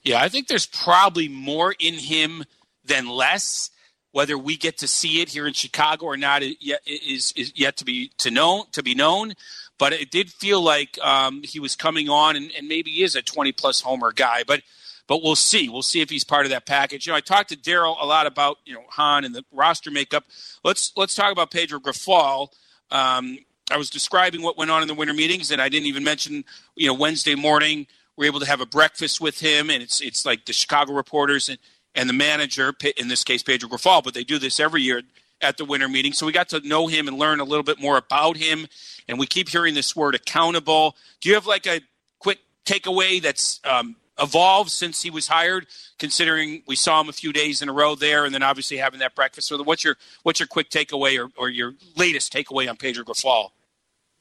Yeah, 0.03 0.21
I 0.21 0.29
think 0.29 0.47
there's 0.47 0.65
probably 0.65 1.27
more 1.27 1.73
in 1.79 1.95
him 1.95 2.45
than 2.85 3.07
less 3.07 3.71
whether 4.15 4.37
we 4.37 4.55
get 4.55 4.77
to 4.77 4.87
see 4.87 5.21
it 5.21 5.27
here 5.27 5.45
in 5.45 5.51
Chicago 5.51 6.05
or 6.05 6.15
not 6.15 6.41
is 6.41 7.33
is 7.35 7.51
yet 7.53 7.75
to 7.75 7.83
be 7.83 8.11
to 8.19 8.31
know 8.31 8.65
to 8.71 8.81
be 8.81 8.95
known. 8.95 9.33
But 9.77 9.91
it 9.91 10.09
did 10.09 10.31
feel 10.31 10.61
like 10.61 10.97
um, 10.99 11.41
he 11.43 11.59
was 11.59 11.75
coming 11.75 12.07
on, 12.07 12.37
and, 12.37 12.49
and 12.57 12.69
maybe 12.69 12.91
he 12.91 13.03
is 13.03 13.15
a 13.15 13.21
20 13.21 13.51
plus 13.51 13.81
homer 13.81 14.13
guy. 14.13 14.43
But 14.47 14.61
but 15.07 15.21
we'll 15.23 15.35
see. 15.35 15.69
We'll 15.69 15.81
see 15.81 16.01
if 16.01 16.09
he's 16.09 16.23
part 16.23 16.45
of 16.45 16.51
that 16.51 16.65
package. 16.65 17.05
You 17.05 17.13
know, 17.13 17.17
I 17.17 17.21
talked 17.21 17.49
to 17.49 17.55
Daryl 17.55 17.95
a 18.01 18.05
lot 18.05 18.27
about 18.27 18.57
you 18.65 18.73
know 18.73 18.83
Hahn 18.89 19.25
and 19.25 19.33
the 19.33 19.43
roster 19.51 19.91
makeup. 19.91 20.25
Let's 20.63 20.93
let's 20.95 21.15
talk 21.15 21.31
about 21.31 21.51
Pedro 21.51 21.79
Grifol. 21.79 22.49
Um, 22.91 23.39
I 23.71 23.77
was 23.77 23.89
describing 23.89 24.41
what 24.41 24.57
went 24.57 24.71
on 24.71 24.81
in 24.81 24.87
the 24.87 24.93
winter 24.93 25.13
meetings, 25.13 25.51
and 25.51 25.61
I 25.61 25.69
didn't 25.69 25.87
even 25.87 26.03
mention 26.03 26.43
you 26.75 26.87
know 26.87 26.93
Wednesday 26.93 27.35
morning 27.35 27.87
we 28.17 28.25
are 28.25 28.29
able 28.29 28.39
to 28.39 28.45
have 28.45 28.61
a 28.61 28.65
breakfast 28.65 29.19
with 29.19 29.39
him, 29.39 29.69
and 29.69 29.83
it's 29.83 30.01
it's 30.01 30.25
like 30.25 30.45
the 30.45 30.53
Chicago 30.53 30.93
reporters 30.93 31.49
and 31.49 31.57
and 31.95 32.09
the 32.09 32.13
manager, 32.13 32.73
in 32.97 33.07
this 33.07 33.23
case 33.23 33.41
Pedro 33.41 33.69
Grifol, 33.69 34.03
but 34.03 34.13
they 34.13 34.23
do 34.23 34.37
this 34.37 34.59
every 34.59 34.81
year 34.81 35.01
at 35.41 35.57
the 35.57 35.65
winter 35.65 35.87
meeting. 35.87 36.13
So 36.13 36.25
we 36.25 36.31
got 36.31 36.49
to 36.49 36.59
know 36.67 36.87
him 36.87 37.07
and 37.07 37.17
learn 37.17 37.39
a 37.39 37.43
little 37.43 37.63
bit 37.63 37.79
more 37.79 37.97
about 37.97 38.37
him. 38.37 38.67
And 39.07 39.17
we 39.17 39.25
keep 39.25 39.49
hearing 39.49 39.73
this 39.73 39.95
word 39.95 40.15
accountable. 40.15 40.95
Do 41.21 41.29
you 41.29 41.35
have 41.35 41.47
like 41.47 41.65
a 41.67 41.81
quick 42.19 42.39
takeaway 42.65 43.21
that's 43.21 43.59
um, 43.63 43.95
evolved 44.19 44.71
since 44.71 45.01
he 45.01 45.09
was 45.09 45.27
hired, 45.27 45.67
considering 45.99 46.63
we 46.67 46.75
saw 46.75 47.01
him 47.01 47.09
a 47.09 47.13
few 47.13 47.33
days 47.33 47.61
in 47.61 47.69
a 47.69 47.73
row 47.73 47.95
there, 47.95 48.25
and 48.25 48.33
then 48.33 48.43
obviously 48.43 48.77
having 48.77 48.99
that 48.99 49.15
breakfast? 49.15 49.47
So 49.47 49.61
what's 49.63 49.83
your 49.83 49.97
what's 50.23 50.39
your 50.39 50.47
quick 50.47 50.69
takeaway 50.69 51.19
or, 51.19 51.29
or 51.37 51.49
your 51.49 51.73
latest 51.95 52.33
takeaway 52.33 52.69
on 52.69 52.77
Pedro 52.77 53.03
Grifol? 53.03 53.51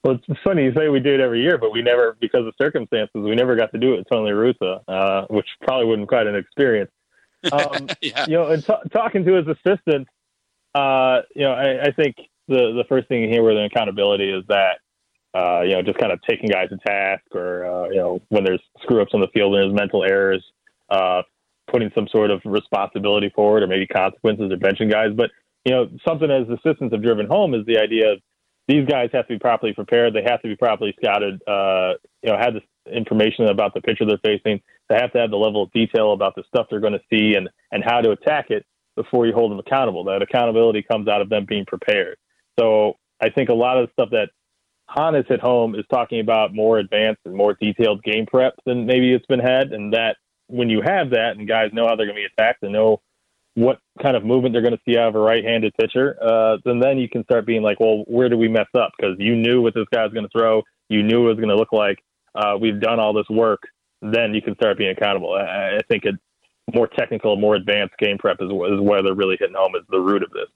Well, 0.05 0.19
it's 0.29 0.41
funny 0.43 0.65
you 0.65 0.73
say 0.75 0.89
we 0.89 1.01
do 1.01 1.15
it 1.15 1.21
every 1.21 1.41
year, 1.41 1.57
but 1.57 1.73
we 1.73 1.81
never, 1.81 2.15
because 2.21 2.47
of 2.47 2.53
circumstances, 2.61 3.15
we 3.15 3.35
never 3.35 3.57
got 3.57 3.73
to 3.73 3.79
do 3.79 3.95
it 3.95 3.99
with 3.99 4.09
Tony 4.13 4.33
Russa, 4.33 4.83
uh, 4.87 5.27
which 5.31 5.47
probably 5.63 5.87
wasn't 5.87 6.09
quite 6.09 6.27
an 6.27 6.37
experience. 6.37 6.91
Um, 7.51 7.89
yeah. 8.03 8.27
You 8.27 8.35
know, 8.35 8.47
and 8.49 8.63
t- 8.63 8.91
talking 8.93 9.25
to 9.25 9.33
his 9.33 9.47
assistant, 9.49 10.07
uh, 10.75 11.23
you 11.35 11.45
know, 11.45 11.53
I, 11.53 11.85
I, 11.85 11.91
think 11.93 12.17
the 12.49 12.73
the 12.77 12.85
first 12.87 13.09
thing 13.09 13.23
you 13.23 13.29
hear 13.29 13.43
with 13.43 13.57
an 13.57 13.65
accountability 13.65 14.29
is 14.29 14.45
that, 14.49 14.81
uh, 15.35 15.63
you 15.63 15.73
know, 15.73 15.83
just 15.83 15.99
kind 15.99 16.13
of 16.13 16.21
taking 16.29 16.49
guys 16.49 16.69
to 16.69 16.77
task, 16.87 17.25
or 17.35 17.65
uh, 17.67 17.89
you 17.89 17.97
know, 17.97 18.21
when 18.29 18.45
there's 18.45 18.63
screw 18.83 19.03
ups 19.03 19.13
on 19.15 19.21
the 19.21 19.29
field 19.29 19.55
and 19.55 19.65
there's 19.65 19.75
mental 19.75 20.05
errors, 20.05 20.45
uh, 20.91 21.23
putting 21.71 21.91
some 21.95 22.07
sort 22.09 22.31
of 22.31 22.41
responsibility 22.45 23.31
forward, 23.35 23.63
or 23.63 23.67
maybe 23.67 23.87
consequences, 23.87 24.53
or 24.53 24.57
benching 24.57 24.91
guys. 24.91 25.11
But 25.15 25.31
you 25.65 25.73
know, 25.73 25.89
something 26.07 26.31
as 26.31 26.49
assistants 26.49 26.93
have 26.93 27.03
driven 27.03 27.27
home 27.27 27.55
is 27.55 27.67
the 27.67 27.79
idea 27.79 28.13
of 28.13 28.19
these 28.69 28.87
guys 28.87 29.11
have 29.13 29.27
to 29.27 29.35
be 29.35 29.39
properly 29.39 29.73
prepared. 29.73 30.15
They 30.15 30.23
have 30.23 30.41
to 30.43 30.49
be 30.49 30.57
properly 30.57 30.95
scouted. 31.03 31.41
Uh, 31.47 31.95
you 32.23 32.31
know, 32.31 32.39
have 32.39 32.55
this 32.55 32.63
information 32.93 33.47
about 33.49 33.75
the 33.75 33.81
pitcher 33.81 34.05
they're 34.07 34.19
facing. 34.25 34.61
They 34.89 34.97
have 34.97 35.13
to 35.13 35.19
have 35.19 35.31
the 35.31 35.37
level 35.37 35.63
of 35.63 35.73
detail 35.73 36.13
about 36.13 36.35
the 36.35 36.45
stuff 36.47 36.67
they're 36.71 36.81
going 36.81 36.93
to 36.93 37.03
see 37.11 37.35
and 37.35 37.49
and 37.73 37.83
how 37.85 38.01
to 38.01 38.11
attack 38.13 38.51
it 38.51 38.65
before 38.97 39.27
you 39.27 39.33
hold 39.33 39.51
them 39.51 39.59
accountable. 39.59 40.05
That 40.05 40.23
accountability 40.23 40.83
comes 40.83 41.09
out 41.09 41.21
of 41.21 41.29
them 41.29 41.45
being 41.49 41.65
prepared. 41.67 42.17
So 42.59 42.95
I 43.21 43.31
think 43.31 43.49
a 43.49 43.55
lot 43.55 43.79
of 43.79 43.89
the 43.89 43.93
stuff 43.93 44.11
that 44.11 44.29
Hahn 44.87 45.15
at 45.17 45.41
home 45.41 45.75
is 45.75 45.85
talking 45.91 46.21
about 46.21 46.55
more 46.55 46.79
advanced 46.79 47.23
and 47.25 47.35
more 47.35 47.55
detailed 47.55 48.03
game 48.03 48.27
prep 48.27 48.55
than 48.67 48.87
maybe 48.87 49.13
it's 49.13 49.27
been 49.27 49.41
had, 49.41 49.73
and 49.73 49.93
that 49.93 50.17
when 50.47 50.69
you 50.69 50.83
have 50.85 51.11
that 51.11 51.37
and 51.37 51.49
guys 51.49 51.71
know 51.73 51.87
how 51.87 51.97
they're 51.97 52.07
going 52.07 52.17
to 52.17 52.23
be 52.23 52.29
attacked 52.39 52.63
and 52.63 52.73
know 52.73 53.01
what 53.55 53.79
kind 54.03 54.17
of 54.17 54.25
movement 54.25 54.53
they're 54.53 54.63
going 54.63 54.77
to 54.77 54.83
see 54.87 54.99
out 54.99 55.09
of 55.09 55.15
a 55.15 55.19
right-handed 55.19 55.73
pitcher, 55.81 56.17
uh, 56.23 56.59
then 56.65 56.81
then 56.81 56.99
you 56.99 57.09
can 57.09 57.25
start 57.25 57.47
being 57.47 57.63
like, 57.63 57.81
well, 57.81 58.05
where 58.07 58.29
do 58.29 58.37
we 58.37 58.49
mess 58.49 58.67
up? 58.77 58.93
Because 58.97 59.17
you 59.19 59.37
knew 59.37 59.63
what 59.63 59.75
this 59.75 59.87
guy's 59.93 60.13
going 60.13 60.25
to 60.25 60.39
throw, 60.39 60.63
you 60.89 61.03
knew 61.03 61.25
it 61.25 61.29
was 61.29 61.37
going 61.37 61.49
to 61.49 61.57
look 61.57 61.73
like. 61.73 61.99
Uh, 62.35 62.57
we've 62.61 62.81
done 62.81 62.99
all 62.99 63.13
this 63.13 63.29
work, 63.31 63.63
then 64.03 64.35
you 64.35 64.43
can 64.43 64.55
start 64.57 64.77
being 64.77 64.91
accountable. 64.91 65.35
I, 65.35 65.77
I 65.77 65.81
think 65.89 66.05
a 66.05 66.13
more 66.75 66.89
technical, 66.89 67.37
more 67.37 67.55
advanced 67.55 67.95
game 67.99 68.19
prep 68.19 68.39
is, 68.41 68.49
is 68.49 68.81
where 68.81 69.03
they're 69.03 69.15
really 69.15 69.37
hitting 69.39 69.57
home 69.57 69.75
is 69.77 69.83
the 69.89 70.01
root 70.01 70.23
of 70.23 70.31
this. 70.31 70.49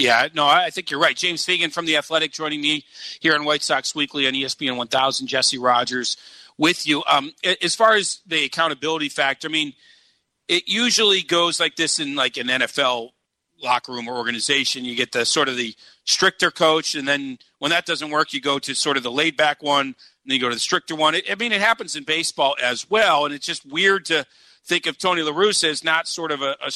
Yeah, 0.00 0.28
no, 0.34 0.46
I 0.46 0.70
think 0.70 0.90
you're 0.90 1.00
right. 1.00 1.16
James 1.16 1.44
Fegan 1.44 1.72
from 1.72 1.86
The 1.86 1.96
Athletic 1.96 2.32
joining 2.32 2.60
me 2.60 2.84
here 3.20 3.34
on 3.34 3.44
White 3.44 3.62
Sox 3.62 3.94
Weekly 3.94 4.26
on 4.26 4.34
ESPN 4.34 4.76
1000. 4.76 5.26
Jesse 5.26 5.58
Rogers 5.58 6.16
with 6.58 6.86
you. 6.86 7.02
Um, 7.06 7.32
as 7.62 7.74
far 7.74 7.94
as 7.94 8.20
the 8.26 8.44
accountability 8.44 9.08
factor, 9.08 9.48
I 9.48 9.50
mean– 9.50 9.72
it 10.50 10.68
usually 10.68 11.22
goes 11.22 11.60
like 11.60 11.76
this 11.76 12.00
in 12.00 12.16
like 12.16 12.36
an 12.36 12.48
NFL 12.48 13.10
locker 13.62 13.92
room 13.92 14.08
or 14.08 14.16
organization. 14.16 14.84
You 14.84 14.96
get 14.96 15.12
the 15.12 15.24
sort 15.24 15.48
of 15.48 15.56
the 15.56 15.76
stricter 16.04 16.50
coach, 16.50 16.96
and 16.96 17.06
then 17.06 17.38
when 17.60 17.70
that 17.70 17.86
doesn't 17.86 18.10
work, 18.10 18.32
you 18.32 18.40
go 18.40 18.58
to 18.58 18.74
sort 18.74 18.96
of 18.96 19.04
the 19.04 19.12
laid 19.12 19.36
back 19.36 19.62
one, 19.62 19.86
and 19.86 19.94
then 20.26 20.34
you 20.34 20.40
go 20.40 20.48
to 20.48 20.56
the 20.56 20.60
stricter 20.60 20.96
one. 20.96 21.14
It, 21.14 21.30
I 21.30 21.36
mean, 21.36 21.52
it 21.52 21.60
happens 21.60 21.94
in 21.94 22.02
baseball 22.02 22.56
as 22.60 22.90
well, 22.90 23.26
and 23.26 23.32
it's 23.32 23.46
just 23.46 23.64
weird 23.64 24.06
to 24.06 24.26
think 24.64 24.86
of 24.86 24.98
Tony 24.98 25.22
La 25.22 25.30
Russa 25.30 25.68
as 25.70 25.84
not 25.84 26.08
sort 26.08 26.32
of 26.32 26.42
a, 26.42 26.56
a, 26.60 26.72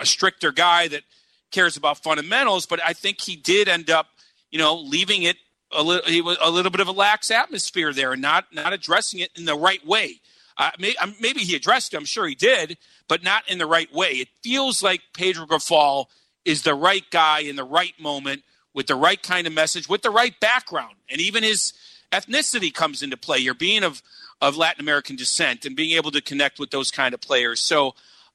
a 0.00 0.06
stricter 0.06 0.50
guy 0.50 0.88
that 0.88 1.04
cares 1.54 1.76
about 1.76 2.02
fundamentals, 2.02 2.66
but 2.66 2.80
I 2.84 2.92
think 2.92 3.20
he 3.20 3.36
did 3.36 3.68
end 3.68 3.88
up, 3.88 4.08
you 4.50 4.58
know, 4.58 4.74
leaving 4.74 5.22
it 5.22 5.36
a 5.72 5.82
little, 5.82 6.10
he 6.10 6.20
was 6.20 6.36
a 6.40 6.50
little 6.50 6.70
bit 6.70 6.80
of 6.80 6.88
a 6.88 6.92
lax 6.92 7.30
atmosphere 7.30 7.92
there, 7.92 8.12
and 8.12 8.22
not 8.22 8.46
not 8.52 8.72
addressing 8.72 9.20
it 9.20 9.30
in 9.36 9.44
the 9.44 9.56
right 9.56 9.84
way. 9.86 10.20
Uh, 10.56 10.70
may, 10.78 10.94
um, 10.96 11.14
maybe 11.20 11.40
he 11.40 11.56
addressed 11.56 11.94
it. 11.94 11.96
I'm 11.96 12.04
sure 12.04 12.26
he 12.26 12.34
did, 12.34 12.76
but 13.08 13.22
not 13.22 13.48
in 13.48 13.58
the 13.58 13.66
right 13.66 13.92
way. 13.92 14.10
It 14.10 14.28
feels 14.42 14.82
like 14.82 15.00
Pedro 15.12 15.46
Grifol 15.46 16.06
is 16.44 16.62
the 16.62 16.74
right 16.74 17.04
guy 17.10 17.40
in 17.40 17.56
the 17.56 17.64
right 17.64 17.94
moment 17.98 18.42
with 18.72 18.86
the 18.86 18.94
right 18.94 19.20
kind 19.22 19.46
of 19.46 19.52
message, 19.52 19.88
with 19.88 20.02
the 20.02 20.10
right 20.10 20.38
background, 20.40 20.96
and 21.08 21.20
even 21.20 21.42
his 21.42 21.72
ethnicity 22.12 22.72
comes 22.72 23.02
into 23.02 23.16
play. 23.16 23.38
You're 23.38 23.54
being 23.54 23.84
of 23.84 24.02
of 24.40 24.56
Latin 24.56 24.80
American 24.80 25.16
descent 25.16 25.64
and 25.64 25.76
being 25.76 25.96
able 25.96 26.10
to 26.10 26.20
connect 26.20 26.58
with 26.58 26.70
those 26.70 26.90
kind 26.90 27.14
of 27.14 27.20
players. 27.20 27.60
So 27.60 27.94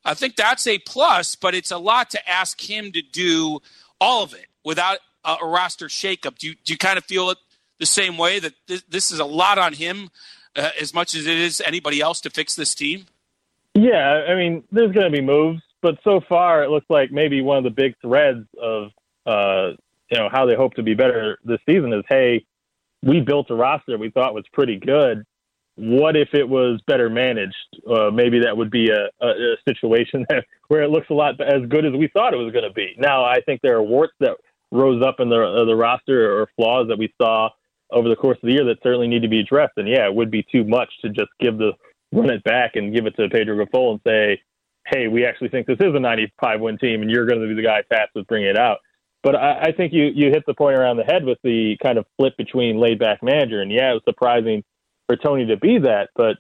I 0.10 0.16
think 0.16 0.36
that's 0.36 0.66
a 0.66 0.80
plus, 0.80 1.36
but 1.36 1.54
it's 1.54 1.70
a 1.70 1.78
lot 1.78 2.10
to 2.12 2.30
ask 2.30 2.60
him 2.68 2.92
to 2.94 3.02
do 3.04 3.60
all 4.02 4.24
of 4.24 4.34
it 4.34 4.48
without 4.66 4.98
a, 5.24 5.36
a 5.42 5.48
roster 5.48 5.86
shakeup. 5.86 6.40
Do 6.40 6.48
you, 6.48 6.56
do 6.66 6.74
you 6.74 6.78
kind 6.80 6.98
of 6.98 7.06
feel 7.06 7.30
it 7.30 7.38
the 7.78 7.86
same 7.86 8.18
way 8.18 8.40
that 8.40 8.54
this, 8.66 8.84
this 8.90 9.12
is 9.12 9.20
a 9.20 9.26
lot 9.26 9.60
on 9.60 9.74
him 9.74 10.10
uh, 10.56 10.72
as 10.82 10.96
much 10.96 11.14
as 11.14 11.28
it 11.28 11.38
is 11.38 11.62
anybody 11.62 12.02
else 12.02 12.22
to 12.22 12.32
fix 12.32 12.56
this 12.56 12.74
team? 12.74 13.06
Yeah, 13.76 14.26
I 14.28 14.34
mean, 14.34 14.64
there's 14.72 14.92
going 14.92 15.12
to 15.12 15.16
be 15.16 15.22
moves, 15.22 15.62
but 15.80 16.00
so 16.04 16.22
far 16.28 16.64
it 16.64 16.72
looks 16.72 16.88
like 16.90 17.12
maybe 17.12 17.42
one 17.42 17.60
of 17.60 17.64
the 17.64 17.70
big 17.70 17.96
threads 18.02 18.48
of 18.60 18.90
uh, 19.28 19.76
you 20.10 20.18
know 20.18 20.28
how 20.28 20.48
they 20.48 20.56
hope 20.56 20.74
to 20.74 20.82
be 20.82 20.96
better 20.96 21.38
this 21.44 21.60
season 21.68 21.94
is, 21.94 22.04
hey, 22.10 22.44
we 23.04 23.22
built 23.22 23.52
a 23.52 23.56
roster 23.56 23.96
we 23.98 24.10
thought 24.10 24.34
was 24.34 24.48
pretty 24.52 24.78
good. 24.78 25.24
What 25.80 26.18
if 26.18 26.30
it 26.34 26.48
was 26.48 26.82
better 26.88 27.10
managed? 27.10 27.56
Uh, 27.90 28.12
maybe 28.12 28.40
that 28.40 28.56
would 28.56 28.70
be 28.70 28.90
a, 28.90 29.10
a, 29.26 29.30
a 29.30 29.56
situation 29.68 30.26
that, 30.30 30.46
where 30.68 30.84
it 30.84 30.90
looks 30.90 31.08
a 31.10 31.14
lot 31.14 31.40
as 31.40 31.66
good 31.70 31.86
as 31.86 31.94
we 31.94 32.10
thought 32.10 32.34
it 32.34 32.38
was 32.38 32.52
going 32.52 32.68
to 32.68 32.74
be. 32.74 32.96
Now, 32.98 33.24
I 33.24 33.40
think 33.42 33.62
there 33.62 33.78
are 33.78 33.84
warts 33.84 34.14
that 34.20 34.38
rose 34.72 35.04
up 35.04 35.20
in 35.20 35.30
the 35.30 35.42
uh, 35.42 35.66
the 35.66 35.76
roster 35.76 36.32
or 36.32 36.50
flaws 36.56 36.88
that 36.90 37.00
we 37.00 37.14
saw 37.20 37.50
over 37.92 38.10
the 38.10 38.16
course 38.16 38.38
of 38.44 38.48
the 38.48 38.54
year 38.54 38.66
that 38.66 38.78
certainly 38.84 39.08
need 39.08 39.24
to 39.24 39.28
be 39.28 39.40
addressed. 39.40 39.74
And 39.78 39.88
yeah, 39.88 40.06
it 40.06 40.14
would 40.14 40.30
be 40.30 40.46
too 40.52 40.64
much 40.64 40.90
to 41.02 41.10
just 41.10 41.32
give 41.40 41.58
the 41.58 41.72
run 42.12 42.30
it 42.30 42.44
back 42.44 42.76
and 42.76 42.94
give 42.94 43.06
it 43.06 43.16
to 43.16 43.30
Pedro 43.30 43.56
Grifol 43.56 43.92
and 43.92 44.02
say, 44.06 44.42
hey, 44.88 45.08
we 45.08 45.26
actually 45.26 45.50
think 45.50 45.68
this 45.68 45.80
is 45.80 45.96
a 45.96 46.00
95 46.00 46.62
win 46.62 46.78
team 46.78 47.02
and 47.02 47.12
you're 47.12 47.26
going 47.26 47.42
to 47.42 47.48
be 47.48 47.54
the 47.54 47.68
guy 47.68 47.82
tasked 47.92 48.16
with 48.16 48.28
bringing 48.28 48.50
it 48.50 48.58
out. 48.58 48.80
But 49.22 49.36
I, 49.36 49.62
I 49.64 49.72
think 49.72 49.94
you, 49.94 50.06
you 50.14 50.30
hit 50.30 50.44
the 50.48 50.54
point 50.54 50.78
around 50.78 50.98
the 50.98 51.04
head 51.04 51.26
with 51.26 51.38
the 51.44 51.78
kind 51.84 51.98
of 51.98 52.06
flip 52.18 52.38
between 52.38 52.80
laid 52.80 53.00
back 53.00 53.22
manager. 53.22 53.62
And 53.62 53.72
yeah, 53.72 53.92
it 53.92 53.94
was 53.94 54.04
surprising 54.06 54.64
for 55.10 55.18
Tony 55.18 55.48
to 55.48 55.58
be 55.58 55.80
that. 55.80 56.10
But, 56.16 56.38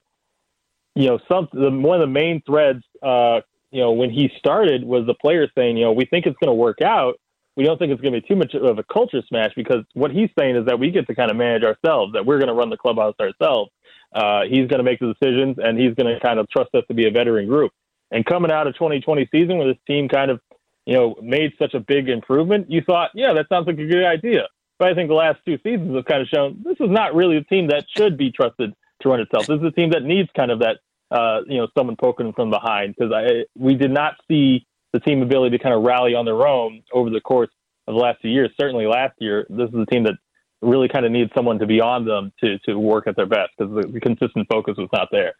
you 0.95 1.07
know, 1.07 1.19
some 1.27 1.47
the, 1.51 1.71
one 1.71 1.99
of 1.99 2.07
the 2.07 2.13
main 2.13 2.41
threads, 2.45 2.83
uh, 3.01 3.41
you 3.71 3.81
know, 3.81 3.91
when 3.91 4.11
he 4.11 4.31
started 4.37 4.83
was 4.83 5.05
the 5.07 5.13
players 5.15 5.49
saying, 5.55 5.77
you 5.77 5.85
know, 5.85 5.91
we 5.91 6.05
think 6.05 6.25
it's 6.25 6.37
going 6.37 6.49
to 6.49 6.53
work 6.53 6.81
out 6.81 7.19
we 7.59 7.65
don't 7.65 7.77
think 7.77 7.91
it's 7.91 8.01
going 8.01 8.13
to 8.13 8.21
be 8.21 8.25
too 8.25 8.37
much 8.37 8.55
of 8.55 8.79
a 8.79 8.83
culture 8.83 9.21
smash 9.27 9.51
because 9.53 9.83
what 9.93 10.11
he's 10.11 10.29
saying 10.39 10.55
is 10.55 10.65
that 10.65 10.79
we 10.79 10.91
get 10.91 11.05
to 11.07 11.13
kind 11.13 11.29
of 11.29 11.35
manage 11.35 11.61
ourselves, 11.63 12.13
that 12.13 12.25
we're 12.25 12.37
going 12.37 12.47
to 12.47 12.53
run 12.53 12.69
the 12.69 12.77
clubhouse 12.77 13.15
ourselves. 13.19 13.69
Uh, 14.13 14.43
he's 14.43 14.65
going 14.67 14.77
to 14.77 14.83
make 14.83 14.97
the 15.01 15.13
decisions, 15.13 15.57
and 15.61 15.77
he's 15.77 15.93
going 15.93 16.07
to 16.07 16.17
kind 16.21 16.39
of 16.39 16.49
trust 16.49 16.73
us 16.73 16.85
to 16.87 16.93
be 16.93 17.05
a 17.05 17.11
veteran 17.11 17.47
group. 17.47 17.73
And 18.11 18.25
coming 18.25 18.49
out 18.49 18.67
of 18.67 18.75
2020 18.75 19.27
season, 19.29 19.57
where 19.57 19.67
this 19.67 19.81
team 19.85 20.07
kind 20.07 20.31
of, 20.31 20.39
you 20.85 20.93
know, 20.93 21.15
made 21.21 21.51
such 21.59 21.73
a 21.73 21.81
big 21.81 22.07
improvement, 22.07 22.71
you 22.71 22.81
thought, 22.81 23.11
yeah, 23.13 23.33
that 23.33 23.47
sounds 23.49 23.67
like 23.67 23.77
a 23.77 23.85
good 23.85 24.05
idea. 24.05 24.47
But 24.79 24.87
I 24.87 24.95
think 24.95 25.09
the 25.09 25.15
last 25.15 25.39
two 25.45 25.57
seasons 25.61 25.93
have 25.95 26.05
kind 26.05 26.21
of 26.21 26.27
shown 26.29 26.61
this 26.63 26.77
is 26.79 26.89
not 26.89 27.13
really 27.13 27.37
a 27.37 27.43
team 27.43 27.67
that 27.67 27.85
should 27.95 28.17
be 28.17 28.31
trusted 28.31 28.73
to 29.01 29.09
run 29.09 29.19
itself. 29.19 29.45
This 29.45 29.59
is 29.59 29.65
a 29.65 29.71
team 29.71 29.91
that 29.91 30.03
needs 30.03 30.29
kind 30.35 30.51
of 30.51 30.59
that, 30.59 30.77
uh, 31.11 31.41
you 31.47 31.57
know, 31.57 31.67
someone 31.77 31.97
poking 31.97 32.33
from 32.33 32.49
behind 32.49 32.95
because 32.97 33.11
I 33.13 33.45
we 33.57 33.75
did 33.75 33.91
not 33.91 34.15
see 34.29 34.65
the 34.93 34.99
team 34.99 35.21
ability 35.21 35.57
to 35.57 35.63
kind 35.63 35.75
of 35.75 35.83
rally 35.83 36.15
on 36.15 36.25
their 36.25 36.47
own 36.47 36.81
over 36.93 37.09
the 37.09 37.21
course 37.21 37.49
of 37.87 37.93
the 37.93 37.99
last 37.99 38.21
few 38.21 38.31
years. 38.31 38.49
Certainly 38.59 38.87
last 38.87 39.13
year, 39.19 39.45
this 39.49 39.69
is 39.69 39.75
a 39.75 39.85
team 39.85 40.03
that 40.03 40.15
really 40.61 40.87
kind 40.87 41.05
of 41.05 41.11
needs 41.11 41.31
someone 41.35 41.59
to 41.59 41.65
be 41.65 41.81
on 41.81 42.05
them 42.05 42.31
to 42.39 42.57
to 42.59 42.79
work 42.79 43.05
at 43.07 43.17
their 43.17 43.25
best 43.25 43.51
because 43.57 43.73
the, 43.73 43.91
the 43.91 43.99
consistent 43.99 44.47
focus 44.49 44.75
was 44.77 44.89
not 44.93 45.09
there. 45.11 45.33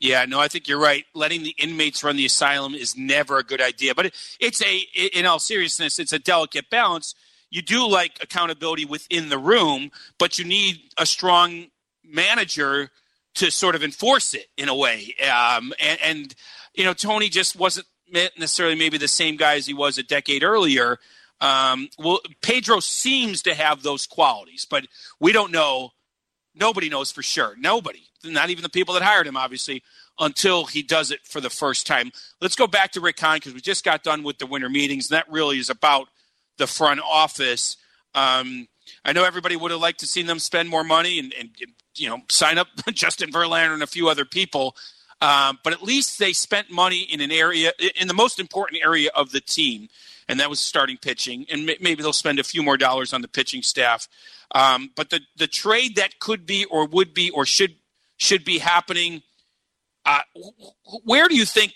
Yeah, 0.00 0.26
no, 0.26 0.40
I 0.40 0.48
think 0.48 0.68
you're 0.68 0.80
right. 0.80 1.04
Letting 1.14 1.42
the 1.42 1.54
inmates 1.58 2.04
run 2.04 2.16
the 2.16 2.26
asylum 2.26 2.74
is 2.74 2.96
never 2.96 3.38
a 3.38 3.42
good 3.42 3.62
idea. 3.62 3.94
But 3.94 4.14
it's 4.38 4.62
a, 4.62 4.80
in 5.14 5.24
all 5.24 5.38
seriousness, 5.38 5.98
it's 5.98 6.12
a 6.12 6.18
delicate 6.18 6.68
balance. 6.68 7.14
You 7.50 7.62
do 7.62 7.88
like 7.88 8.18
accountability 8.22 8.84
within 8.84 9.28
the 9.28 9.38
room, 9.38 9.90
but 10.18 10.38
you 10.38 10.44
need 10.44 10.80
a 10.98 11.06
strong 11.06 11.66
manager 12.04 12.90
to 13.36 13.50
sort 13.50 13.74
of 13.74 13.82
enforce 13.82 14.34
it 14.34 14.46
in 14.56 14.68
a 14.68 14.74
way. 14.74 15.14
Um, 15.22 15.72
and, 15.78 15.98
and, 16.02 16.34
you 16.74 16.84
know, 16.84 16.94
Tony 16.94 17.28
just 17.28 17.54
wasn't 17.56 17.86
necessarily 18.10 18.76
maybe 18.76 18.98
the 18.98 19.08
same 19.08 19.36
guy 19.36 19.56
as 19.56 19.66
he 19.66 19.74
was 19.74 19.98
a 19.98 20.02
decade 20.02 20.42
earlier. 20.42 20.98
Um, 21.40 21.88
well, 21.98 22.20
Pedro 22.40 22.80
seems 22.80 23.42
to 23.42 23.54
have 23.54 23.82
those 23.82 24.06
qualities, 24.06 24.66
but 24.68 24.86
we 25.20 25.32
don't 25.32 25.52
know. 25.52 25.90
Nobody 26.54 26.88
knows 26.88 27.12
for 27.12 27.22
sure. 27.22 27.54
Nobody, 27.58 28.02
not 28.24 28.48
even 28.48 28.62
the 28.62 28.70
people 28.70 28.94
that 28.94 29.02
hired 29.02 29.26
him, 29.26 29.36
obviously, 29.36 29.82
until 30.18 30.64
he 30.64 30.82
does 30.82 31.10
it 31.10 31.20
for 31.24 31.42
the 31.42 31.50
first 31.50 31.86
time. 31.86 32.10
Let's 32.40 32.56
go 32.56 32.66
back 32.66 32.92
to 32.92 33.00
Rick 33.00 33.20
Hahn 33.20 33.36
because 33.36 33.52
we 33.52 33.60
just 33.60 33.84
got 33.84 34.02
done 34.02 34.22
with 34.22 34.38
the 34.38 34.46
winter 34.46 34.70
meetings, 34.70 35.10
and 35.10 35.18
that 35.18 35.30
really 35.30 35.58
is 35.58 35.68
about 35.68 36.08
the 36.58 36.66
front 36.66 37.00
office. 37.00 37.76
Um, 38.14 38.68
I 39.04 39.12
know 39.12 39.24
everybody 39.24 39.56
would 39.56 39.70
have 39.70 39.80
liked 39.80 40.00
to 40.00 40.06
see 40.06 40.22
them 40.22 40.38
spend 40.38 40.68
more 40.68 40.84
money 40.84 41.18
and, 41.18 41.34
and 41.38 41.50
you 41.94 42.08
know 42.08 42.18
sign 42.30 42.58
up 42.58 42.68
Justin 42.92 43.30
Verlander 43.30 43.74
and 43.74 43.82
a 43.82 43.86
few 43.86 44.08
other 44.08 44.24
people. 44.24 44.76
Um, 45.20 45.58
but 45.64 45.72
at 45.72 45.82
least 45.82 46.18
they 46.18 46.32
spent 46.32 46.70
money 46.70 47.00
in 47.00 47.20
an 47.22 47.32
area, 47.32 47.72
in 47.98 48.06
the 48.06 48.14
most 48.14 48.38
important 48.38 48.82
area 48.84 49.10
of 49.14 49.32
the 49.32 49.40
team, 49.40 49.88
and 50.28 50.38
that 50.40 50.50
was 50.50 50.60
starting 50.60 50.98
pitching. 50.98 51.46
And 51.50 51.64
maybe 51.64 52.02
they'll 52.02 52.12
spend 52.12 52.38
a 52.38 52.44
few 52.44 52.62
more 52.62 52.76
dollars 52.76 53.14
on 53.14 53.22
the 53.22 53.28
pitching 53.28 53.62
staff. 53.62 54.08
Um, 54.54 54.90
but 54.94 55.10
the 55.10 55.20
the 55.36 55.46
trade 55.46 55.96
that 55.96 56.18
could 56.20 56.46
be, 56.46 56.64
or 56.66 56.86
would 56.86 57.14
be, 57.14 57.30
or 57.30 57.46
should 57.46 57.76
should 58.18 58.44
be 58.44 58.58
happening, 58.58 59.22
uh, 60.04 60.20
where 61.04 61.28
do 61.28 61.36
you 61.36 61.44
think 61.44 61.72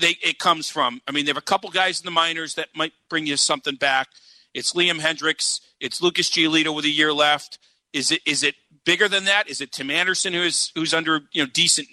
they 0.00 0.16
it 0.22 0.38
comes 0.38 0.68
from? 0.68 1.00
I 1.06 1.12
mean, 1.12 1.24
they 1.24 1.30
have 1.30 1.36
a 1.36 1.42
couple 1.42 1.70
guys 1.70 2.00
in 2.00 2.04
the 2.04 2.10
minors 2.10 2.54
that 2.54 2.68
might 2.74 2.92
bring 3.08 3.26
you 3.26 3.36
something 3.36 3.76
back. 3.76 4.08
It's 4.54 4.72
Liam 4.74 5.00
Hendriks. 5.00 5.60
It's 5.80 6.02
Lucas 6.02 6.30
Giolito 6.30 6.74
with 6.74 6.84
a 6.84 6.90
year 6.90 7.12
left. 7.12 7.58
Is 7.92 8.10
it 8.10 8.20
is 8.26 8.42
it 8.42 8.54
bigger 8.84 9.08
than 9.08 9.24
that? 9.24 9.48
Is 9.48 9.60
it 9.60 9.72
Tim 9.72 9.90
Anderson 9.90 10.32
who's 10.32 10.72
who's 10.74 10.94
under 10.94 11.20
you 11.32 11.42
know 11.42 11.50
decent 11.52 11.88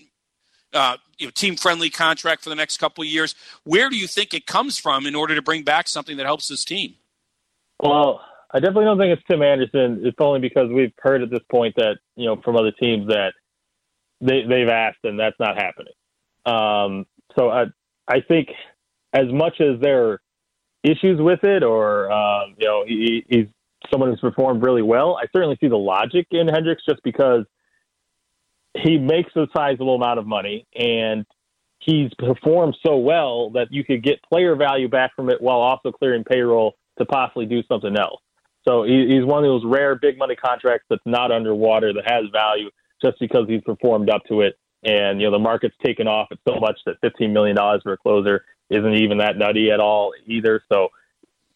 uh, 0.74 0.98
you 1.18 1.28
know, 1.28 1.32
team 1.32 1.56
friendly 1.56 1.90
contract 1.90 2.44
for 2.44 2.50
the 2.50 2.56
next 2.56 2.78
couple 2.78 3.04
of 3.04 3.10
years. 3.10 3.36
Where 3.64 3.90
do 3.90 3.98
you 3.98 4.08
think 4.08 4.34
it 4.34 4.46
comes 4.46 4.78
from 4.78 5.06
in 5.06 5.16
order 5.16 5.36
to 5.36 5.42
bring 5.42 5.64
back 5.64 5.88
something 5.88 6.18
that 6.18 6.26
helps 6.26 6.48
this 6.48 6.64
team? 6.64 6.96
Well, 7.82 8.22
I 8.52 8.60
definitely 8.60 8.86
don't 8.86 8.98
think 8.98 9.18
it's 9.18 9.28
Tim 9.30 9.42
Anderson. 9.42 10.02
It's 10.04 10.18
only 10.20 10.40
because 10.40 10.70
we've 10.72 10.94
heard 11.00 11.22
at 11.22 11.30
this 11.30 11.44
point 11.52 11.76
that 11.78 11.98
you 12.16 12.26
know 12.26 12.42
from 12.44 12.56
other 12.56 12.72
teams 12.72 13.08
that 13.08 13.34
they 14.22 14.44
they've 14.48 14.70
asked 14.70 15.00
and 15.04 15.20
that's 15.20 15.40
not 15.40 15.56
happening. 15.56 15.94
Um, 16.46 17.06
so 17.38 17.50
I 17.50 17.66
I 18.10 18.22
think 18.22 18.50
as 19.14 19.32
much 19.32 19.62
as 19.62 19.80
there 19.82 20.08
are 20.10 20.22
issues 20.84 21.20
with 21.22 21.44
it, 21.44 21.64
or 21.64 22.12
um, 22.12 22.56
you 22.58 22.68
know 22.68 22.84
he, 22.88 23.24
he's 23.30 23.46
someone 23.92 24.10
who's 24.10 24.20
performed 24.20 24.64
really 24.64 24.82
well, 24.82 25.18
I 25.22 25.28
certainly 25.34 25.58
see 25.62 25.68
the 25.68 25.78
logic 25.78 26.28
in 26.32 26.48
Hendriks 26.48 26.84
just 26.88 27.02
because 27.04 27.46
he 28.78 28.98
makes 28.98 29.36
a 29.36 29.48
sizable 29.56 29.96
amount 29.96 30.20
of 30.20 30.28
money 30.28 30.68
and 30.76 31.26
he's 31.80 32.12
performed 32.18 32.78
so 32.86 32.98
well 32.98 33.50
that 33.52 33.68
you 33.72 33.84
could 33.84 34.04
get 34.04 34.22
player 34.24 34.56
value 34.56 34.88
back 34.88 35.16
from 35.16 35.30
it 35.30 35.42
while 35.42 35.60
also 35.60 35.92
clearing 35.92 36.24
payroll 36.24 36.76
to 36.98 37.06
possibly 37.06 37.46
do 37.46 37.64
something 37.64 37.98
else. 37.98 38.22
So 38.68 38.84
he's 38.84 39.26
one 39.26 39.44
of 39.44 39.50
those 39.50 39.64
rare 39.66 39.96
big 39.96 40.18
money 40.18 40.36
contracts 40.36 40.86
that's 40.90 41.02
not 41.06 41.32
underwater 41.32 41.94
that 41.94 42.04
has 42.12 42.26
value 42.32 42.70
just 43.04 43.18
because 43.20 43.46
he's 43.48 43.62
performed 43.62 44.10
up 44.10 44.22
to 44.28 44.42
it. 44.42 44.60
And 44.84 45.20
you 45.20 45.28
know 45.28 45.32
the 45.32 45.40
market's 45.40 45.76
taken 45.86 46.08
off 46.08 46.30
it 46.32 46.40
so 46.48 46.60
much 46.60 46.80
that 46.86 46.96
fifteen 47.02 47.34
million 47.34 47.56
dollars 47.56 47.82
for 47.84 47.94
a 47.94 47.98
closer 47.98 48.46
isn't 48.70 48.96
even 48.96 49.18
that 49.18 49.38
nutty 49.38 49.72
at 49.72 49.80
all 49.80 50.14
either. 50.26 50.62
So 50.72 50.90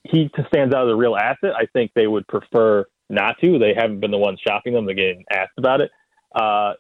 he 0.04 0.30
stands 0.48 0.76
out 0.76 0.88
as 0.88 0.92
a 0.92 0.96
real 0.96 1.16
asset. 1.16 1.54
I 1.56 1.66
think 1.72 1.92
they 1.96 2.08
would 2.08 2.28
prefer 2.28 2.86
not 3.10 3.40
to. 3.40 3.60
They 3.60 3.74
haven't 3.74 4.02
been 4.02 4.12
the 4.12 4.18
ones 4.18 4.40
shopping 4.46 4.74
them. 4.74 4.86
They're 4.86 4.96
getting 4.96 5.24
asked 5.32 5.58
about 5.58 5.82
it. 5.82 5.92
Uh, 6.36 6.74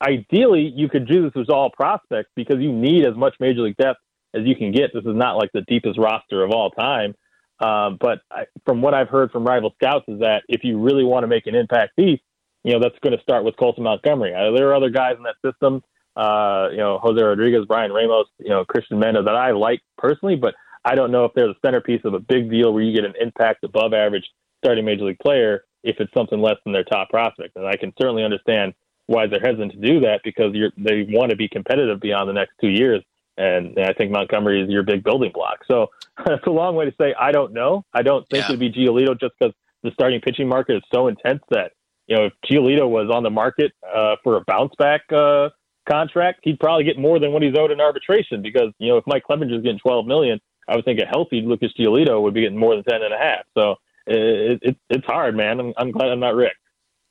ideally, 0.00 0.72
you 0.74 0.88
could 0.88 1.06
do 1.06 1.24
this 1.24 1.32
with 1.34 1.50
all 1.50 1.70
prospects 1.70 2.30
because 2.36 2.56
you 2.60 2.72
need 2.72 3.04
as 3.04 3.14
much 3.16 3.34
major 3.40 3.60
league 3.60 3.76
depth 3.76 4.00
as 4.34 4.42
you 4.44 4.56
can 4.56 4.72
get. 4.72 4.90
This 4.94 5.04
is 5.04 5.16
not 5.16 5.36
like 5.36 5.50
the 5.52 5.62
deepest 5.62 5.98
roster 5.98 6.42
of 6.42 6.52
all 6.52 6.70
time. 6.70 7.14
Um, 7.60 7.98
but 8.00 8.20
I, 8.30 8.44
from 8.64 8.82
what 8.82 8.94
I've 8.94 9.08
heard 9.08 9.30
from 9.30 9.44
rival 9.44 9.74
scouts 9.80 10.06
is 10.08 10.20
that 10.20 10.42
if 10.48 10.64
you 10.64 10.80
really 10.80 11.04
want 11.04 11.22
to 11.24 11.28
make 11.28 11.46
an 11.46 11.54
impact 11.54 11.96
piece, 11.96 12.20
you 12.64 12.72
know, 12.72 12.80
that's 12.80 12.98
going 13.00 13.16
to 13.16 13.22
start 13.22 13.44
with 13.44 13.56
Colson 13.56 13.84
Montgomery. 13.84 14.34
Uh, 14.34 14.52
there 14.56 14.68
are 14.68 14.74
other 14.74 14.90
guys 14.90 15.14
in 15.16 15.24
that 15.24 15.36
system, 15.44 15.82
uh, 16.16 16.68
you 16.70 16.78
know, 16.78 16.98
Jose 16.98 17.20
Rodriguez, 17.20 17.66
Bryan 17.66 17.92
Ramos, 17.92 18.26
you 18.38 18.50
know, 18.50 18.64
Cristian 18.64 18.98
Mena 18.98 19.22
that 19.22 19.34
I 19.34 19.52
like 19.52 19.80
personally, 19.98 20.36
but 20.36 20.54
I 20.84 20.94
don't 20.94 21.10
know 21.10 21.24
if 21.24 21.32
they're 21.34 21.48
the 21.48 21.54
centerpiece 21.64 22.02
of 22.04 22.14
a 22.14 22.18
big 22.18 22.50
deal 22.50 22.72
where 22.72 22.82
you 22.82 22.94
get 22.94 23.04
an 23.04 23.14
impact 23.20 23.64
above 23.64 23.92
average 23.92 24.28
starting 24.62 24.84
major 24.84 25.04
league 25.04 25.18
player 25.18 25.64
if 25.82 25.96
it's 25.98 26.12
something 26.14 26.40
less 26.40 26.56
than 26.64 26.72
their 26.72 26.84
top 26.84 27.10
prospect. 27.10 27.56
And 27.56 27.66
I 27.66 27.76
can 27.76 27.92
certainly 28.00 28.24
understand 28.24 28.74
why 29.06 29.26
they're 29.26 29.40
hesitant 29.40 29.72
to 29.72 29.78
do 29.78 30.00
that 30.00 30.20
because 30.22 30.52
they 30.76 31.06
want 31.10 31.30
to 31.30 31.36
be 31.36 31.48
competitive 31.48 32.00
beyond 32.00 32.28
the 32.28 32.32
next 32.32 32.52
two 32.60 32.68
years. 32.68 33.02
And, 33.36 33.76
and 33.76 33.86
I 33.86 33.92
think 33.92 34.12
Montgomery 34.12 34.62
is 34.62 34.70
your 34.70 34.82
big 34.82 35.02
building 35.02 35.32
block. 35.34 35.60
So 35.68 35.88
that's 36.26 36.46
a 36.46 36.50
long 36.50 36.76
way 36.76 36.84
to 36.84 36.94
say 37.00 37.14
I 37.18 37.32
don't 37.32 37.52
know. 37.52 37.84
I 37.92 38.02
don't 38.02 38.28
think 38.28 38.44
yeah. 38.44 38.54
it'd 38.54 38.60
be 38.60 38.70
Giolito 38.70 39.18
just 39.18 39.34
because 39.38 39.54
the 39.82 39.90
starting 39.92 40.20
pitching 40.20 40.48
market 40.48 40.76
is 40.76 40.82
so 40.94 41.08
intense 41.08 41.42
that 41.50 41.72
you 42.12 42.18
know 42.18 42.26
if 42.26 42.32
Giolito 42.44 42.86
was 42.86 43.10
on 43.10 43.22
the 43.22 43.30
market 43.30 43.72
uh, 43.82 44.16
for 44.22 44.36
a 44.36 44.42
bounce 44.46 44.74
back 44.78 45.00
uh, 45.10 45.48
contract, 45.88 46.40
he'd 46.42 46.60
probably 46.60 46.84
get 46.84 46.98
more 46.98 47.18
than 47.18 47.32
what 47.32 47.42
he's 47.42 47.56
owed 47.58 47.70
in 47.70 47.80
arbitration 47.80 48.42
because 48.42 48.70
you 48.78 48.88
know 48.88 48.98
if 48.98 49.04
Mike 49.06 49.22
Clevinger's 49.28 49.62
getting 49.62 49.78
12 49.78 50.04
million, 50.04 50.38
I 50.68 50.76
would 50.76 50.84
think 50.84 51.00
a 51.00 51.06
healthy 51.06 51.40
Lucas 51.40 51.72
Giolito 51.78 52.22
would 52.22 52.34
be 52.34 52.42
getting 52.42 52.58
more 52.58 52.74
than 52.74 52.84
10 52.84 53.02
and 53.02 53.14
a 53.14 53.16
half. 53.16 53.46
So 53.56 53.76
it, 54.06 54.60
it, 54.62 54.76
it's 54.90 55.06
hard, 55.06 55.34
man. 55.34 55.58
I'm, 55.58 55.72
I'm 55.78 55.90
glad 55.90 56.10
I'm 56.10 56.20
not 56.20 56.34
Rick. 56.34 56.52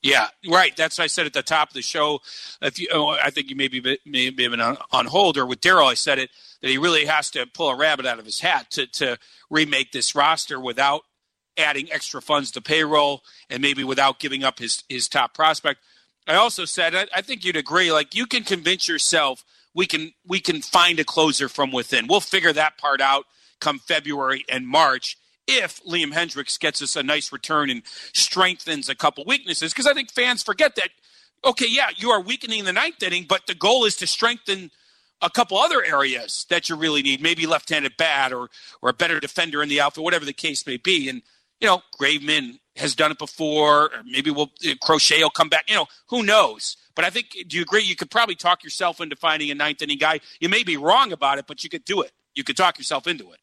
Yeah, 0.04 0.28
right. 0.48 0.76
That's 0.76 1.00
what 1.00 1.06
I 1.06 1.08
said 1.08 1.26
at 1.26 1.34
the 1.34 1.42
top 1.42 1.70
of 1.70 1.74
the 1.74 1.82
show. 1.82 2.20
If 2.62 2.80
you, 2.80 2.90
oh, 2.94 3.10
I 3.10 3.32
think 3.32 3.50
you 3.50 3.56
may 3.56 3.70
maybe 3.72 3.98
maybe 4.06 4.48
been 4.48 4.62
on, 4.62 4.78
on 4.92 5.08
hold 5.08 5.36
or 5.36 5.48
with 5.48 5.62
Daryl, 5.62 5.90
I 5.90 5.96
said 5.96 6.20
it 6.20 6.30
that 6.62 6.70
he 6.70 6.78
really 6.78 7.06
has 7.06 7.32
to 7.32 7.48
pull 7.48 7.70
a 7.70 7.76
rabbit 7.76 8.06
out 8.06 8.20
of 8.20 8.26
his 8.26 8.40
hat 8.40 8.70
to 8.72 8.86
to 8.86 9.18
remake 9.50 9.92
this 9.92 10.14
roster 10.14 10.60
without 10.60 11.02
adding 11.62 11.92
extra 11.92 12.22
funds 12.22 12.52
to 12.52 12.62
payroll 12.62 13.22
and 13.50 13.62
maybe 13.62 13.84
without 13.84 14.20
giving 14.20 14.44
up 14.44 14.60
his 14.60 14.84
his 14.90 15.08
top 15.08 15.34
prospect. 15.34 15.80
I 16.28 16.36
also 16.36 16.66
said 16.66 16.96
I, 16.96 17.08
I 17.16 17.22
think 17.22 17.46
you'd 17.46 17.56
agree. 17.56 17.92
Like 17.92 18.16
you 18.16 18.26
can 18.26 18.44
convince 18.44 18.88
yourself 18.88 19.44
we 19.74 19.86
can 19.86 20.14
we 20.26 20.40
can 20.40 20.62
find 20.62 21.00
a 21.00 21.04
closer 21.04 21.48
from 21.48 21.72
within. 21.72 22.08
We'll 22.08 22.20
figure 22.20 22.54
that 22.54 22.78
part 22.78 23.02
out 23.02 23.26
come 23.60 23.80
February 23.80 24.44
and 24.50 24.68
March 24.68 25.18
if 25.48 25.84
Liam 25.84 26.14
Hendriks 26.14 26.60
gets 26.60 26.82
us 26.82 26.96
a 26.96 27.04
nice 27.04 27.32
return 27.32 27.70
and 27.70 27.84
strengthens 28.14 28.90
a 28.90 28.96
couple 28.96 29.24
weaknesses. 29.26 29.74
Because 29.74 29.88
I 29.88 29.94
think 29.94 30.12
fans 30.12 30.44
forget 30.44 30.76
that, 30.76 30.90
okay, 31.46 31.68
yeah, 31.70 31.90
you 31.96 32.10
are 32.12 32.22
weakening 32.22 32.66
the 32.66 32.74
ninth 32.74 33.02
inning, 33.02 33.26
but 33.28 33.48
the 33.48 33.56
goal 33.56 33.86
is 33.86 33.96
to 33.98 34.08
strengthen 34.08 34.72
a 35.22 35.30
couple 35.30 35.58
other 35.58 35.84
areas 35.84 36.46
that 36.50 36.70
you 36.70 36.76
really 36.76 37.02
need, 37.02 37.22
maybe 37.22 37.46
left-handed 37.46 37.96
bat 37.98 38.34
or 38.34 38.50
or 38.82 38.90
a 38.90 38.94
better 38.94 39.20
defender 39.20 39.62
in 39.62 39.70
the 39.70 39.80
outfield, 39.80 40.04
whatever 40.04 40.26
the 40.26 40.34
case 40.34 40.66
may 40.66 40.78
be. 40.78 41.08
And 41.10 41.22
you 41.62 41.68
know, 41.68 41.82
Graveman 42.00 42.60
has 42.76 42.96
done 42.96 43.12
it 43.12 43.18
before, 43.20 43.86
or 43.86 44.04
maybe 44.06 44.32
we'll 44.32 44.52
Crochet 44.82 45.22
will 45.22 45.30
come 45.30 45.50
back. 45.50 45.66
You 45.70 45.76
know, 45.76 45.86
who 46.10 46.24
knows? 46.24 46.78
But 46.96 47.06
I 47.06 47.10
think, 47.10 47.28
do 47.48 47.56
you 47.58 47.64
agree? 47.64 47.84
You 47.84 47.96
could 47.96 48.12
probably 48.12 48.36
talk 48.36 48.64
yourself 48.64 49.00
into 49.00 49.16
finding 49.16 49.50
a 49.52 49.56
ninth 49.56 49.82
inning 49.82 49.98
guy. 49.98 50.20
You 50.40 50.50
may 50.50 50.64
be 50.64 50.78
wrong 50.78 51.12
about 51.12 51.38
it, 51.38 51.46
but 51.48 51.64
you 51.64 51.70
could 51.70 51.86
do 51.86 52.02
it. 52.02 52.12
You 52.36 52.44
could 52.44 52.58
talk 52.58 52.78
yourself 52.78 53.08
into 53.08 53.32
it. 53.32 53.40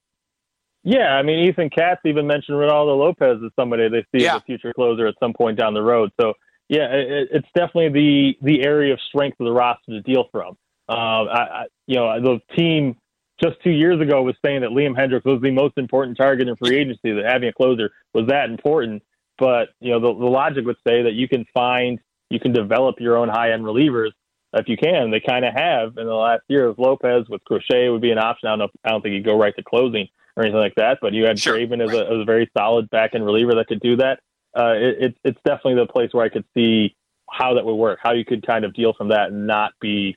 Yeah, 0.84 1.14
I 1.14 1.22
mean, 1.22 1.48
Ethan 1.48 1.70
Katz 1.70 2.00
even 2.04 2.26
mentioned 2.26 2.56
Reynaldo 2.56 2.96
Lopez 2.98 3.38
as 3.44 3.50
somebody 3.56 3.88
they 3.88 4.04
see 4.12 4.24
Yeah. 4.24 4.36
as 4.36 4.42
a 4.42 4.44
future 4.44 4.72
closer 4.72 5.06
at 5.06 5.14
some 5.20 5.32
point 5.32 5.58
down 5.58 5.74
the 5.74 5.82
road. 5.82 6.10
So, 6.20 6.34
yeah, 6.68 6.92
it, 6.92 7.28
it's 7.32 7.48
definitely 7.54 7.88
the 7.88 8.38
the 8.42 8.62
area 8.64 8.92
of 8.92 9.00
strength 9.08 9.38
of 9.40 9.46
the 9.46 9.52
roster 9.52 9.92
to 9.92 10.00
deal 10.02 10.24
from. 10.30 10.56
Um, 10.88 11.28
I, 11.28 11.48
I, 11.52 11.64
you 11.86 11.96
know, 11.96 12.20
the 12.20 12.40
team 12.56 12.96
just 13.43 13.57
two 13.62 13.70
years 13.70 14.01
ago 14.01 14.22
was 14.22 14.34
saying 14.45 14.62
that 14.62 14.70
Liam 14.70 14.97
Hendriks 14.97 15.24
was 15.24 15.41
the 15.41 15.51
most 15.51 15.78
important 15.78 16.16
target 16.16 16.49
in 16.49 16.57
free 16.57 16.76
agency, 16.76 17.12
that 17.12 17.24
having 17.24 17.49
a 17.49 17.53
closer 17.53 17.91
was 18.14 18.26
that 18.28 18.51
important. 18.51 19.03
But 19.39 19.68
you 19.80 19.93
know, 19.93 20.01
the, 20.01 20.18
the 20.18 20.26
logic 20.26 20.64
would 20.66 20.76
say 20.86 21.03
that 21.03 21.14
you 21.14 21.28
can 21.28 21.47
find, 21.55 22.01
you 22.30 22.41
can 22.41 22.53
develop 22.53 22.97
your 22.99 23.16
own 23.16 23.28
high 23.28 23.53
end 23.53 23.64
relievers 23.64 24.11
if 24.55 24.68
you 24.68 24.76
can. 24.76 25.11
They 25.11 25.20
kind 25.20 25.45
of 25.45 25.55
have 25.55 25.97
in 25.97 26.07
the 26.07 26.14
last 26.14 26.43
year 26.49 26.68
with 26.68 26.78
Lopez, 26.78 27.28
with 27.28 27.45
Crochet 27.45 27.89
would 27.89 28.01
be 28.01 28.11
an 28.11 28.18
option. 28.18 28.49
I 28.49 28.53
don't 28.53 28.59
know. 28.59 28.68
I 28.84 28.91
don't 28.91 29.03
think 29.03 29.14
he'd 29.14 29.24
go 29.24 29.39
right 29.39 29.55
to 29.57 29.62
closing 29.62 30.09
or 30.36 30.45
anything 30.45 30.61
like 30.61 30.74
that. 30.76 30.99
But 31.01 31.12
you 31.12 31.24
had 31.24 31.39
Sure, 31.39 31.57
Draven 31.57 31.84
as, 31.84 31.95
a, 31.95 32.03
as 32.03 32.20
a 32.20 32.24
very 32.24 32.51
solid 32.57 32.91
back 32.91 33.14
end 33.14 33.24
reliever 33.24 33.55
that 33.55 33.66
could 33.68 33.80
do 33.80 33.97
that. 33.97 34.20
Uh, 34.59 34.72
it, 34.74 34.97
it's 35.01 35.18
it's 35.24 35.41
definitely 35.45 35.76
the 35.76 35.86
place 35.86 36.11
where 36.12 36.24
I 36.24 36.28
could 36.28 36.45
see 36.55 36.97
how 37.30 37.55
that 37.55 37.64
would 37.64 37.74
work, 37.74 38.01
how 38.03 38.12
you 38.12 38.24
could 38.24 38.47
kind 38.47 38.64
of 38.64 38.72
deal 38.74 38.95
from 38.95 39.09
that 39.09 39.30
and 39.30 39.47
not 39.47 39.72
be, 39.80 40.16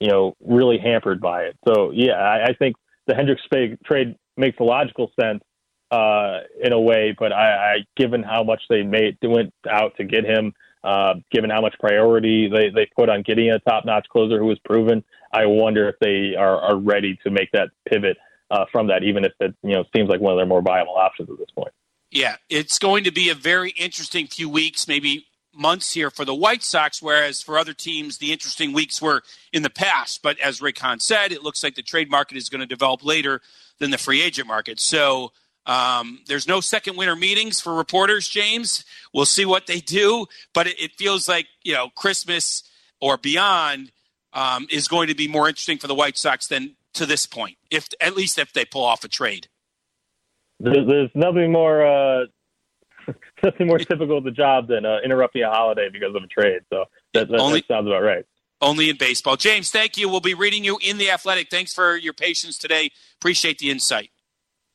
you 0.00 0.08
know, 0.08 0.34
really 0.40 0.78
hampered 0.78 1.20
by 1.20 1.42
it. 1.42 1.56
So 1.68 1.90
yeah, 1.92 2.14
I, 2.14 2.46
I 2.46 2.54
think 2.54 2.76
the 3.06 3.14
Hendriks 3.14 3.76
trade 3.84 4.16
makes 4.36 4.58
a 4.58 4.64
logical 4.64 5.12
sense 5.20 5.42
uh, 5.90 6.40
in 6.62 6.72
a 6.72 6.80
way, 6.80 7.14
but 7.18 7.32
I, 7.32 7.74
I 7.74 7.76
given 7.96 8.22
how 8.22 8.42
much 8.42 8.62
they 8.68 8.82
made 8.82 9.18
went 9.22 9.52
out 9.68 9.96
to 9.98 10.04
get 10.04 10.24
him, 10.24 10.52
uh, 10.82 11.14
given 11.30 11.50
how 11.50 11.60
much 11.60 11.74
priority 11.78 12.48
they, 12.48 12.70
they 12.70 12.88
put 12.96 13.08
on 13.08 13.22
getting 13.22 13.50
a 13.50 13.58
top 13.60 13.84
notch 13.84 14.06
closer 14.08 14.38
who 14.38 14.46
was 14.46 14.58
proven, 14.64 15.04
I 15.32 15.46
wonder 15.46 15.88
if 15.88 15.96
they 16.00 16.34
are, 16.36 16.58
are 16.60 16.76
ready 16.76 17.18
to 17.24 17.30
make 17.30 17.50
that 17.52 17.68
pivot 17.88 18.16
uh, 18.50 18.64
from 18.72 18.88
that, 18.88 19.02
even 19.04 19.24
if 19.24 19.32
it 19.40 19.54
you 19.62 19.72
know 19.72 19.84
seems 19.94 20.08
like 20.08 20.20
one 20.20 20.32
of 20.32 20.38
their 20.38 20.46
more 20.46 20.62
viable 20.62 20.96
options 20.96 21.28
at 21.30 21.38
this 21.38 21.50
point. 21.54 21.72
Yeah, 22.10 22.36
it's 22.48 22.78
going 22.78 23.04
to 23.04 23.12
be 23.12 23.28
a 23.28 23.34
very 23.34 23.70
interesting 23.70 24.26
few 24.26 24.48
weeks, 24.48 24.88
maybe 24.88 25.26
months 25.54 25.92
here 25.94 26.10
for 26.10 26.24
the 26.24 26.34
White 26.34 26.62
Sox, 26.62 27.02
whereas 27.02 27.42
for 27.42 27.58
other 27.58 27.72
teams, 27.72 28.18
the 28.18 28.32
interesting 28.32 28.72
weeks 28.72 29.00
were 29.00 29.22
in 29.52 29.62
the 29.62 29.70
past. 29.70 30.22
But 30.22 30.38
as 30.40 30.60
Hahn 30.78 31.00
said, 31.00 31.32
it 31.32 31.42
looks 31.42 31.62
like 31.62 31.74
the 31.74 31.82
trade 31.82 32.10
market 32.10 32.36
is 32.36 32.48
going 32.48 32.60
to 32.60 32.66
develop 32.66 33.04
later 33.04 33.40
than 33.78 33.90
the 33.90 33.98
free 33.98 34.22
agent 34.22 34.46
market. 34.46 34.80
So 34.80 35.32
um, 35.66 36.20
there's 36.26 36.48
no 36.48 36.60
second 36.60 36.96
winter 36.96 37.16
meetings 37.16 37.60
for 37.60 37.74
reporters, 37.74 38.28
James. 38.28 38.84
We'll 39.12 39.26
see 39.26 39.44
what 39.44 39.66
they 39.66 39.80
do, 39.80 40.26
but 40.54 40.66
it, 40.66 40.80
it 40.80 40.92
feels 40.96 41.28
like, 41.28 41.46
you 41.62 41.74
know, 41.74 41.88
Christmas 41.94 42.62
or 43.00 43.16
beyond 43.16 43.92
um, 44.32 44.66
is 44.70 44.88
going 44.88 45.08
to 45.08 45.14
be 45.14 45.28
more 45.28 45.48
interesting 45.48 45.78
for 45.78 45.86
the 45.86 45.94
White 45.94 46.16
Sox 46.16 46.46
than 46.46 46.76
to 46.94 47.06
this 47.06 47.26
point, 47.26 47.56
if 47.70 47.88
at 48.00 48.16
least 48.16 48.38
if 48.38 48.52
they 48.52 48.64
pull 48.64 48.84
off 48.84 49.04
a 49.04 49.08
trade. 49.08 49.48
There's, 50.58 50.86
there's 50.86 51.10
nothing 51.14 51.52
more 51.52 51.86
uh, 51.86 52.26
nothing 53.42 53.66
more 53.66 53.78
typical 53.78 54.18
of 54.18 54.24
the 54.24 54.30
job 54.30 54.68
than 54.68 54.84
uh, 54.84 54.98
interrupting 55.04 55.42
a 55.42 55.50
holiday 55.50 55.88
because 55.92 56.14
of 56.14 56.22
a 56.22 56.26
trade. 56.26 56.60
So 56.70 56.84
that, 57.14 57.28
that, 57.28 57.40
Only- 57.40 57.60
that 57.60 57.68
sounds 57.68 57.86
about 57.86 58.02
right. 58.02 58.24
only 58.60 58.90
in 58.90 58.96
baseball. 58.96 59.36
James, 59.36 59.70
thank 59.70 59.96
you. 59.96 60.08
We'll 60.08 60.20
be 60.20 60.34
reading 60.34 60.64
you 60.64 60.78
in 60.82 60.98
the 60.98 61.10
Athletic. 61.10 61.50
Thanks 61.50 61.72
for 61.74 61.96
your 61.96 62.12
patience 62.12 62.58
today. 62.58 62.90
Appreciate 63.20 63.58
the 63.58 63.70
insight. 63.70 64.10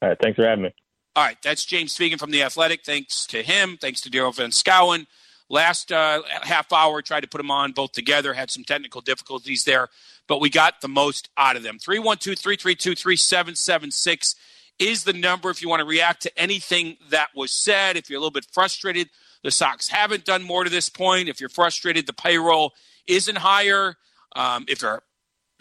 All 0.02 0.10
right, 0.10 0.18
thanks 0.22 0.36
for 0.36 0.46
having 0.46 0.64
me. 0.64 0.74
All 1.16 1.24
right, 1.24 1.38
that's 1.42 1.64
James 1.66 1.98
Fegan 1.98 2.20
from 2.20 2.32
the 2.32 2.44
Athletic. 2.44 2.84
Thanks 2.84 3.26
to 3.28 3.42
him. 3.42 3.78
Thanks 3.80 4.02
to 4.02 4.10
Daryl 4.10 4.36
Van 4.36 4.50
Schouwen. 4.52 5.08
Last 5.50 5.92
uh, 5.92 6.24
half 6.42 6.74
hour, 6.74 7.02
tried 7.02 7.22
to 7.22 7.28
put 7.28 7.38
them 7.38 7.52
on 7.52 7.72
both 7.72 7.92
together. 7.92 8.34
Had 8.34 8.50
some 8.50 8.64
technical 8.64 9.00
difficulties 9.00 9.64
there, 9.64 9.90
but 10.28 10.42
we 10.42 10.50
got 10.50 10.82
the 10.82 10.88
most 10.88 11.30
out 11.38 11.56
of 11.56 11.64
them. 11.64 11.78
312 11.78 12.38
332 12.38 12.96
3776 12.96 14.36
is 14.80 15.04
the 15.04 15.14
number 15.14 15.50
if 15.50 15.62
you 15.62 15.70
want 15.70 15.80
to 15.80 15.86
react 15.86 16.22
to 16.24 16.40
anything 16.40 16.98
that 17.10 17.30
was 17.36 17.52
said. 17.52 17.98
If 17.98 18.10
you're 18.10 18.18
a 18.18 18.20
little 18.20 18.32
bit 18.32 18.48
frustrated, 18.52 19.10
the 19.44 19.52
Sox 19.52 19.88
haven't 19.90 20.26
done 20.26 20.44
more 20.44 20.64
to 20.64 20.70
this 20.70 20.90
point. 20.90 21.30
If 21.30 21.40
you're 21.40 21.50
frustrated, 21.50 22.08
the 22.08 22.14
payroll 22.14 22.74
isn't 23.08 23.38
higher. 23.38 23.96
Um, 24.36 24.66
if 24.68 24.82
you're 24.82 25.04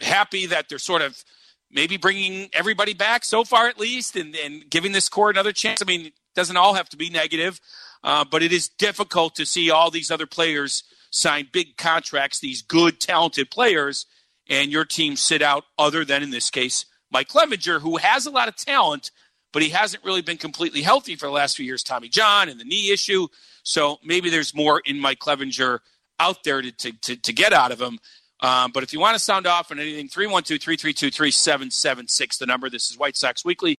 happy 0.01 0.47
that 0.47 0.67
they're 0.67 0.79
sort 0.79 1.01
of 1.01 1.23
maybe 1.71 1.97
bringing 1.97 2.49
everybody 2.53 2.93
back 2.93 3.25
so 3.25 3.43
far 3.43 3.67
at 3.67 3.79
least 3.79 4.15
and, 4.15 4.35
and 4.35 4.69
giving 4.69 4.91
this 4.91 5.09
core 5.09 5.29
another 5.29 5.51
chance. 5.51 5.81
I 5.81 5.85
mean, 5.85 6.07
it 6.07 6.13
doesn't 6.35 6.57
all 6.57 6.73
have 6.73 6.89
to 6.89 6.97
be 6.97 7.09
negative, 7.09 7.59
uh, 8.03 8.25
but 8.29 8.43
it 8.43 8.51
is 8.51 8.69
difficult 8.69 9.35
to 9.35 9.45
see 9.45 9.69
all 9.69 9.91
these 9.91 10.11
other 10.11 10.25
players 10.25 10.83
sign 11.11 11.47
big 11.51 11.77
contracts, 11.77 12.39
these 12.39 12.61
good, 12.61 12.99
talented 12.99 13.49
players, 13.49 14.05
and 14.49 14.71
your 14.71 14.85
team 14.85 15.15
sit 15.15 15.41
out, 15.41 15.63
other 15.77 16.05
than 16.05 16.21
in 16.21 16.29
this 16.29 16.49
case, 16.49 16.85
Mike 17.15 17.29
Clevinger, 17.29 17.79
who 17.79 17.95
has 17.95 18.25
a 18.25 18.29
lot 18.29 18.49
of 18.49 18.57
talent, 18.57 19.11
but 19.53 19.61
he 19.61 19.69
hasn't 19.69 20.03
really 20.03 20.21
been 20.21 20.35
completely 20.35 20.81
healthy 20.81 21.15
for 21.15 21.27
the 21.27 21.31
last 21.31 21.55
few 21.55 21.65
years. 21.65 21.81
Tommy 21.81 22.09
John 22.09 22.49
and 22.49 22.59
the 22.59 22.65
knee 22.65 22.91
issue. 22.91 23.29
So 23.63 23.99
maybe 24.03 24.29
there's 24.29 24.53
more 24.53 24.81
in 24.83 24.99
Mike 24.99 25.19
Clevinger 25.19 25.79
out 26.19 26.43
there 26.43 26.61
to, 26.61 26.73
to, 26.73 26.91
to, 26.91 27.15
to 27.15 27.31
get 27.31 27.53
out 27.53 27.71
of 27.71 27.79
him. 27.79 27.99
Um, 28.41 28.71
but 28.73 28.83
if 28.83 28.91
you 28.91 28.99
want 28.99 29.15
to 29.15 29.19
sound 29.19 29.47
off 29.47 29.71
on 29.71 29.79
anything, 29.79 30.09
312 30.09 30.61
332 30.61 31.09
3776, 31.09 32.37
the 32.37 32.45
number. 32.45 32.69
This 32.69 32.91
is 32.91 32.97
White 32.97 33.15
Sox 33.15 33.45
Weekly. 33.45 33.77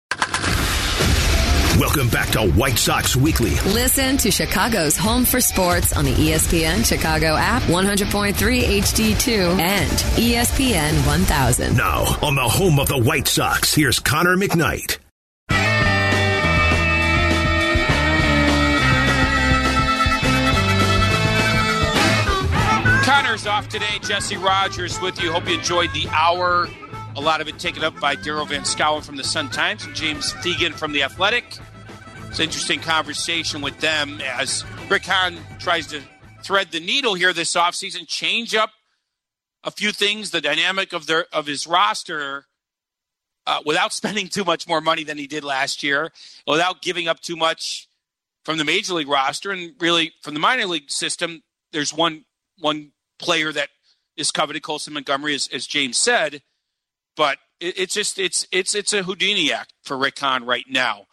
Welcome 1.79 2.09
back 2.09 2.31
to 2.31 2.51
White 2.53 2.79
Sox 2.79 3.15
Weekly. 3.15 3.51
Listen 3.75 4.17
to 4.19 4.31
Chicago's 4.31 4.97
Home 4.97 5.27
for 5.27 5.43
Sports 5.43 5.95
on 5.95 6.07
the 6.07 6.15
ESPN 6.15 6.87
Chicago 6.87 7.37
app, 7.37 7.61
100.3 7.65 8.33
HD2, 8.33 9.59
and 9.61 9.91
ESPN 10.17 11.07
1000. 11.07 11.77
Now, 11.77 12.05
on 12.23 12.35
the 12.35 12.41
home 12.41 12.81
of 12.81 12.89
the 12.89 12.97
White 12.97 13.29
Sox, 13.29 13.75
here's 13.75 13.99
Connor 13.99 14.39
McKnight. 14.39 14.97
Connor's 23.05 23.47
off 23.47 23.69
today. 23.69 23.99
Jesse 24.01 24.39
Rogers 24.39 24.99
with 25.03 25.23
you. 25.23 25.31
Hope 25.31 25.47
you 25.47 25.59
enjoyed 25.59 25.91
the 25.93 26.09
hour. 26.09 26.71
A 27.17 27.21
lot 27.21 27.41
of 27.41 27.49
it 27.49 27.59
taken 27.59 27.83
up 27.83 27.99
by 27.99 28.15
Daryl 28.15 28.47
Van 28.47 28.63
Schouwen 28.63 29.03
from 29.03 29.17
the 29.17 29.25
Sun 29.25 29.49
Times 29.49 29.85
and 29.87 29.95
James 29.95 30.33
Fegan 30.35 30.75
from 30.75 30.93
The 30.93 31.03
Athletic. 31.03 31.59
It's 32.37 32.43
interesting 32.43 32.81
conversation 32.81 33.63
with 33.63 33.81
them 33.81 34.21
as 34.21 34.63
Rick 34.91 35.07
Hahn 35.07 35.39
tries 35.59 35.87
to 35.87 36.03
thread 36.43 36.71
the 36.71 36.81
needle 36.81 37.15
here 37.15 37.33
this 37.33 37.55
offseason, 37.55 38.07
change 38.07 38.55
up 38.55 38.73
a 39.65 39.71
few 39.71 39.91
things, 39.91 40.33
the 40.33 40.43
dynamic 40.43 40.93
of 40.93 41.07
their 41.07 41.25
of 41.33 41.47
his 41.47 41.67
roster, 41.67 42.45
uh, 43.47 43.61
without 43.65 43.91
spending 43.95 44.29
too 44.29 44.45
much 44.45 44.69
more 44.69 44.83
money 44.83 45.03
than 45.03 45.17
he 45.17 45.27
did 45.27 45.45
last 45.45 45.83
year, 45.83 46.13
without 46.47 46.83
giving 46.83 47.09
up 47.09 47.21
too 47.21 47.37
much 47.37 47.89
from 48.45 48.59
the 48.59 48.65
major 48.65 48.93
league 48.93 49.09
roster, 49.09 49.51
and 49.51 49.73
really 49.81 50.13
from 50.21 50.35
the 50.35 50.41
minor 50.41 50.67
league 50.67 50.91
system. 50.91 51.43
There's 51.73 51.95
one 51.95 52.27
one 52.59 52.93
player 53.19 53.51
that 53.51 53.71
is 54.15 54.31
coveted, 54.31 54.63
Colson 54.63 54.93
Montgomery, 54.93 55.35
as, 55.35 55.49
as 55.55 55.67
James 55.67 55.97
said, 55.97 56.43
but 57.17 57.39
it, 57.61 57.79
it's 57.79 57.95
just 57.95 58.19
it's 58.19 58.47
it's 58.53 58.75
it's 58.75 58.93
a 58.93 59.05
Houdini 59.05 59.51
act 59.51 59.73
for 59.85 59.97
Rick 59.97 60.19
Hahn 60.19 60.45
right 60.45 60.67
now. 60.69 61.07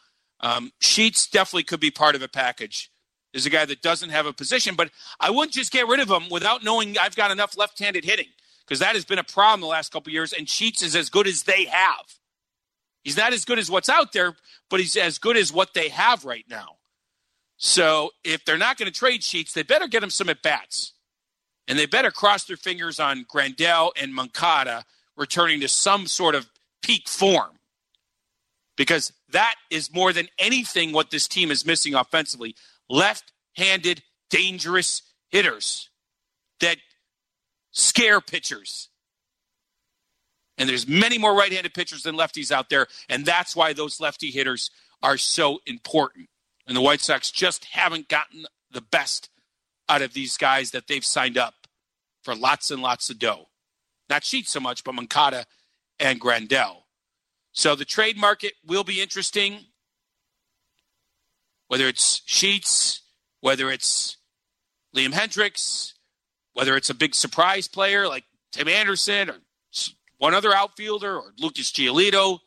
Um, 0.44 0.74
Sheets 0.82 1.26
definitely 1.26 1.64
could 1.64 1.80
be 1.80 1.90
part 1.90 2.16
of 2.16 2.22
a 2.22 2.28
package. 2.28 2.92
There's 3.32 3.48
a 3.48 3.50
guy 3.50 3.66
that 3.66 3.82
doesn't 3.82 4.10
have 4.10 4.28
a 4.28 4.34
position, 4.34 4.76
but 4.76 4.92
I 5.20 5.32
wouldn't 5.32 5.54
just 5.54 5.72
get 5.72 5.88
rid 5.88 6.00
of 6.00 6.10
him 6.12 6.30
without 6.30 6.64
knowing 6.64 6.98
I've 7.00 7.16
got 7.16 7.32
enough 7.32 7.58
left-handed 7.58 8.06
hitting 8.06 8.28
because 8.64 8.80
that 8.80 8.94
has 8.94 9.06
been 9.06 9.18
a 9.18 9.24
problem 9.24 9.62
the 9.62 9.68
last 9.68 9.92
couple 9.92 10.14
years. 10.14 10.34
And 10.34 10.48
Sheets 10.48 10.84
is 10.84 10.96
as 10.96 11.10
good 11.10 11.28
as 11.28 11.44
they 11.44 11.66
have. 11.66 12.06
He's 13.04 13.18
not 13.18 13.34
as 13.34 13.46
good 13.46 13.58
as 13.58 13.72
what's 13.72 13.90
out 13.90 14.12
there, 14.12 14.36
but 14.70 14.80
he's 14.80 14.96
as 14.98 15.18
good 15.18 15.38
as 15.38 15.52
what 15.52 15.74
they 15.74 15.90
have 15.90 16.26
right 16.26 16.46
now. 16.50 16.76
So 17.58 18.12
if 18.24 18.44
they're 18.44 18.58
not 18.58 18.78
going 18.78 18.92
to 18.92 18.98
trade 18.98 19.24
Sheets, 19.24 19.54
they 19.54 19.64
better 19.64 19.88
get 19.88 20.04
him 20.04 20.10
some 20.10 20.30
at 20.30 20.44
bats. 20.44 20.94
And 21.68 21.80
they 21.80 21.86
better 21.86 22.12
cross 22.12 22.44
their 22.44 22.58
fingers 22.58 23.00
on 23.00 23.26
Grandal 23.26 23.92
and 24.00 24.14
Moncada 24.14 24.84
returning 25.16 25.62
to 25.62 25.70
some 25.70 26.08
sort 26.08 26.36
of 26.36 26.50
peak 26.82 27.08
form. 27.08 27.52
Because 28.76 29.14
that 29.30 29.56
is 29.70 29.94
more 29.94 30.14
than 30.14 30.28
anything 30.40 30.92
what 30.92 31.12
this 31.12 31.28
team 31.28 31.52
is 31.52 31.66
missing 31.66 31.94
offensively. 31.94 32.56
Left 32.90 33.32
handed, 33.56 34.02
dangerous 34.30 35.04
hitters 35.30 35.90
that 36.60 36.78
scare 37.72 38.22
pitchers. 38.22 38.90
And 40.58 40.70
there's 40.70 40.88
many 40.88 41.18
more 41.18 41.36
right-handed 41.36 41.74
pitchers 41.74 42.04
than 42.04 42.16
lefties 42.16 42.52
out 42.52 42.70
there, 42.70 42.88
and 43.10 43.26
that's 43.26 43.56
why 43.56 43.74
those 43.74 44.00
lefty 44.00 44.30
hitters 44.30 44.70
are 45.02 45.18
so 45.18 45.60
important. 45.66 46.30
And 46.68 46.78
the 46.78 46.82
White 46.82 47.02
Sox 47.02 47.32
just 47.32 47.66
haven't 47.66 48.08
gotten 48.08 48.46
the 48.72 48.82
best 48.82 49.30
out 49.90 50.02
of 50.02 50.14
these 50.14 50.38
guys 50.38 50.72
that 50.72 50.88
they've 50.88 51.04
signed 51.04 51.38
up 51.38 51.68
for 52.24 52.36
lots 52.36 52.72
and 52.72 52.82
lots 52.82 53.10
of 53.10 53.20
dough. 53.20 53.50
Not 54.10 54.24
Sheets 54.24 54.52
so 54.52 54.60
much, 54.60 54.84
but 54.84 54.94
Moncada 54.96 55.46
and 56.00 56.22
Grandal. 56.22 56.83
So 57.54 57.76
the 57.76 57.86
trade 57.86 58.18
market 58.18 58.54
will 58.66 58.84
be 58.84 59.02
interesting. 59.02 59.60
Whether 61.68 61.88
it's 61.88 62.22
Sheets, 62.26 63.02
whether 63.40 63.72
it's 63.72 64.18
Liam 64.96 65.12
Hendriks, 65.12 65.94
whether 66.54 66.76
it's 66.76 66.90
a 66.90 66.96
big 66.96 67.16
surprise 67.16 67.68
player 67.68 68.08
like 68.08 68.26
Tim 68.52 68.68
Anderson 68.68 69.30
or 69.30 69.38
one 70.18 70.34
other 70.34 70.54
outfielder 70.54 71.18
or 71.18 71.34
Lucas 71.38 71.72
Giolito. 71.72 72.40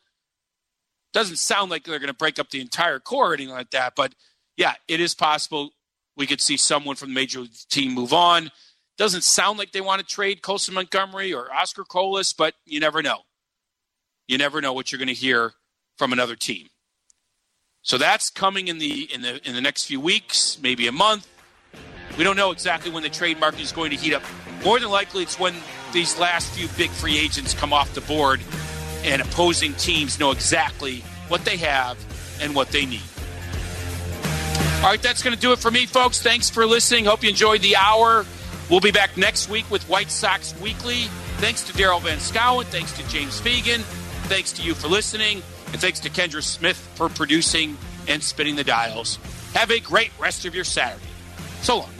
Doesn't 1.13 1.37
sound 1.37 1.71
like 1.71 1.83
they're 1.83 1.99
going 1.99 2.07
to 2.07 2.13
break 2.13 2.39
up 2.39 2.49
the 2.49 2.61
entire 2.61 2.99
core 2.99 3.31
or 3.31 3.33
anything 3.33 3.53
like 3.53 3.71
that, 3.71 3.95
but 3.95 4.13
yeah, 4.55 4.73
it 4.87 4.99
is 4.99 5.13
possible 5.13 5.71
we 6.15 6.25
could 6.25 6.41
see 6.41 6.57
someone 6.57 6.95
from 6.95 7.09
the 7.09 7.15
major 7.15 7.43
team 7.69 7.93
move 7.93 8.13
on. 8.13 8.51
Doesn't 8.97 9.23
sound 9.23 9.59
like 9.59 9.71
they 9.71 9.81
want 9.81 9.99
to 10.01 10.07
trade 10.07 10.41
Colson 10.41 10.73
Montgomery 10.73 11.33
or 11.33 11.53
Oscar 11.53 11.83
Colas, 11.83 12.33
but 12.33 12.55
you 12.65 12.79
never 12.79 13.03
know. 13.03 13.19
You 14.27 14.37
never 14.37 14.61
know 14.61 14.73
what 14.73 14.91
you're 14.91 14.99
going 14.99 15.07
to 15.07 15.13
hear 15.13 15.53
from 15.97 16.13
another 16.13 16.35
team. 16.35 16.67
So 17.81 17.97
that's 17.97 18.29
coming 18.29 18.67
in 18.67 18.79
the 18.79 19.09
in 19.13 19.21
the 19.21 19.47
in 19.47 19.55
the 19.55 19.61
next 19.61 19.85
few 19.85 20.01
weeks, 20.01 20.57
maybe 20.61 20.87
a 20.87 20.91
month. 20.91 21.27
We 22.17 22.23
don't 22.23 22.35
know 22.35 22.51
exactly 22.51 22.91
when 22.91 23.03
the 23.03 23.09
trade 23.09 23.39
market 23.39 23.61
is 23.61 23.71
going 23.71 23.91
to 23.91 23.95
heat 23.95 24.13
up. 24.13 24.23
More 24.63 24.79
than 24.79 24.89
likely, 24.89 25.23
it's 25.23 25.39
when 25.39 25.55
these 25.93 26.19
last 26.19 26.51
few 26.53 26.67
big 26.77 26.89
free 26.89 27.17
agents 27.17 27.53
come 27.53 27.71
off 27.71 27.93
the 27.93 28.01
board 28.01 28.41
and 29.03 29.21
opposing 29.21 29.73
teams 29.75 30.19
know 30.19 30.31
exactly 30.31 31.01
what 31.27 31.45
they 31.45 31.57
have 31.57 31.97
and 32.41 32.53
what 32.55 32.69
they 32.69 32.85
need. 32.85 33.01
All 34.77 34.89
right, 34.91 35.01
that's 35.01 35.23
going 35.23 35.35
to 35.35 35.41
do 35.41 35.53
it 35.53 35.59
for 35.59 35.71
me, 35.71 35.85
folks. 35.85 36.21
Thanks 36.21 36.49
for 36.49 36.65
listening. 36.65 37.05
Hope 37.05 37.23
you 37.23 37.29
enjoyed 37.29 37.61
the 37.61 37.75
hour. 37.75 38.25
We'll 38.69 38.79
be 38.79 38.91
back 38.91 39.15
next 39.15 39.49
week 39.49 39.69
with 39.71 39.87
White 39.87 40.11
Sox 40.11 40.59
Weekly. 40.59 41.03
Thanks 41.37 41.63
to 41.63 41.73
Daryl 41.73 42.01
Van 42.01 42.17
Schouwen. 42.17 42.65
Thanks 42.65 42.91
to 42.97 43.07
James 43.07 43.39
Fegan. 43.39 43.83
Thanks 44.27 44.51
to 44.53 44.61
you 44.61 44.73
for 44.73 44.87
listening. 44.87 45.41
And 45.71 45.81
thanks 45.81 46.01
to 46.01 46.09
Kendra 46.09 46.43
Smith 46.43 46.77
for 46.95 47.09
producing 47.09 47.77
and 48.07 48.21
spinning 48.21 48.55
the 48.55 48.63
dials. 48.63 49.19
Have 49.53 49.71
a 49.71 49.79
great 49.79 50.11
rest 50.19 50.45
of 50.45 50.53
your 50.53 50.63
Saturday. 50.63 51.03
So 51.61 51.79
long. 51.79 51.96